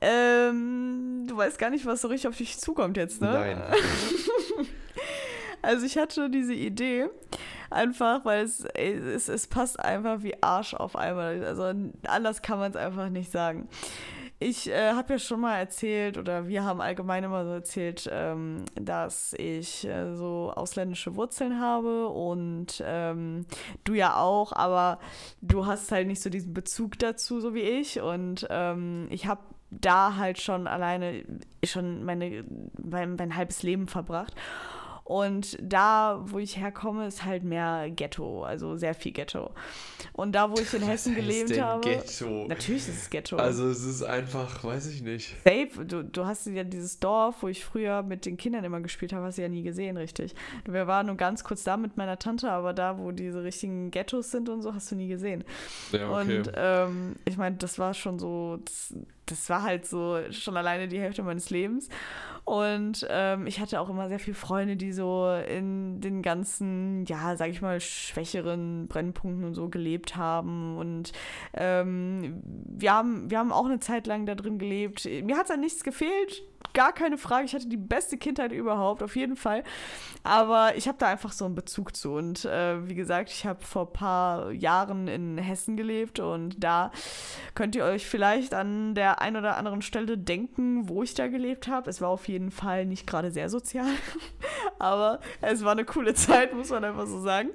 Ähm, 0.00 1.24
du 1.28 1.36
weißt 1.36 1.58
gar 1.58 1.70
nicht, 1.70 1.86
was 1.86 2.02
so 2.02 2.08
richtig 2.08 2.28
auf 2.28 2.36
dich 2.36 2.58
zukommt 2.58 2.96
jetzt, 2.96 3.20
ne? 3.20 3.32
Nein. 3.32 3.62
Also 5.62 5.86
ich 5.86 5.96
hatte 5.96 6.28
diese 6.28 6.54
Idee, 6.54 7.08
einfach, 7.72 8.24
weil 8.24 8.44
es, 8.44 8.64
es, 8.74 9.28
es 9.28 9.46
passt 9.46 9.80
einfach 9.80 10.22
wie 10.22 10.42
Arsch 10.42 10.74
auf 10.74 10.96
einmal. 10.96 11.44
Also 11.44 11.72
anders 12.06 12.42
kann 12.42 12.58
man 12.58 12.70
es 12.70 12.76
einfach 12.76 13.08
nicht 13.08 13.30
sagen. 13.30 13.68
Ich 14.38 14.68
äh, 14.68 14.92
habe 14.92 15.12
ja 15.12 15.18
schon 15.20 15.40
mal 15.40 15.58
erzählt, 15.58 16.18
oder 16.18 16.48
wir 16.48 16.64
haben 16.64 16.80
allgemein 16.80 17.22
immer 17.22 17.44
so 17.44 17.52
erzählt, 17.52 18.08
ähm, 18.12 18.64
dass 18.74 19.34
ich 19.34 19.86
äh, 19.86 20.14
so 20.16 20.52
ausländische 20.54 21.14
Wurzeln 21.14 21.60
habe 21.60 22.08
und 22.08 22.82
ähm, 22.84 23.46
du 23.84 23.94
ja 23.94 24.16
auch, 24.16 24.52
aber 24.52 24.98
du 25.42 25.66
hast 25.66 25.92
halt 25.92 26.08
nicht 26.08 26.20
so 26.20 26.28
diesen 26.28 26.54
Bezug 26.54 26.98
dazu, 26.98 27.40
so 27.40 27.54
wie 27.54 27.60
ich. 27.60 28.00
Und 28.00 28.46
ähm, 28.50 29.06
ich 29.10 29.26
habe 29.26 29.42
da 29.70 30.16
halt 30.16 30.40
schon 30.40 30.66
alleine 30.66 31.24
schon 31.64 32.04
meine, 32.04 32.44
mein, 32.82 33.14
mein 33.14 33.36
halbes 33.36 33.62
Leben 33.62 33.86
verbracht. 33.86 34.34
Und 35.04 35.58
da, 35.60 36.20
wo 36.24 36.38
ich 36.38 36.56
herkomme, 36.56 37.06
ist 37.06 37.24
halt 37.24 37.42
mehr 37.42 37.90
Ghetto, 37.90 38.44
also 38.44 38.76
sehr 38.76 38.94
viel 38.94 39.12
Ghetto. 39.12 39.50
Und 40.12 40.32
da, 40.32 40.50
wo 40.50 40.54
ich 40.54 40.72
in 40.74 40.82
Hessen 40.82 41.14
gelebt 41.14 41.60
habe. 41.60 41.80
Ghetto? 41.80 42.46
Natürlich 42.46 42.88
ist 42.88 43.02
es 43.02 43.10
Ghetto. 43.10 43.36
Also 43.36 43.68
es 43.68 43.84
ist 43.84 44.02
einfach, 44.02 44.62
weiß 44.62 44.86
ich 44.86 45.02
nicht. 45.02 45.36
Safe, 45.42 45.84
du, 45.84 46.04
du 46.04 46.24
hast 46.24 46.46
ja 46.46 46.64
dieses 46.64 47.00
Dorf, 47.00 47.36
wo 47.42 47.48
ich 47.48 47.64
früher 47.64 48.02
mit 48.02 48.26
den 48.26 48.36
Kindern 48.36 48.64
immer 48.64 48.80
gespielt 48.80 49.12
habe, 49.12 49.26
hast 49.26 49.38
du 49.38 49.42
ja 49.42 49.48
nie 49.48 49.62
gesehen, 49.62 49.96
richtig. 49.96 50.34
Wir 50.64 50.86
waren 50.86 51.06
nur 51.06 51.16
ganz 51.16 51.42
kurz 51.42 51.64
da 51.64 51.76
mit 51.76 51.96
meiner 51.96 52.18
Tante, 52.18 52.50
aber 52.50 52.72
da, 52.72 52.98
wo 52.98 53.10
diese 53.10 53.42
richtigen 53.42 53.90
Ghettos 53.90 54.30
sind 54.30 54.48
und 54.48 54.62
so, 54.62 54.72
hast 54.72 54.90
du 54.92 54.94
nie 54.94 55.08
gesehen. 55.08 55.44
Ja, 55.90 56.10
okay. 56.10 56.38
Und 56.38 56.52
ähm, 56.54 57.16
ich 57.24 57.36
meine, 57.36 57.56
das 57.56 57.78
war 57.78 57.94
schon 57.94 58.18
so, 58.18 58.58
das, 58.64 58.94
das 59.26 59.48
war 59.48 59.62
halt 59.62 59.86
so 59.86 60.18
schon 60.30 60.56
alleine 60.56 60.88
die 60.88 61.00
Hälfte 61.00 61.22
meines 61.22 61.50
Lebens. 61.50 61.88
Und 62.44 63.06
ähm, 63.08 63.46
ich 63.46 63.60
hatte 63.60 63.80
auch 63.80 63.88
immer 63.88 64.08
sehr 64.08 64.18
viele 64.18 64.34
Freunde, 64.34 64.76
die 64.76 64.92
so 64.92 65.32
in 65.32 66.00
den 66.00 66.22
ganzen, 66.22 67.04
ja, 67.04 67.36
sag 67.36 67.50
ich 67.50 67.62
mal, 67.62 67.80
schwächeren 67.80 68.88
Brennpunkten 68.88 69.44
und 69.44 69.54
so 69.54 69.68
gelebt 69.68 70.16
haben. 70.16 70.76
Und 70.76 71.12
ähm, 71.54 72.42
wir, 72.44 72.92
haben, 72.92 73.30
wir 73.30 73.38
haben 73.38 73.52
auch 73.52 73.66
eine 73.66 73.78
Zeit 73.78 74.08
lang 74.08 74.26
da 74.26 74.34
drin 74.34 74.58
gelebt. 74.58 75.04
Mir 75.04 75.36
hat 75.36 75.44
es 75.44 75.50
an 75.52 75.60
nichts 75.60 75.84
gefehlt, 75.84 76.42
gar 76.74 76.92
keine 76.92 77.18
Frage. 77.18 77.44
Ich 77.44 77.54
hatte 77.54 77.68
die 77.68 77.76
beste 77.76 78.16
Kindheit 78.16 78.52
überhaupt, 78.52 79.02
auf 79.02 79.16
jeden 79.16 79.36
Fall. 79.36 79.64
Aber 80.24 80.76
ich 80.76 80.88
habe 80.88 80.98
da 80.98 81.08
einfach 81.08 81.32
so 81.32 81.44
einen 81.44 81.54
Bezug 81.54 81.96
zu. 81.96 82.12
Und 82.12 82.44
äh, 82.44 82.88
wie 82.88 82.94
gesagt, 82.94 83.30
ich 83.30 83.46
habe 83.46 83.62
vor 83.64 83.86
ein 83.86 83.92
paar 83.92 84.50
Jahren 84.52 85.08
in 85.08 85.38
Hessen 85.38 85.76
gelebt 85.76 86.20
und 86.20 86.62
da 86.62 86.90
könnt 87.54 87.74
ihr 87.74 87.84
euch 87.84 88.06
vielleicht 88.06 88.54
an 88.54 88.94
der 88.94 89.20
einen 89.20 89.36
oder 89.36 89.56
anderen 89.56 89.82
Stelle 89.82 90.18
denken, 90.18 90.88
wo 90.88 91.02
ich 91.02 91.14
da 91.14 91.28
gelebt 91.28 91.68
habe. 91.68 91.90
Es 91.90 92.00
war 92.00 92.08
auf 92.08 92.28
jeden 92.28 92.50
Fall 92.50 92.86
nicht 92.86 93.06
gerade 93.06 93.30
sehr 93.30 93.48
sozial, 93.48 93.90
aber 94.78 95.20
es 95.40 95.64
war 95.64 95.72
eine 95.72 95.84
coole 95.84 96.14
Zeit, 96.14 96.54
muss 96.54 96.70
man 96.70 96.84
einfach 96.84 97.06
so 97.06 97.20
sagen. 97.20 97.50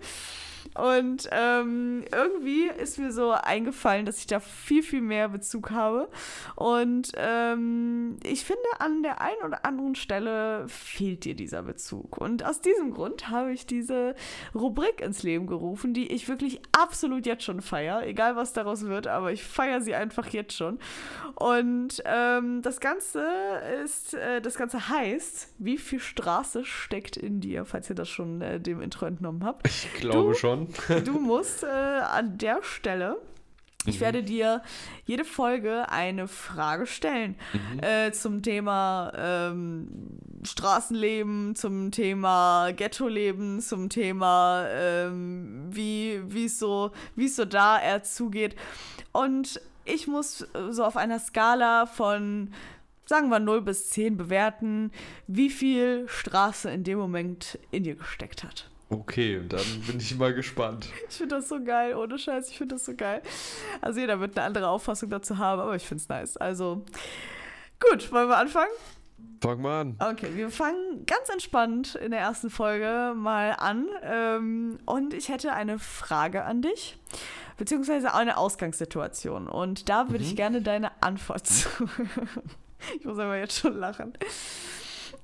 Und 0.76 1.28
ähm, 1.32 2.03
irgendwie 2.13 2.68
ist 2.68 2.99
mir 2.99 3.11
so 3.11 3.32
eingefallen, 3.32 4.05
dass 4.05 4.20
ich 4.20 4.28
da 4.28 4.39
viel, 4.39 4.84
viel 4.84 5.01
mehr 5.01 5.30
Bezug 5.30 5.72
habe. 5.72 6.09
Und 6.55 7.11
ähm, 7.15 8.18
ich 8.24 8.45
finde, 8.45 8.61
an 8.80 9.03
der 9.03 9.22
einen 9.22 9.41
oder 9.43 9.65
anderen 9.65 9.95
Stelle 9.95 10.65
fehlt 10.68 11.26
dir 11.26 11.36
dieser 11.36 11.63
Bezug. 11.63 12.18
Und 12.18 12.45
aus 12.45 12.61
diesem 12.61 12.91
Grund 12.91 13.30
habe 13.30 13.51
ich 13.51 13.65
diese 13.65 14.15
Rubrik 14.53 15.01
ins 15.01 15.24
Leben 15.24 15.47
gerufen, 15.47 15.93
die 15.93 16.07
ich 16.11 16.28
wirklich 16.28 16.61
absolut 16.72 17.26
jetzt 17.26 17.43
schon 17.43 17.61
feiere. 17.61 18.05
Egal, 18.05 18.36
was 18.36 18.53
daraus 18.53 18.86
wird, 18.86 19.07
aber 19.07 19.32
ich 19.32 19.43
feiere 19.43 19.82
sie 19.82 19.95
einfach 19.95 20.28
jetzt 20.30 20.53
schon. 20.55 20.80
Und 21.36 22.01
ähm, 22.05 22.61
das 22.61 22.80
Ganze 22.80 23.26
ist, 23.84 24.13
äh, 24.13 24.41
das 24.41 24.55
Ganze 24.55 24.89
heißt, 24.89 25.53
wie 25.59 25.78
viel 25.78 25.99
Straße 25.99 26.65
steckt 26.65 27.18
in 27.18 27.39
dir, 27.41 27.65
falls 27.65 27.89
ihr 27.89 27.95
das 27.95 28.09
schon 28.09 28.41
äh, 28.41 28.59
dem 28.59 28.82
Intro 28.82 29.05
entnommen 29.05 29.43
habt. 29.43 29.68
Ich 29.68 29.88
glaube 29.95 30.30
Du- 30.32 30.34
schon. 30.36 30.57
Du 31.05 31.20
musst 31.20 31.64
äh, 31.64 31.68
an 31.68 32.38
der 32.38 32.64
Stelle, 32.64 33.18
ich 33.86 34.01
werde 34.01 34.22
dir 34.22 34.62
jede 35.05 35.24
Folge 35.24 35.89
eine 35.89 36.28
Frage 36.28 36.86
stellen 36.86 37.36
äh, 37.82 38.12
zum 38.12 38.41
Thema 38.43 39.14
ähm, 39.16 39.88
Straßenleben, 40.43 41.55
zum 41.55 41.91
Thema 41.91 42.72
Ghetto-Leben, 42.72 43.62
zum 43.62 43.89
Thema 43.89 44.68
ähm, 44.70 45.68
wie 45.70 46.45
es 46.45 46.60
so 46.60 46.91
so 47.28 47.45
da 47.45 47.78
er 47.78 48.03
zugeht. 48.03 48.55
Und 49.14 49.62
ich 49.86 50.08
muss 50.08 50.41
äh, 50.41 50.72
so 50.72 50.84
auf 50.84 50.97
einer 50.97 51.20
Skala 51.20 51.86
von 51.86 52.53
sagen 53.05 53.30
wir 53.30 53.39
0 53.39 53.62
bis 53.62 53.89
10 53.89 54.18
bewerten, 54.18 54.91
wie 55.28 55.49
viel 55.49 56.08
Straße 56.10 56.70
in 56.70 56.84
dem 56.84 56.99
Moment 56.99 57.58
in 57.72 57.84
dir 57.84 57.95
gesteckt 57.95 58.43
hat. 58.43 58.70
Okay, 58.89 59.41
dann 59.47 59.65
bin 59.85 59.97
ich 59.99 60.17
mal 60.17 60.33
gespannt. 60.33 60.88
Ich 61.09 61.17
finde 61.17 61.35
das 61.35 61.49
so 61.49 61.63
geil, 61.63 61.95
ohne 61.95 62.17
Scheiß, 62.17 62.49
ich 62.49 62.57
finde 62.57 62.75
das 62.75 62.85
so 62.85 62.95
geil. 62.95 63.21
Also 63.81 63.99
jeder 63.99 64.19
wird 64.19 64.38
eine 64.38 64.45
andere 64.45 64.69
Auffassung 64.69 65.09
dazu 65.09 65.38
haben, 65.38 65.61
aber 65.61 65.75
ich 65.75 65.83
finde 65.83 66.01
es 66.01 66.09
nice. 66.09 66.38
Also 66.38 66.85
gut, 67.79 68.11
wollen 68.11 68.29
wir 68.29 68.38
anfangen? 68.38 68.71
Fang 69.41 69.61
mal 69.61 69.81
an. 69.81 69.95
Okay, 69.99 70.29
wir 70.35 70.49
fangen 70.49 71.05
ganz 71.05 71.29
entspannt 71.29 71.95
in 71.95 72.11
der 72.11 72.19
ersten 72.19 72.49
Folge 72.49 73.13
mal 73.15 73.51
an. 73.57 73.88
Ähm, 74.03 74.79
und 74.85 75.13
ich 75.13 75.29
hätte 75.29 75.53
eine 75.53 75.79
Frage 75.79 76.43
an 76.43 76.61
dich, 76.61 76.97
beziehungsweise 77.57 78.13
eine 78.13 78.38
Ausgangssituation. 78.38 79.47
Und 79.47 79.89
da 79.89 80.09
würde 80.09 80.23
ich 80.23 80.35
gerne 80.35 80.61
deine 80.61 80.91
Antwort 81.01 81.45
zu. 81.47 81.69
ich 82.99 83.05
muss 83.05 83.19
aber 83.19 83.38
jetzt 83.38 83.57
schon 83.57 83.77
lachen. 83.77 84.13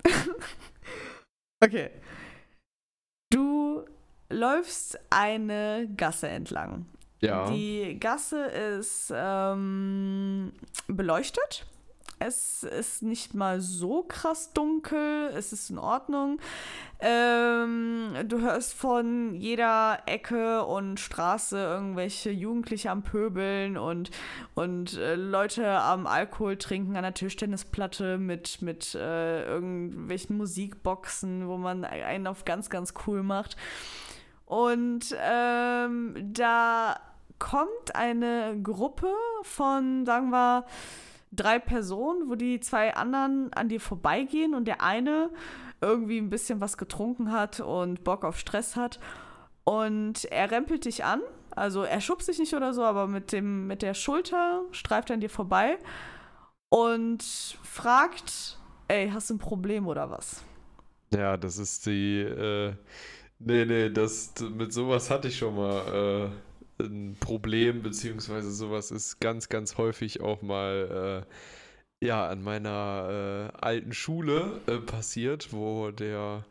okay. 1.63 1.89
Du 4.33 4.39
läufst 4.39 4.99
eine 5.11 5.87
Gasse 5.95 6.27
entlang. 6.27 6.87
Ja. 7.19 7.51
Die 7.51 7.97
Gasse 7.99 8.45
ist 8.45 9.13
ähm, 9.15 10.53
beleuchtet. 10.87 11.67
Es 12.17 12.63
ist 12.63 13.03
nicht 13.03 13.35
mal 13.35 13.61
so 13.61 14.01
krass 14.01 14.51
dunkel. 14.53 15.29
Es 15.35 15.53
ist 15.53 15.69
in 15.69 15.77
Ordnung. 15.77 16.39
Ähm, 16.99 18.15
du 18.25 18.41
hörst 18.41 18.73
von 18.73 19.35
jeder 19.35 19.99
Ecke 20.07 20.65
und 20.65 20.99
Straße 20.99 21.57
irgendwelche 21.57 22.31
Jugendliche 22.31 22.89
am 22.89 23.03
Pöbeln 23.03 23.77
und, 23.77 24.09
und 24.55 24.97
äh, 24.97 25.13
Leute 25.13 25.79
am 25.79 26.07
Alkohol 26.07 26.57
trinken 26.57 26.95
an 26.95 27.03
der 27.03 27.13
Tischtennisplatte 27.13 28.17
mit, 28.17 28.63
mit 28.63 28.95
äh, 28.95 29.45
irgendwelchen 29.45 30.37
Musikboxen, 30.37 31.47
wo 31.47 31.57
man 31.57 31.85
einen 31.85 32.25
auf 32.25 32.45
ganz, 32.45 32.71
ganz 32.71 32.95
cool 33.05 33.21
macht. 33.21 33.57
Und 34.45 35.15
ähm, 35.19 36.15
da 36.33 36.99
kommt 37.39 37.95
eine 37.95 38.59
Gruppe 38.61 39.13
von, 39.43 40.05
sagen 40.05 40.29
wir, 40.29 40.65
drei 41.31 41.59
Personen, 41.59 42.29
wo 42.29 42.35
die 42.35 42.59
zwei 42.59 42.95
anderen 42.95 43.51
an 43.53 43.69
dir 43.69 43.81
vorbeigehen 43.81 44.53
und 44.53 44.65
der 44.65 44.81
eine 44.81 45.29
irgendwie 45.81 46.17
ein 46.17 46.29
bisschen 46.29 46.61
was 46.61 46.77
getrunken 46.77 47.31
hat 47.31 47.59
und 47.59 48.03
Bock 48.03 48.23
auf 48.23 48.37
Stress 48.37 48.75
hat. 48.75 48.99
Und 49.63 50.25
er 50.25 50.51
rempelt 50.51 50.85
dich 50.85 51.03
an. 51.03 51.21
Also 51.51 51.83
er 51.83 52.01
schubst 52.01 52.27
dich 52.27 52.39
nicht 52.39 52.53
oder 52.53 52.73
so, 52.73 52.83
aber 52.83 53.07
mit, 53.07 53.31
dem, 53.31 53.67
mit 53.67 53.81
der 53.81 53.93
Schulter 53.93 54.63
streift 54.71 55.09
er 55.09 55.15
an 55.15 55.19
dir 55.19 55.29
vorbei 55.29 55.77
und 56.69 57.23
fragt, 57.63 58.57
ey, 58.87 59.09
hast 59.09 59.29
du 59.29 59.35
ein 59.35 59.39
Problem 59.39 59.87
oder 59.87 60.09
was? 60.09 60.43
Ja, 61.13 61.37
das 61.37 61.57
ist 61.57 61.85
die. 61.85 62.21
Äh, 62.21 62.73
nee, 63.45 63.65
nee, 63.65 63.89
das, 63.89 64.33
mit 64.55 64.73
sowas 64.73 65.09
hatte 65.09 65.27
ich 65.27 65.37
schon 65.37 65.55
mal 65.55 66.31
äh, 66.79 66.83
ein 66.83 67.15
Problem, 67.19 67.81
beziehungsweise 67.83 68.51
sowas 68.51 68.91
ist 68.91 69.19
ganz, 69.19 69.49
ganz 69.49 69.77
häufig 69.77 70.21
auch 70.21 70.41
mal 70.41 71.25
äh, 72.01 72.05
ja, 72.05 72.27
an 72.27 72.43
meiner 72.43 73.51
äh, 73.53 73.57
alten 73.57 73.93
Schule 73.93 74.61
äh, 74.67 74.77
passiert, 74.77 75.53
wo 75.53 75.91
der, 75.91 76.43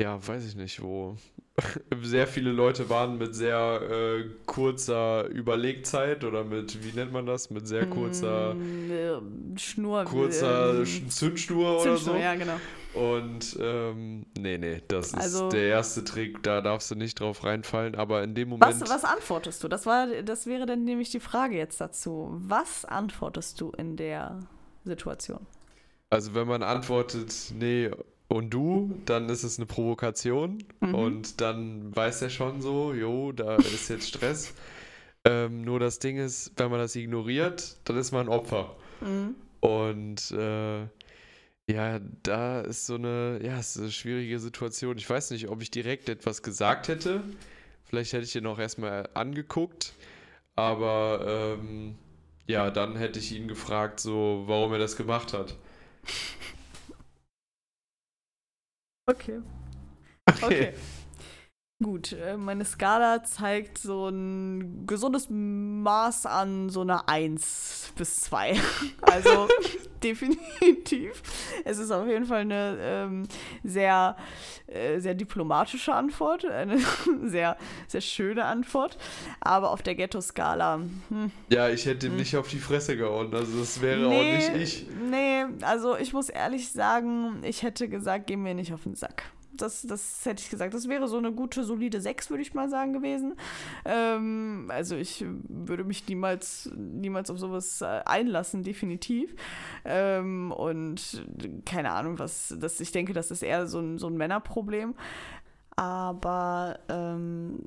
ja, 0.00 0.24
weiß 0.26 0.46
ich 0.46 0.54
nicht, 0.56 0.80
wo 0.82 1.16
sehr 2.02 2.28
viele 2.28 2.52
Leute 2.52 2.88
waren 2.88 3.18
mit 3.18 3.34
sehr 3.34 3.80
äh, 3.90 4.24
kurzer 4.46 5.26
Überlegzeit 5.28 6.22
oder 6.22 6.44
mit, 6.44 6.84
wie 6.84 6.96
nennt 6.96 7.12
man 7.12 7.26
das, 7.26 7.50
mit 7.50 7.66
sehr 7.66 7.86
kurzer, 7.86 8.54
Mm, 8.54 8.90
äh, 8.90 9.58
Schnur. 9.58 10.04
kurzer 10.04 10.74
ähm, 10.76 10.82
Sch- 10.84 11.08
Zündschnur 11.08 11.74
oder 11.80 11.82
Zündschnur, 11.96 12.14
so. 12.14 12.20
ja, 12.20 12.34
genau. 12.36 12.60
Und 12.94 13.56
ähm, 13.60 14.24
nee, 14.38 14.56
nee, 14.56 14.80
das 14.86 15.14
Also- 15.14 15.46
ist 15.48 15.52
der 15.52 15.64
erste 15.68 16.04
Trick, 16.04 16.42
da 16.44 16.60
darfst 16.60 16.90
du 16.92 16.94
nicht 16.94 17.18
drauf 17.18 17.42
reinfallen, 17.42 17.96
aber 17.96 18.22
in 18.22 18.34
dem 18.36 18.50
Moment, 18.50 18.80
Was, 18.80 18.88
was 18.88 19.04
antwortest 19.04 19.62
du? 19.64 19.68
Das, 19.68 19.84
war, 19.84 20.06
das 20.22 20.46
wäre 20.46 20.64
dann 20.64 20.84
nämlich 20.84 21.10
die 21.10 21.20
Frage 21.20 21.56
jetzt 21.56 21.80
dazu. 21.80 22.28
Was 22.38 22.84
antwortest 22.84 23.60
du 23.60 23.72
in 23.72 23.96
der 23.96 24.38
Situation? 24.84 25.40
also 26.10 26.34
wenn 26.34 26.46
man 26.48 26.62
antwortet, 26.62 27.34
nee, 27.54 27.90
und 28.28 28.50
du, 28.50 29.00
dann 29.06 29.28
ist 29.28 29.42
es 29.42 29.58
eine 29.58 29.66
Provokation 29.66 30.58
Mhm. 30.80 30.94
und 30.94 31.40
dann 31.40 31.94
weiß 31.96 32.22
er 32.22 32.30
schon 32.30 32.60
so, 32.60 32.92
jo, 32.92 33.32
da 33.32 33.56
ist 33.56 33.88
jetzt 33.88 34.08
Stress. 34.08 34.54
Ähm, 35.24 35.62
nur 35.62 35.80
das 35.80 35.98
Ding 35.98 36.16
ist, 36.18 36.52
wenn 36.56 36.70
man 36.70 36.78
das 36.78 36.94
ignoriert, 36.94 37.76
dann 37.84 37.96
ist 37.96 38.12
man 38.12 38.28
Opfer. 38.28 38.76
Mhm. 39.00 39.34
Und 39.60 40.30
äh, 40.30 40.82
ja, 41.70 41.98
da 42.22 42.60
ist 42.62 42.86
so 42.86 42.94
eine, 42.94 43.40
ja, 43.42 43.58
ist 43.58 43.78
eine 43.78 43.90
schwierige 43.90 44.38
Situation. 44.38 44.96
Ich 44.96 45.08
weiß 45.08 45.32
nicht, 45.32 45.48
ob 45.48 45.60
ich 45.60 45.70
direkt 45.70 46.08
etwas 46.08 46.42
gesagt 46.42 46.88
hätte. 46.88 47.22
Vielleicht 47.84 48.12
hätte 48.12 48.24
ich 48.24 48.36
ihn 48.36 48.46
auch 48.46 48.58
erstmal 48.58 49.08
angeguckt. 49.14 49.92
Aber 50.54 51.56
ähm, 51.58 51.96
ja, 52.46 52.70
dann 52.70 52.96
hätte 52.96 53.18
ich 53.18 53.32
ihn 53.34 53.48
gefragt, 53.48 54.00
so, 54.00 54.44
warum 54.46 54.72
er 54.72 54.78
das 54.78 54.96
gemacht 54.96 55.32
hat. 55.32 55.56
Okay. 59.08 59.38
Okay. 60.42 60.74
Gut, 61.80 62.12
äh, 62.12 62.36
meine 62.36 62.64
Skala 62.64 63.22
zeigt 63.22 63.78
so 63.78 64.08
ein 64.08 64.84
gesundes 64.84 65.28
Maß 65.30 66.26
an 66.26 66.70
so 66.70 66.80
einer 66.80 67.08
1 67.08 67.92
bis 67.96 68.16
2. 68.22 68.56
Also 69.00 69.46
definitiv. 70.02 71.22
Es 71.64 71.78
ist 71.78 71.92
auf 71.92 72.08
jeden 72.08 72.26
Fall 72.26 72.40
eine 72.40 72.76
ähm, 72.80 73.28
sehr, 73.62 74.16
äh, 74.66 74.98
sehr 74.98 75.14
diplomatische 75.14 75.94
Antwort, 75.94 76.44
eine 76.44 76.78
sehr, 77.24 77.56
sehr 77.86 78.00
schöne 78.00 78.44
Antwort. 78.44 78.98
Aber 79.40 79.70
auf 79.70 79.82
der 79.82 79.94
Ghetto-Skala. 79.94 80.80
Hm, 81.10 81.30
Ja, 81.48 81.68
ich 81.68 81.86
hätte 81.86 82.08
ihm 82.08 82.16
nicht 82.16 82.36
auf 82.36 82.48
die 82.48 82.58
Fresse 82.58 82.96
gehauen. 82.96 83.32
Also 83.32 83.56
das 83.56 83.80
wäre 83.80 84.08
auch 84.08 84.10
nicht 84.10 84.50
ich. 84.56 84.86
Nee, 85.08 85.44
also 85.62 85.96
ich 85.96 86.12
muss 86.12 86.28
ehrlich 86.28 86.72
sagen, 86.72 87.40
ich 87.44 87.62
hätte 87.62 87.88
gesagt, 87.88 88.26
geh 88.26 88.36
mir 88.36 88.54
nicht 88.54 88.72
auf 88.72 88.82
den 88.82 88.96
Sack. 88.96 89.22
Das, 89.60 89.82
das 89.82 90.24
hätte 90.24 90.42
ich 90.42 90.50
gesagt. 90.50 90.74
Das 90.74 90.88
wäre 90.88 91.08
so 91.08 91.18
eine 91.18 91.32
gute, 91.32 91.64
solide 91.64 92.00
6, 92.00 92.30
würde 92.30 92.42
ich 92.42 92.54
mal 92.54 92.68
sagen, 92.68 92.92
gewesen. 92.92 93.34
Ähm, 93.84 94.66
also 94.68 94.96
ich 94.96 95.24
würde 95.48 95.84
mich 95.84 96.06
niemals, 96.08 96.70
niemals 96.74 97.30
auf 97.30 97.38
sowas 97.38 97.80
äh, 97.80 98.02
einlassen, 98.04 98.62
definitiv. 98.62 99.34
Ähm, 99.84 100.52
und 100.52 101.26
keine 101.64 101.92
Ahnung, 101.92 102.18
was 102.18 102.54
das, 102.58 102.80
ich 102.80 102.92
denke, 102.92 103.12
das 103.12 103.30
ist 103.30 103.42
eher 103.42 103.66
so 103.66 103.80
ein, 103.80 103.98
so 103.98 104.08
ein 104.08 104.16
Männerproblem. 104.16 104.94
Aber 105.78 106.80
ähm, 106.88 107.60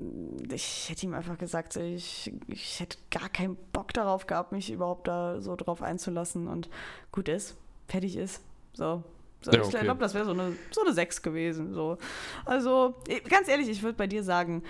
ich 0.52 0.89
hätte 0.89 1.06
ihm 1.06 1.14
einfach 1.14 1.38
gesagt, 1.38 1.78
ich, 1.78 2.34
ich 2.48 2.82
hätte 2.82 2.98
gar 3.10 3.30
keinen 3.30 3.56
Bock 3.72 3.94
darauf 3.94 4.28
gehabt, 4.28 4.52
mich 4.52 4.70
überhaupt 4.70 5.08
da 5.08 5.39
so 5.39 5.56
drauf 5.56 5.82
einzulassen. 5.82 6.50
Und 6.50 6.70
gut 7.14 7.30
ist, 7.30 7.56
fertig 7.88 8.18
ist. 8.18 8.42
So. 8.74 9.04
So 9.42 9.52
Ja, 9.52 9.62
ich 9.62 9.68
okay. 9.68 9.84
glaube, 9.84 10.00
das 10.00 10.14
wäre 10.14 10.26
so 10.26 10.32
eine, 10.32 10.56
so 10.72 10.82
eine 10.82 10.94
6 10.94 11.22
gewesen. 11.22 11.74
So. 11.74 11.98
Also, 12.46 12.96
ganz 13.30 13.48
ehrlich, 13.48 13.70
ich 13.70 13.84
würde 13.84 13.98
bei 13.98 14.08
dir 14.08 14.24
sagen, 14.24 14.64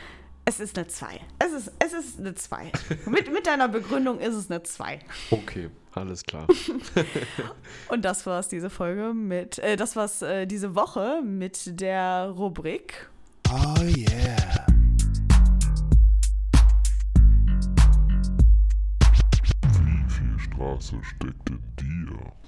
es 0.46 0.60
ist 0.60 0.78
eine 0.78 0.88
2. 0.88 1.20
Es 1.40 1.52
ist, 1.52 1.72
es 1.80 1.94
ist 1.94 2.20
eine 2.20 2.34
2. 2.34 2.72
mit, 3.06 3.32
mit 3.32 3.48
deiner 3.48 3.68
Begründung 3.68 4.20
ist 4.20 4.36
es 4.36 4.50
eine 4.50 4.64
2. 4.64 5.00
Okay, 5.30 5.70
alles 5.94 6.24
klar. 6.24 6.48
Und 7.90 8.04
das 8.06 8.26
war's 8.26 8.48
diese 8.48 8.70
Folge 8.70 9.14
mit, 9.14 9.60
äh, 9.60 9.76
das 9.76 9.96
war's 9.96 10.22
äh, 10.22 10.48
diese 10.48 10.76
Woche 10.76 11.22
mit 11.24 11.80
der 11.80 12.34
Rubrik 12.36 13.10
Oh 13.54 13.84
yeah. 13.84 14.66
Wie 19.74 20.10
viel 20.10 20.40
Straße 20.40 20.96
steckt 21.04 21.50
in 21.50 21.62
dir? 21.78 22.41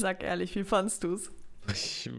Sag 0.00 0.22
ehrlich, 0.22 0.54
wie 0.56 0.64
fandst 0.64 1.04
du's? 1.04 1.30
Ich, 1.72 2.10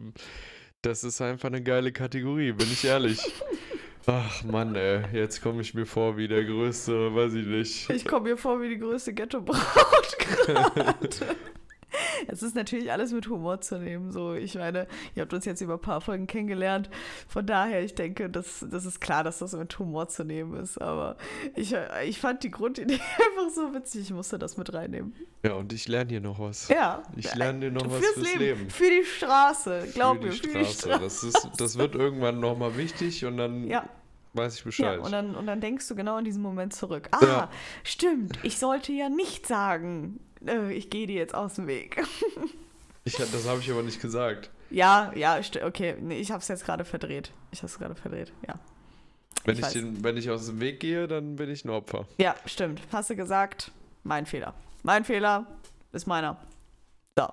das 0.81 1.03
ist 1.03 1.21
einfach 1.21 1.47
eine 1.47 1.61
geile 1.61 1.91
Kategorie, 1.91 2.51
bin 2.53 2.67
ich 2.71 2.85
ehrlich. 2.85 3.19
Ach 4.05 4.43
Mann, 4.43 4.75
ey, 4.75 5.03
jetzt 5.13 5.41
komme 5.41 5.61
ich 5.61 5.73
mir 5.73 5.85
vor 5.85 6.17
wie 6.17 6.27
der 6.27 6.43
größte, 6.43 7.15
weiß 7.15 7.33
ich 7.35 7.45
nicht. 7.45 7.89
Ich 7.89 8.05
komme 8.05 8.31
mir 8.31 8.37
vor 8.37 8.61
wie 8.61 8.69
die 8.69 8.77
größte 8.77 9.13
Ghetto-Braut 9.13 10.17
gerade. 10.19 11.09
Es 12.27 12.41
ist 12.41 12.55
natürlich 12.55 12.91
alles 12.91 13.11
mit 13.11 13.27
Humor 13.27 13.59
zu 13.61 13.77
nehmen. 13.77 14.11
So, 14.11 14.33
ich 14.33 14.55
meine, 14.55 14.87
ihr 15.15 15.21
habt 15.23 15.33
uns 15.33 15.45
jetzt 15.45 15.61
über 15.61 15.73
ein 15.73 15.81
paar 15.81 15.99
Folgen 16.01 16.25
kennengelernt. 16.27 16.89
Von 17.27 17.45
daher, 17.45 17.83
ich 17.83 17.95
denke, 17.95 18.29
das, 18.29 18.65
das 18.69 18.85
ist 18.85 19.01
klar, 19.01 19.23
dass 19.23 19.39
das 19.39 19.53
mit 19.53 19.77
Humor 19.79 20.07
zu 20.07 20.23
nehmen 20.23 20.55
ist. 20.55 20.77
Aber 20.81 21.17
ich, 21.55 21.75
ich 22.05 22.19
fand 22.19 22.43
die 22.43 22.51
Grundidee 22.51 22.93
einfach 23.39 23.53
so 23.53 23.73
witzig. 23.73 24.01
Ich 24.03 24.11
musste 24.13 24.39
das 24.39 24.57
mit 24.57 24.73
reinnehmen. 24.73 25.13
Ja, 25.43 25.53
und 25.53 25.73
ich 25.73 25.87
lerne 25.87 26.09
hier 26.11 26.21
noch 26.21 26.39
was. 26.39 26.67
Ja. 26.69 27.03
Ich 27.15 27.33
lerne 27.35 27.59
dir 27.59 27.71
noch 27.71 27.89
was 27.89 27.99
fürs, 27.99 28.13
fürs 28.13 28.33
Leben. 28.35 28.59
Leben. 28.59 28.69
Für 28.69 28.89
die 28.89 29.03
Straße. 29.05 29.87
Glaub 29.93 30.17
für 30.17 30.23
mir, 30.27 30.29
die 30.31 30.37
für 30.37 30.47
die 30.59 30.65
Straße. 30.65 30.79
Straße. 30.89 30.99
Das, 31.01 31.23
ist, 31.23 31.49
das 31.57 31.77
wird 31.77 31.95
irgendwann 31.95 32.39
nochmal 32.39 32.77
wichtig 32.77 33.25
und 33.25 33.37
dann 33.37 33.67
Ja. 33.67 33.87
weiß 34.33 34.53
ich 34.55 34.59
Ja, 34.61 34.65
Bescheid. 34.65 34.99
und 34.99 35.11
dann, 35.11 35.35
und 35.35 35.45
dann 35.45 35.59
denkst 35.61 35.87
du 35.89 35.95
genau 35.95 36.17
in 36.17 36.25
diesem 36.25 36.41
Moment 36.41 36.73
zurück. 36.73 37.09
Ah, 37.11 37.19
Ja. 37.25 37.49
stimmt. 37.83 38.39
Ich 38.43 38.57
sollte 38.57 38.91
ja 38.93 39.09
nicht 39.09 39.45
sagen, 39.45 40.19
ich 40.69 40.89
gehe 40.89 41.07
dir 41.07 41.15
jetzt 41.15 41.35
aus 41.35 41.55
dem 41.55 41.67
Weg. 41.67 42.03
ich, 43.03 43.15
das 43.15 43.47
habe 43.47 43.59
ich 43.59 43.71
aber 43.71 43.83
nicht 43.83 44.01
gesagt. 44.01 44.49
Ja, 44.69 45.11
ja, 45.15 45.39
okay. 45.63 45.95
Nee, 45.99 46.19
ich 46.19 46.31
habe 46.31 46.41
es 46.41 46.47
jetzt 46.47 46.65
gerade 46.65 46.83
verdreht. 46.85 47.31
Ich 47.51 47.59
habe 47.59 47.67
es 47.67 47.77
gerade 47.77 47.95
verdreht, 47.95 48.31
ja. 48.47 48.55
Wenn 49.45 49.57
Ich 49.57 49.65
ich, 49.65 49.73
den, 49.73 50.03
wenn 50.03 50.17
ich 50.17 50.29
aus 50.29 50.45
dem 50.47 50.59
Weg 50.59 50.79
gehe, 50.79 51.07
dann 51.07 51.35
bin 51.35 51.49
ich 51.49 51.65
ein 51.65 51.69
Opfer. 51.69 52.07
Ja, 52.17 52.35
stimmt. 52.45 52.81
Hast 52.91 53.09
du 53.09 53.15
gesagt? 53.15 53.71
Mein 54.03 54.25
Fehler. 54.25 54.53
Mein 54.83 55.03
Fehler 55.03 55.45
ist 55.91 56.07
meiner. 56.07 56.37
So. 57.17 57.27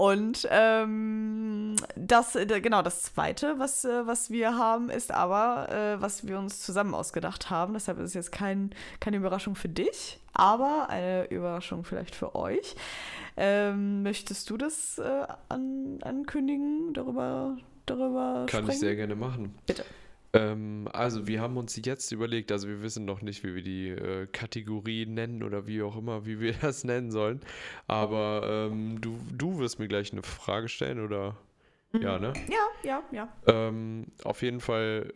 Und 0.00 0.48
ähm, 0.50 1.76
das, 1.94 2.32
genau, 2.32 2.80
das 2.80 3.02
Zweite, 3.02 3.58
was, 3.58 3.84
äh, 3.84 4.06
was 4.06 4.30
wir 4.30 4.56
haben, 4.56 4.88
ist 4.88 5.12
aber, 5.12 5.68
äh, 5.70 6.00
was 6.00 6.26
wir 6.26 6.38
uns 6.38 6.62
zusammen 6.62 6.94
ausgedacht 6.94 7.50
haben. 7.50 7.74
Deshalb 7.74 7.98
ist 7.98 8.06
es 8.06 8.14
jetzt 8.14 8.32
kein, 8.32 8.70
keine 8.98 9.18
Überraschung 9.18 9.56
für 9.56 9.68
dich, 9.68 10.18
aber 10.32 10.86
eine 10.88 11.26
Überraschung 11.26 11.84
vielleicht 11.84 12.14
für 12.14 12.34
euch. 12.34 12.76
Ähm, 13.36 14.02
möchtest 14.02 14.48
du 14.48 14.56
das 14.56 14.96
äh, 14.96 15.26
an, 15.50 15.98
ankündigen, 16.00 16.94
darüber, 16.94 17.58
darüber 17.84 18.46
Kann 18.46 18.64
sprechen? 18.64 18.70
ich 18.70 18.78
sehr 18.78 18.96
gerne 18.96 19.16
machen. 19.16 19.54
Bitte. 19.66 19.84
Ähm, 20.32 20.88
also, 20.92 21.26
wir 21.26 21.40
haben 21.40 21.56
uns 21.56 21.80
jetzt 21.84 22.12
überlegt, 22.12 22.52
also 22.52 22.68
wir 22.68 22.82
wissen 22.82 23.04
noch 23.04 23.22
nicht, 23.22 23.42
wie 23.42 23.54
wir 23.54 23.62
die 23.62 23.88
äh, 23.88 24.26
Kategorie 24.26 25.06
nennen 25.06 25.42
oder 25.42 25.66
wie 25.66 25.82
auch 25.82 25.96
immer, 25.96 26.26
wie 26.26 26.40
wir 26.40 26.52
das 26.60 26.84
nennen 26.84 27.10
sollen. 27.10 27.40
Aber 27.86 28.68
ähm, 28.70 29.00
du, 29.00 29.18
du 29.36 29.58
wirst 29.58 29.78
mir 29.78 29.88
gleich 29.88 30.12
eine 30.12 30.22
Frage 30.22 30.68
stellen 30.68 31.04
oder? 31.04 31.36
Ja, 31.92 32.18
ne? 32.18 32.32
Ja, 32.48 32.68
ja, 32.84 33.02
ja. 33.10 33.28
Ähm, 33.46 34.06
auf 34.22 34.42
jeden 34.42 34.60
Fall 34.60 35.10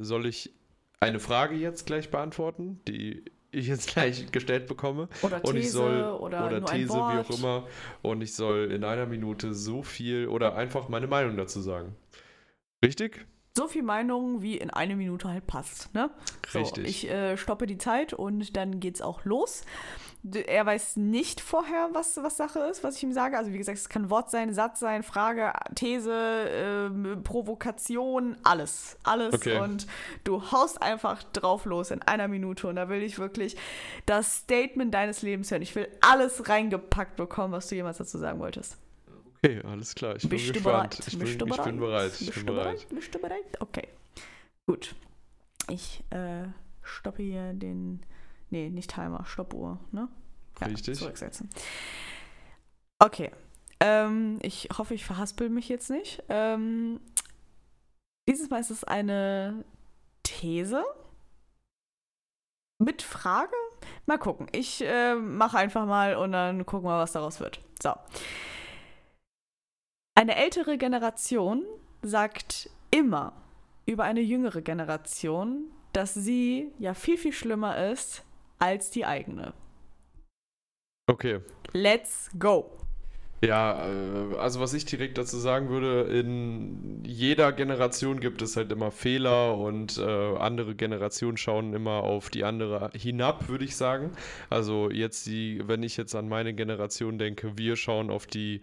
äh, 0.00 0.02
soll 0.02 0.26
ich 0.26 0.52
eine 0.98 1.20
Frage 1.20 1.54
jetzt 1.54 1.86
gleich 1.86 2.10
beantworten, 2.10 2.80
die 2.88 3.24
ich 3.52 3.68
jetzt 3.68 3.88
gleich 3.92 4.30
gestellt 4.32 4.66
bekomme. 4.66 5.08
Oder 5.22 5.44
Und 5.44 5.56
ich 5.56 5.66
These 5.66 5.76
soll, 5.76 6.02
oder, 6.02 6.48
ein 6.48 6.64
These, 6.64 6.94
wie 6.94 7.20
auch 7.20 7.30
immer. 7.30 7.66
Und 8.02 8.20
ich 8.22 8.34
soll 8.34 8.72
in 8.72 8.82
einer 8.82 9.06
Minute 9.06 9.54
so 9.54 9.82
viel 9.82 10.26
oder 10.26 10.56
einfach 10.56 10.88
meine 10.88 11.06
Meinung 11.06 11.36
dazu 11.36 11.60
sagen. 11.60 11.94
Richtig? 12.84 13.26
So 13.58 13.66
viel 13.66 13.82
Meinung, 13.82 14.40
wie 14.40 14.56
in 14.56 14.70
eine 14.70 14.94
Minute 14.94 15.28
halt 15.28 15.46
passt. 15.46 15.92
Ne? 15.92 16.10
So, 16.48 16.60
Richtig. 16.60 16.86
ich 16.86 17.10
äh, 17.10 17.36
stoppe 17.36 17.66
die 17.66 17.76
Zeit 17.76 18.12
und 18.12 18.56
dann 18.56 18.78
geht's 18.78 19.02
auch 19.02 19.24
los. 19.24 19.62
Er 20.46 20.64
weiß 20.64 20.96
nicht 20.96 21.40
vorher, 21.40 21.90
was, 21.92 22.16
was 22.22 22.36
Sache 22.36 22.60
ist, 22.60 22.84
was 22.84 22.96
ich 22.96 23.02
ihm 23.02 23.12
sage. 23.12 23.36
Also 23.36 23.52
wie 23.52 23.58
gesagt, 23.58 23.78
es 23.78 23.88
kann 23.88 24.10
Wort 24.10 24.30
sein, 24.30 24.54
Satz 24.54 24.78
sein, 24.78 25.02
Frage, 25.02 25.52
These, 25.74 26.12
ähm, 26.12 27.22
Provokation, 27.24 28.36
alles. 28.44 28.96
Alles. 29.02 29.34
Okay. 29.34 29.58
Und 29.60 29.86
du 30.24 30.52
haust 30.52 30.80
einfach 30.80 31.22
drauf 31.24 31.64
los 31.64 31.90
in 31.90 32.02
einer 32.02 32.28
Minute. 32.28 32.68
Und 32.68 32.76
da 32.76 32.88
will 32.88 33.02
ich 33.02 33.18
wirklich 33.18 33.56
das 34.06 34.38
Statement 34.38 34.94
deines 34.94 35.22
Lebens 35.22 35.50
hören. 35.50 35.62
Ich 35.62 35.74
will 35.74 35.88
alles 36.00 36.48
reingepackt 36.48 37.16
bekommen, 37.16 37.52
was 37.52 37.68
du 37.68 37.74
jemals 37.74 37.98
dazu 37.98 38.18
sagen 38.18 38.38
wolltest. 38.38 38.76
Okay, 39.42 39.62
alles 39.64 39.94
klar. 39.94 40.16
Ich 40.16 40.22
bin 40.22 40.30
Bist 40.30 40.56
du 40.56 40.62
bereit? 40.62 40.98
Ich, 40.98 41.12
bin, 41.12 41.20
Bist 41.20 41.32
ich 41.32 41.38
du 41.38 41.46
bereit? 41.46 41.64
bin 41.64 41.80
bereit. 41.80 42.12
Ich 42.20 42.26
Bist 42.26 42.34
bin 42.34 42.46
du 42.46 42.54
bereit. 42.54 42.86
Bist 42.90 43.14
du 43.14 43.18
bereit? 43.18 43.60
Okay. 43.60 43.88
Gut. 44.66 44.94
Ich 45.70 46.02
äh, 46.10 46.46
stoppe 46.82 47.22
hier 47.22 47.52
den. 47.52 48.00
Nee, 48.50 48.70
nicht 48.70 48.90
Timer, 48.90 49.24
Stoppuhr, 49.26 49.78
ne? 49.92 50.08
Richtig. 50.60 50.98
Zurücksetzen. 50.98 51.48
Okay. 52.98 53.30
Ähm, 53.80 54.38
ich 54.42 54.68
hoffe, 54.76 54.94
ich 54.94 55.04
verhaspel 55.04 55.50
mich 55.50 55.68
jetzt 55.68 55.90
nicht. 55.90 56.22
Ähm, 56.28 57.00
dieses 58.28 58.50
Mal 58.50 58.60
ist 58.60 58.70
es 58.70 58.82
eine 58.82 59.64
These 60.24 60.84
mit 62.78 63.02
Frage. 63.02 63.54
Mal 64.06 64.18
gucken. 64.18 64.48
Ich 64.52 64.82
äh, 64.84 65.14
mache 65.14 65.58
einfach 65.58 65.86
mal 65.86 66.16
und 66.16 66.32
dann 66.32 66.66
gucken 66.66 66.88
wir, 66.88 66.98
was 66.98 67.12
daraus 67.12 67.38
wird. 67.38 67.60
So. 67.80 67.94
Eine 70.18 70.34
ältere 70.34 70.78
Generation 70.78 71.64
sagt 72.02 72.70
immer 72.90 73.34
über 73.86 74.02
eine 74.02 74.18
jüngere 74.18 74.62
Generation, 74.62 75.70
dass 75.92 76.12
sie 76.12 76.72
ja 76.80 76.92
viel, 76.94 77.16
viel 77.16 77.32
schlimmer 77.32 77.90
ist 77.92 78.24
als 78.58 78.90
die 78.90 79.06
eigene. 79.06 79.54
Okay. 81.06 81.40
Let's 81.72 82.30
go. 82.36 82.68
Ja, 83.40 83.86
äh, 83.86 84.36
also 84.36 84.58
was 84.58 84.74
ich 84.74 84.84
direkt 84.84 85.16
dazu 85.16 85.36
sagen 85.38 85.68
würde, 85.68 86.02
in 86.12 87.04
jeder 87.04 87.52
Generation 87.52 88.18
gibt 88.18 88.42
es 88.42 88.56
halt 88.56 88.72
immer 88.72 88.90
Fehler 88.90 89.56
und 89.56 89.96
äh, 89.98 90.02
andere 90.02 90.74
Generationen 90.74 91.36
schauen 91.36 91.72
immer 91.72 92.02
auf 92.02 92.30
die 92.30 92.42
andere 92.42 92.90
hinab, 92.94 93.48
würde 93.48 93.64
ich 93.64 93.76
sagen. 93.76 94.10
Also 94.50 94.90
jetzt 94.90 95.26
die, 95.26 95.62
wenn 95.66 95.84
ich 95.84 95.96
jetzt 95.96 96.16
an 96.16 96.28
meine 96.28 96.52
Generation 96.52 97.18
denke, 97.18 97.56
wir 97.56 97.76
schauen 97.76 98.10
auf 98.10 98.26
die 98.26 98.60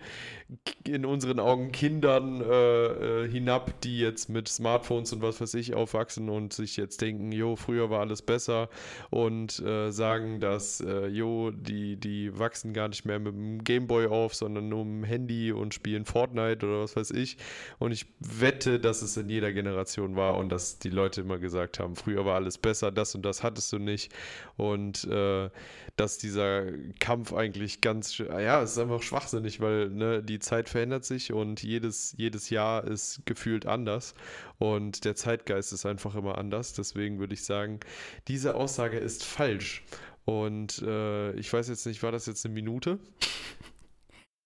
in 0.86 1.06
unseren 1.06 1.40
Augen 1.40 1.72
Kindern 1.72 2.42
äh, 2.42 3.24
äh, 3.24 3.30
hinab, 3.30 3.80
die 3.82 4.00
jetzt 4.00 4.30
mit 4.30 4.50
Smartphones 4.50 5.14
und 5.14 5.22
was 5.22 5.40
weiß 5.40 5.54
ich 5.54 5.74
aufwachsen 5.74 6.30
und 6.30 6.52
sich 6.52 6.76
jetzt 6.76 7.02
denken, 7.02 7.32
jo, 7.32 7.56
früher 7.56 7.90
war 7.90 8.02
alles 8.02 8.22
besser 8.22 8.70
und 9.10 9.58
äh, 9.60 9.92
sagen, 9.92 10.42
dass, 10.42 10.82
äh, 10.82 11.08
jo, 11.08 11.52
die, 11.52 11.96
die 11.96 12.38
wachsen 12.38 12.74
gar 12.74 12.90
nicht 12.90 13.06
mehr 13.06 13.20
mit 13.20 13.34
dem 13.34 13.64
Gameboy 13.64 14.08
auf, 14.08 14.36
sondern 14.36 14.65
an 14.74 14.80
einem 14.80 15.04
Handy 15.04 15.52
und 15.52 15.74
spielen 15.74 16.06
Fortnite 16.06 16.66
oder 16.66 16.82
was 16.82 16.96
weiß 16.96 17.12
ich. 17.12 17.38
Und 17.80 17.92
ich 17.92 18.06
wette, 18.20 18.80
dass 18.80 19.02
es 19.02 19.18
in 19.18 19.30
jeder 19.30 19.54
Generation 19.54 20.16
war 20.16 20.38
und 20.38 20.50
dass 20.50 20.80
die 20.80 20.90
Leute 20.90 21.22
immer 21.22 21.38
gesagt 21.38 21.80
haben, 21.80 21.96
früher 21.96 22.26
war 22.26 22.36
alles 22.36 22.58
besser, 22.58 22.92
das 22.92 23.16
und 23.16 23.24
das 23.24 23.44
hattest 23.44 23.72
du 23.74 23.80
nicht. 23.80 24.12
Und 24.58 25.06
äh, 25.06 25.50
dass 25.96 26.18
dieser 26.18 26.66
Kampf 27.00 27.34
eigentlich 27.34 27.82
ganz, 27.82 28.18
ja, 28.18 28.62
es 28.62 28.72
ist 28.72 28.80
einfach 28.80 29.02
schwachsinnig, 29.02 29.62
weil 29.62 29.90
ne, 29.90 30.22
die 30.24 30.40
Zeit 30.40 30.70
verändert 30.70 31.06
sich 31.06 31.32
und 31.32 31.64
jedes, 31.64 32.14
jedes 32.18 32.50
Jahr 32.50 32.84
ist 32.84 33.22
gefühlt 33.26 33.66
anders 33.66 34.14
und 34.58 35.06
der 35.06 35.16
Zeitgeist 35.16 35.74
ist 35.74 35.86
einfach 35.86 36.16
immer 36.16 36.38
anders. 36.38 36.74
Deswegen 36.74 37.20
würde 37.20 37.34
ich 37.34 37.44
sagen, 37.44 37.80
diese 38.28 38.56
Aussage 38.56 38.98
ist 38.98 39.24
falsch. 39.24 39.84
Und 40.26 40.82
äh, 40.82 41.34
ich 41.34 41.52
weiß 41.54 41.70
jetzt 41.70 41.86
nicht, 41.86 42.02
war 42.02 42.12
das 42.12 42.26
jetzt 42.26 42.46
eine 42.46 42.54
Minute? 42.54 43.00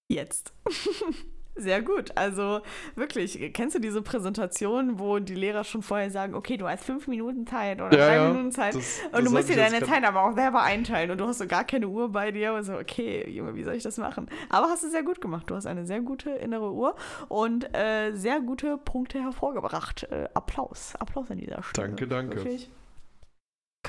Jetzt. 0.09 0.53
Sehr 1.55 1.81
gut. 1.81 2.15
Also 2.15 2.61
wirklich, 2.95 3.37
kennst 3.53 3.75
du 3.75 3.79
diese 3.79 4.01
Präsentation, 4.01 4.97
wo 4.97 5.19
die 5.19 5.35
Lehrer 5.35 5.65
schon 5.65 5.81
vorher 5.81 6.09
sagen, 6.09 6.33
okay, 6.33 6.55
du 6.55 6.65
hast 6.69 6.85
fünf 6.85 7.07
Minuten 7.07 7.45
Zeit 7.45 7.81
oder 7.81 7.97
Ja, 7.97 8.05
drei 8.07 8.15
ja. 8.15 8.29
Minuten 8.29 8.51
Zeit 8.53 8.75
Das- 8.75 9.01
und 9.07 9.11
das 9.13 9.23
du 9.25 9.31
musst 9.31 9.49
dir 9.49 9.57
deine 9.57 9.83
Zeit 9.83 10.05
aber 10.05 10.23
auch 10.23 10.33
selber 10.33 10.61
einteilen 10.63 11.11
und 11.11 11.17
du 11.19 11.27
hast 11.27 11.39
so 11.39 11.47
gar 11.47 11.65
keine 11.65 11.89
Uhr 11.89 12.09
bei 12.13 12.31
dir 12.31 12.53
und 12.53 12.63
so, 12.63 12.75
okay, 12.75 13.29
Junge, 13.29 13.55
wie 13.55 13.63
soll 13.63 13.73
ich 13.73 13.83
das 13.83 13.97
machen? 13.97 14.29
Aber 14.47 14.67
hast 14.67 14.83
du 14.85 14.89
sehr 14.89 15.03
gut 15.03 15.19
gemacht. 15.19 15.49
Du 15.49 15.55
hast 15.55 15.65
eine 15.65 15.85
sehr 15.85 15.99
gute 15.99 16.29
innere 16.29 16.71
Uhr 16.71 16.95
und 17.27 17.75
äh, 17.75 18.13
sehr 18.13 18.39
gute 18.39 18.77
Punkte 18.77 19.21
hervorgebracht. 19.21 20.03
Äh, 20.03 20.29
Applaus. 20.33 20.93
Applaus 20.97 21.29
an 21.29 21.39
dieser 21.39 21.61
Stelle. 21.61 21.89
Danke, 21.89 22.07
danke. 22.07 22.37
Wirklich. 22.37 22.69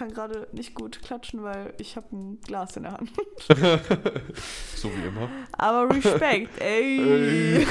Ich 0.00 0.06
kann 0.06 0.14
gerade 0.14 0.48
nicht 0.52 0.74
gut 0.74 1.02
klatschen, 1.02 1.42
weil 1.42 1.74
ich 1.76 1.94
habe 1.94 2.06
ein 2.16 2.40
Glas 2.40 2.74
in 2.74 2.84
der 2.84 2.92
Hand. 2.92 3.10
so 4.74 4.88
wie 4.88 5.06
immer. 5.06 5.28
Aber 5.52 5.94
Respekt, 5.94 6.58
ey. 6.62 7.66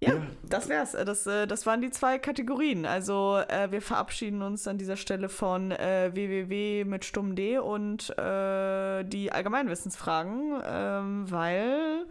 Ja, 0.00 0.14
Ja. 0.14 0.22
das 0.42 0.68
wär's. 0.68 0.94
Äh, 0.94 1.04
Das, 1.04 1.24
äh, 1.28 1.46
das 1.46 1.66
waren 1.66 1.82
die 1.82 1.90
zwei 1.90 2.18
Kategorien. 2.18 2.84
Also 2.84 3.38
äh, 3.48 3.70
wir 3.70 3.80
verabschieden 3.80 4.42
uns 4.42 4.66
an 4.66 4.76
dieser 4.76 4.96
Stelle 4.96 5.28
von 5.28 5.70
äh, 5.70 6.10
www 6.12 6.82
mit 6.84 7.04
stumm 7.04 7.36
D 7.36 7.58
und 7.58 8.10
äh, 8.18 9.04
die 9.04 9.30
Allgemeinwissensfragen, 9.30 10.60
ähm, 10.66 11.30
weil 11.30 12.06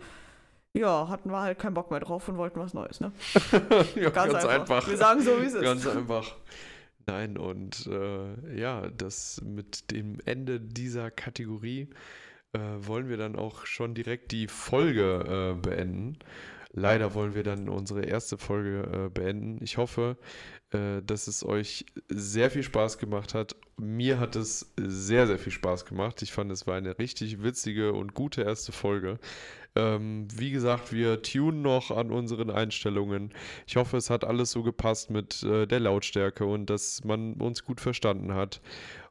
ja, 0.71 1.09
hatten 1.09 1.29
wir 1.29 1.41
halt 1.41 1.59
keinen 1.59 1.73
Bock 1.73 1.91
mehr 1.91 1.99
drauf 1.99 2.29
und 2.29 2.37
wollten 2.37 2.61
was 2.61 2.73
Neues, 2.73 3.01
ne? 3.01 3.11
ja, 3.95 4.09
ganz, 4.11 4.45
einfach. 4.45 4.87
Wir 4.87 4.97
sagen 4.97 5.21
so, 5.21 5.41
wie 5.41 5.45
es 5.45 5.55
ist. 5.55 5.61
Ganz 5.61 5.85
einfach. 5.87 6.35
Nein, 7.07 7.37
und 7.37 7.87
äh, 7.87 8.59
ja, 8.59 8.89
das 8.89 9.41
mit 9.43 9.91
dem 9.91 10.17
Ende 10.25 10.59
dieser 10.59 11.11
Kategorie 11.11 11.89
äh, 12.53 12.59
wollen 12.79 13.09
wir 13.09 13.17
dann 13.17 13.35
auch 13.35 13.65
schon 13.65 13.93
direkt 13.93 14.31
die 14.31 14.47
Folge 14.47 15.53
äh, 15.53 15.59
beenden. 15.59 16.17
Leider 16.77 17.13
wollen 17.13 17.35
wir 17.35 17.43
dann 17.43 17.69
unsere 17.69 18.03
erste 18.03 18.37
Folge 18.37 19.05
äh, 19.05 19.09
beenden. 19.09 19.63
Ich 19.63 19.77
hoffe, 19.77 20.17
äh, 20.71 21.01
dass 21.03 21.27
es 21.27 21.45
euch 21.45 21.85
sehr 22.09 22.51
viel 22.51 22.63
Spaß 22.63 22.97
gemacht 22.97 23.33
hat. 23.33 23.55
Mir 23.77 24.19
hat 24.19 24.35
es 24.35 24.73
sehr, 24.75 25.27
sehr 25.27 25.39
viel 25.39 25.53
Spaß 25.53 25.85
gemacht. 25.85 26.21
Ich 26.21 26.33
fand, 26.33 26.51
es 26.51 26.67
war 26.67 26.75
eine 26.75 26.97
richtig 26.97 27.43
witzige 27.43 27.93
und 27.93 28.13
gute 28.13 28.41
erste 28.41 28.71
Folge. 28.71 29.19
Ähm, 29.75 30.27
wie 30.33 30.51
gesagt, 30.51 30.93
wir 30.93 31.21
tunen 31.21 31.61
noch 31.61 31.91
an 31.91 32.11
unseren 32.11 32.49
Einstellungen. 32.49 33.31
Ich 33.67 33.75
hoffe, 33.75 33.97
es 33.97 34.09
hat 34.09 34.23
alles 34.23 34.51
so 34.51 34.63
gepasst 34.63 35.09
mit 35.09 35.43
äh, 35.43 35.65
der 35.65 35.81
Lautstärke 35.81 36.45
und 36.45 36.69
dass 36.69 37.03
man 37.03 37.33
uns 37.35 37.63
gut 37.63 37.81
verstanden 37.81 38.33
hat. 38.33 38.61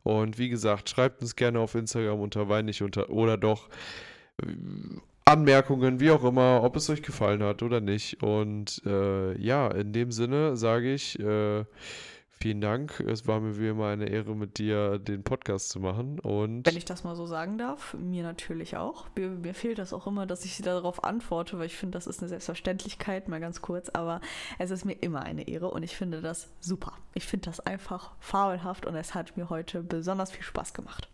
Und 0.02 0.38
wie 0.38 0.48
gesagt, 0.48 0.88
schreibt 0.88 1.22
uns 1.22 1.36
gerne 1.36 1.60
auf 1.60 1.74
Instagram 1.74 2.20
unter 2.20 2.48
weinig 2.48 2.82
unter 2.82 3.10
oder 3.10 3.36
doch 3.36 3.68
äh, 4.42 4.46
Anmerkungen, 5.26 6.00
wie 6.00 6.10
auch 6.10 6.24
immer, 6.24 6.62
ob 6.62 6.76
es 6.76 6.90
euch 6.90 7.02
gefallen 7.02 7.42
hat 7.42 7.62
oder 7.62 7.80
nicht. 7.80 8.22
Und 8.22 8.82
äh, 8.84 9.38
ja, 9.40 9.68
in 9.68 9.92
dem 9.92 10.12
Sinne 10.12 10.56
sage 10.56 10.92
ich 10.92 11.18
äh, 11.18 11.64
vielen 12.40 12.60
Dank. 12.60 13.00
Es 13.00 13.26
war 13.26 13.40
mir 13.40 13.58
wie 13.58 13.68
immer 13.68 13.88
eine 13.88 14.08
Ehre, 14.08 14.34
mit 14.36 14.58
dir 14.58 14.98
den 14.98 15.22
Podcast 15.22 15.70
zu 15.70 15.80
machen. 15.80 16.18
Und 16.20 16.66
Wenn 16.66 16.76
ich 16.76 16.84
das 16.84 17.04
mal 17.04 17.16
so 17.16 17.26
sagen 17.26 17.58
darf, 17.58 17.94
mir 17.94 18.22
natürlich 18.22 18.76
auch. 18.76 19.06
Mir, 19.16 19.28
mir 19.30 19.54
fehlt 19.54 19.78
das 19.78 19.92
auch 19.92 20.06
immer, 20.06 20.26
dass 20.26 20.44
ich 20.44 20.58
darauf 20.62 21.04
antworte, 21.04 21.58
weil 21.58 21.66
ich 21.66 21.76
finde, 21.76 21.96
das 21.96 22.06
ist 22.06 22.20
eine 22.20 22.28
Selbstverständlichkeit, 22.28 23.28
mal 23.28 23.40
ganz 23.40 23.62
kurz. 23.62 23.88
Aber 23.88 24.20
es 24.58 24.70
ist 24.70 24.84
mir 24.84 24.94
immer 24.94 25.22
eine 25.22 25.48
Ehre 25.48 25.70
und 25.70 25.82
ich 25.82 25.96
finde 25.96 26.20
das 26.20 26.48
super. 26.60 26.92
Ich 27.14 27.24
finde 27.26 27.46
das 27.46 27.60
einfach 27.60 28.12
fabelhaft 28.20 28.86
und 28.86 28.94
es 28.96 29.14
hat 29.14 29.36
mir 29.36 29.50
heute 29.50 29.82
besonders 29.82 30.30
viel 30.32 30.42
Spaß 30.42 30.74
gemacht. 30.74 31.08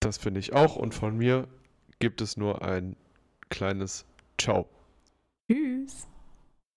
das 0.00 0.18
finde 0.18 0.40
ich 0.40 0.52
auch. 0.52 0.76
Und 0.76 0.94
von 0.94 1.16
mir 1.16 1.48
gibt 1.98 2.20
es 2.20 2.36
nur 2.36 2.62
ein 2.62 2.96
kleines 3.50 4.04
Ciao. 4.38 4.68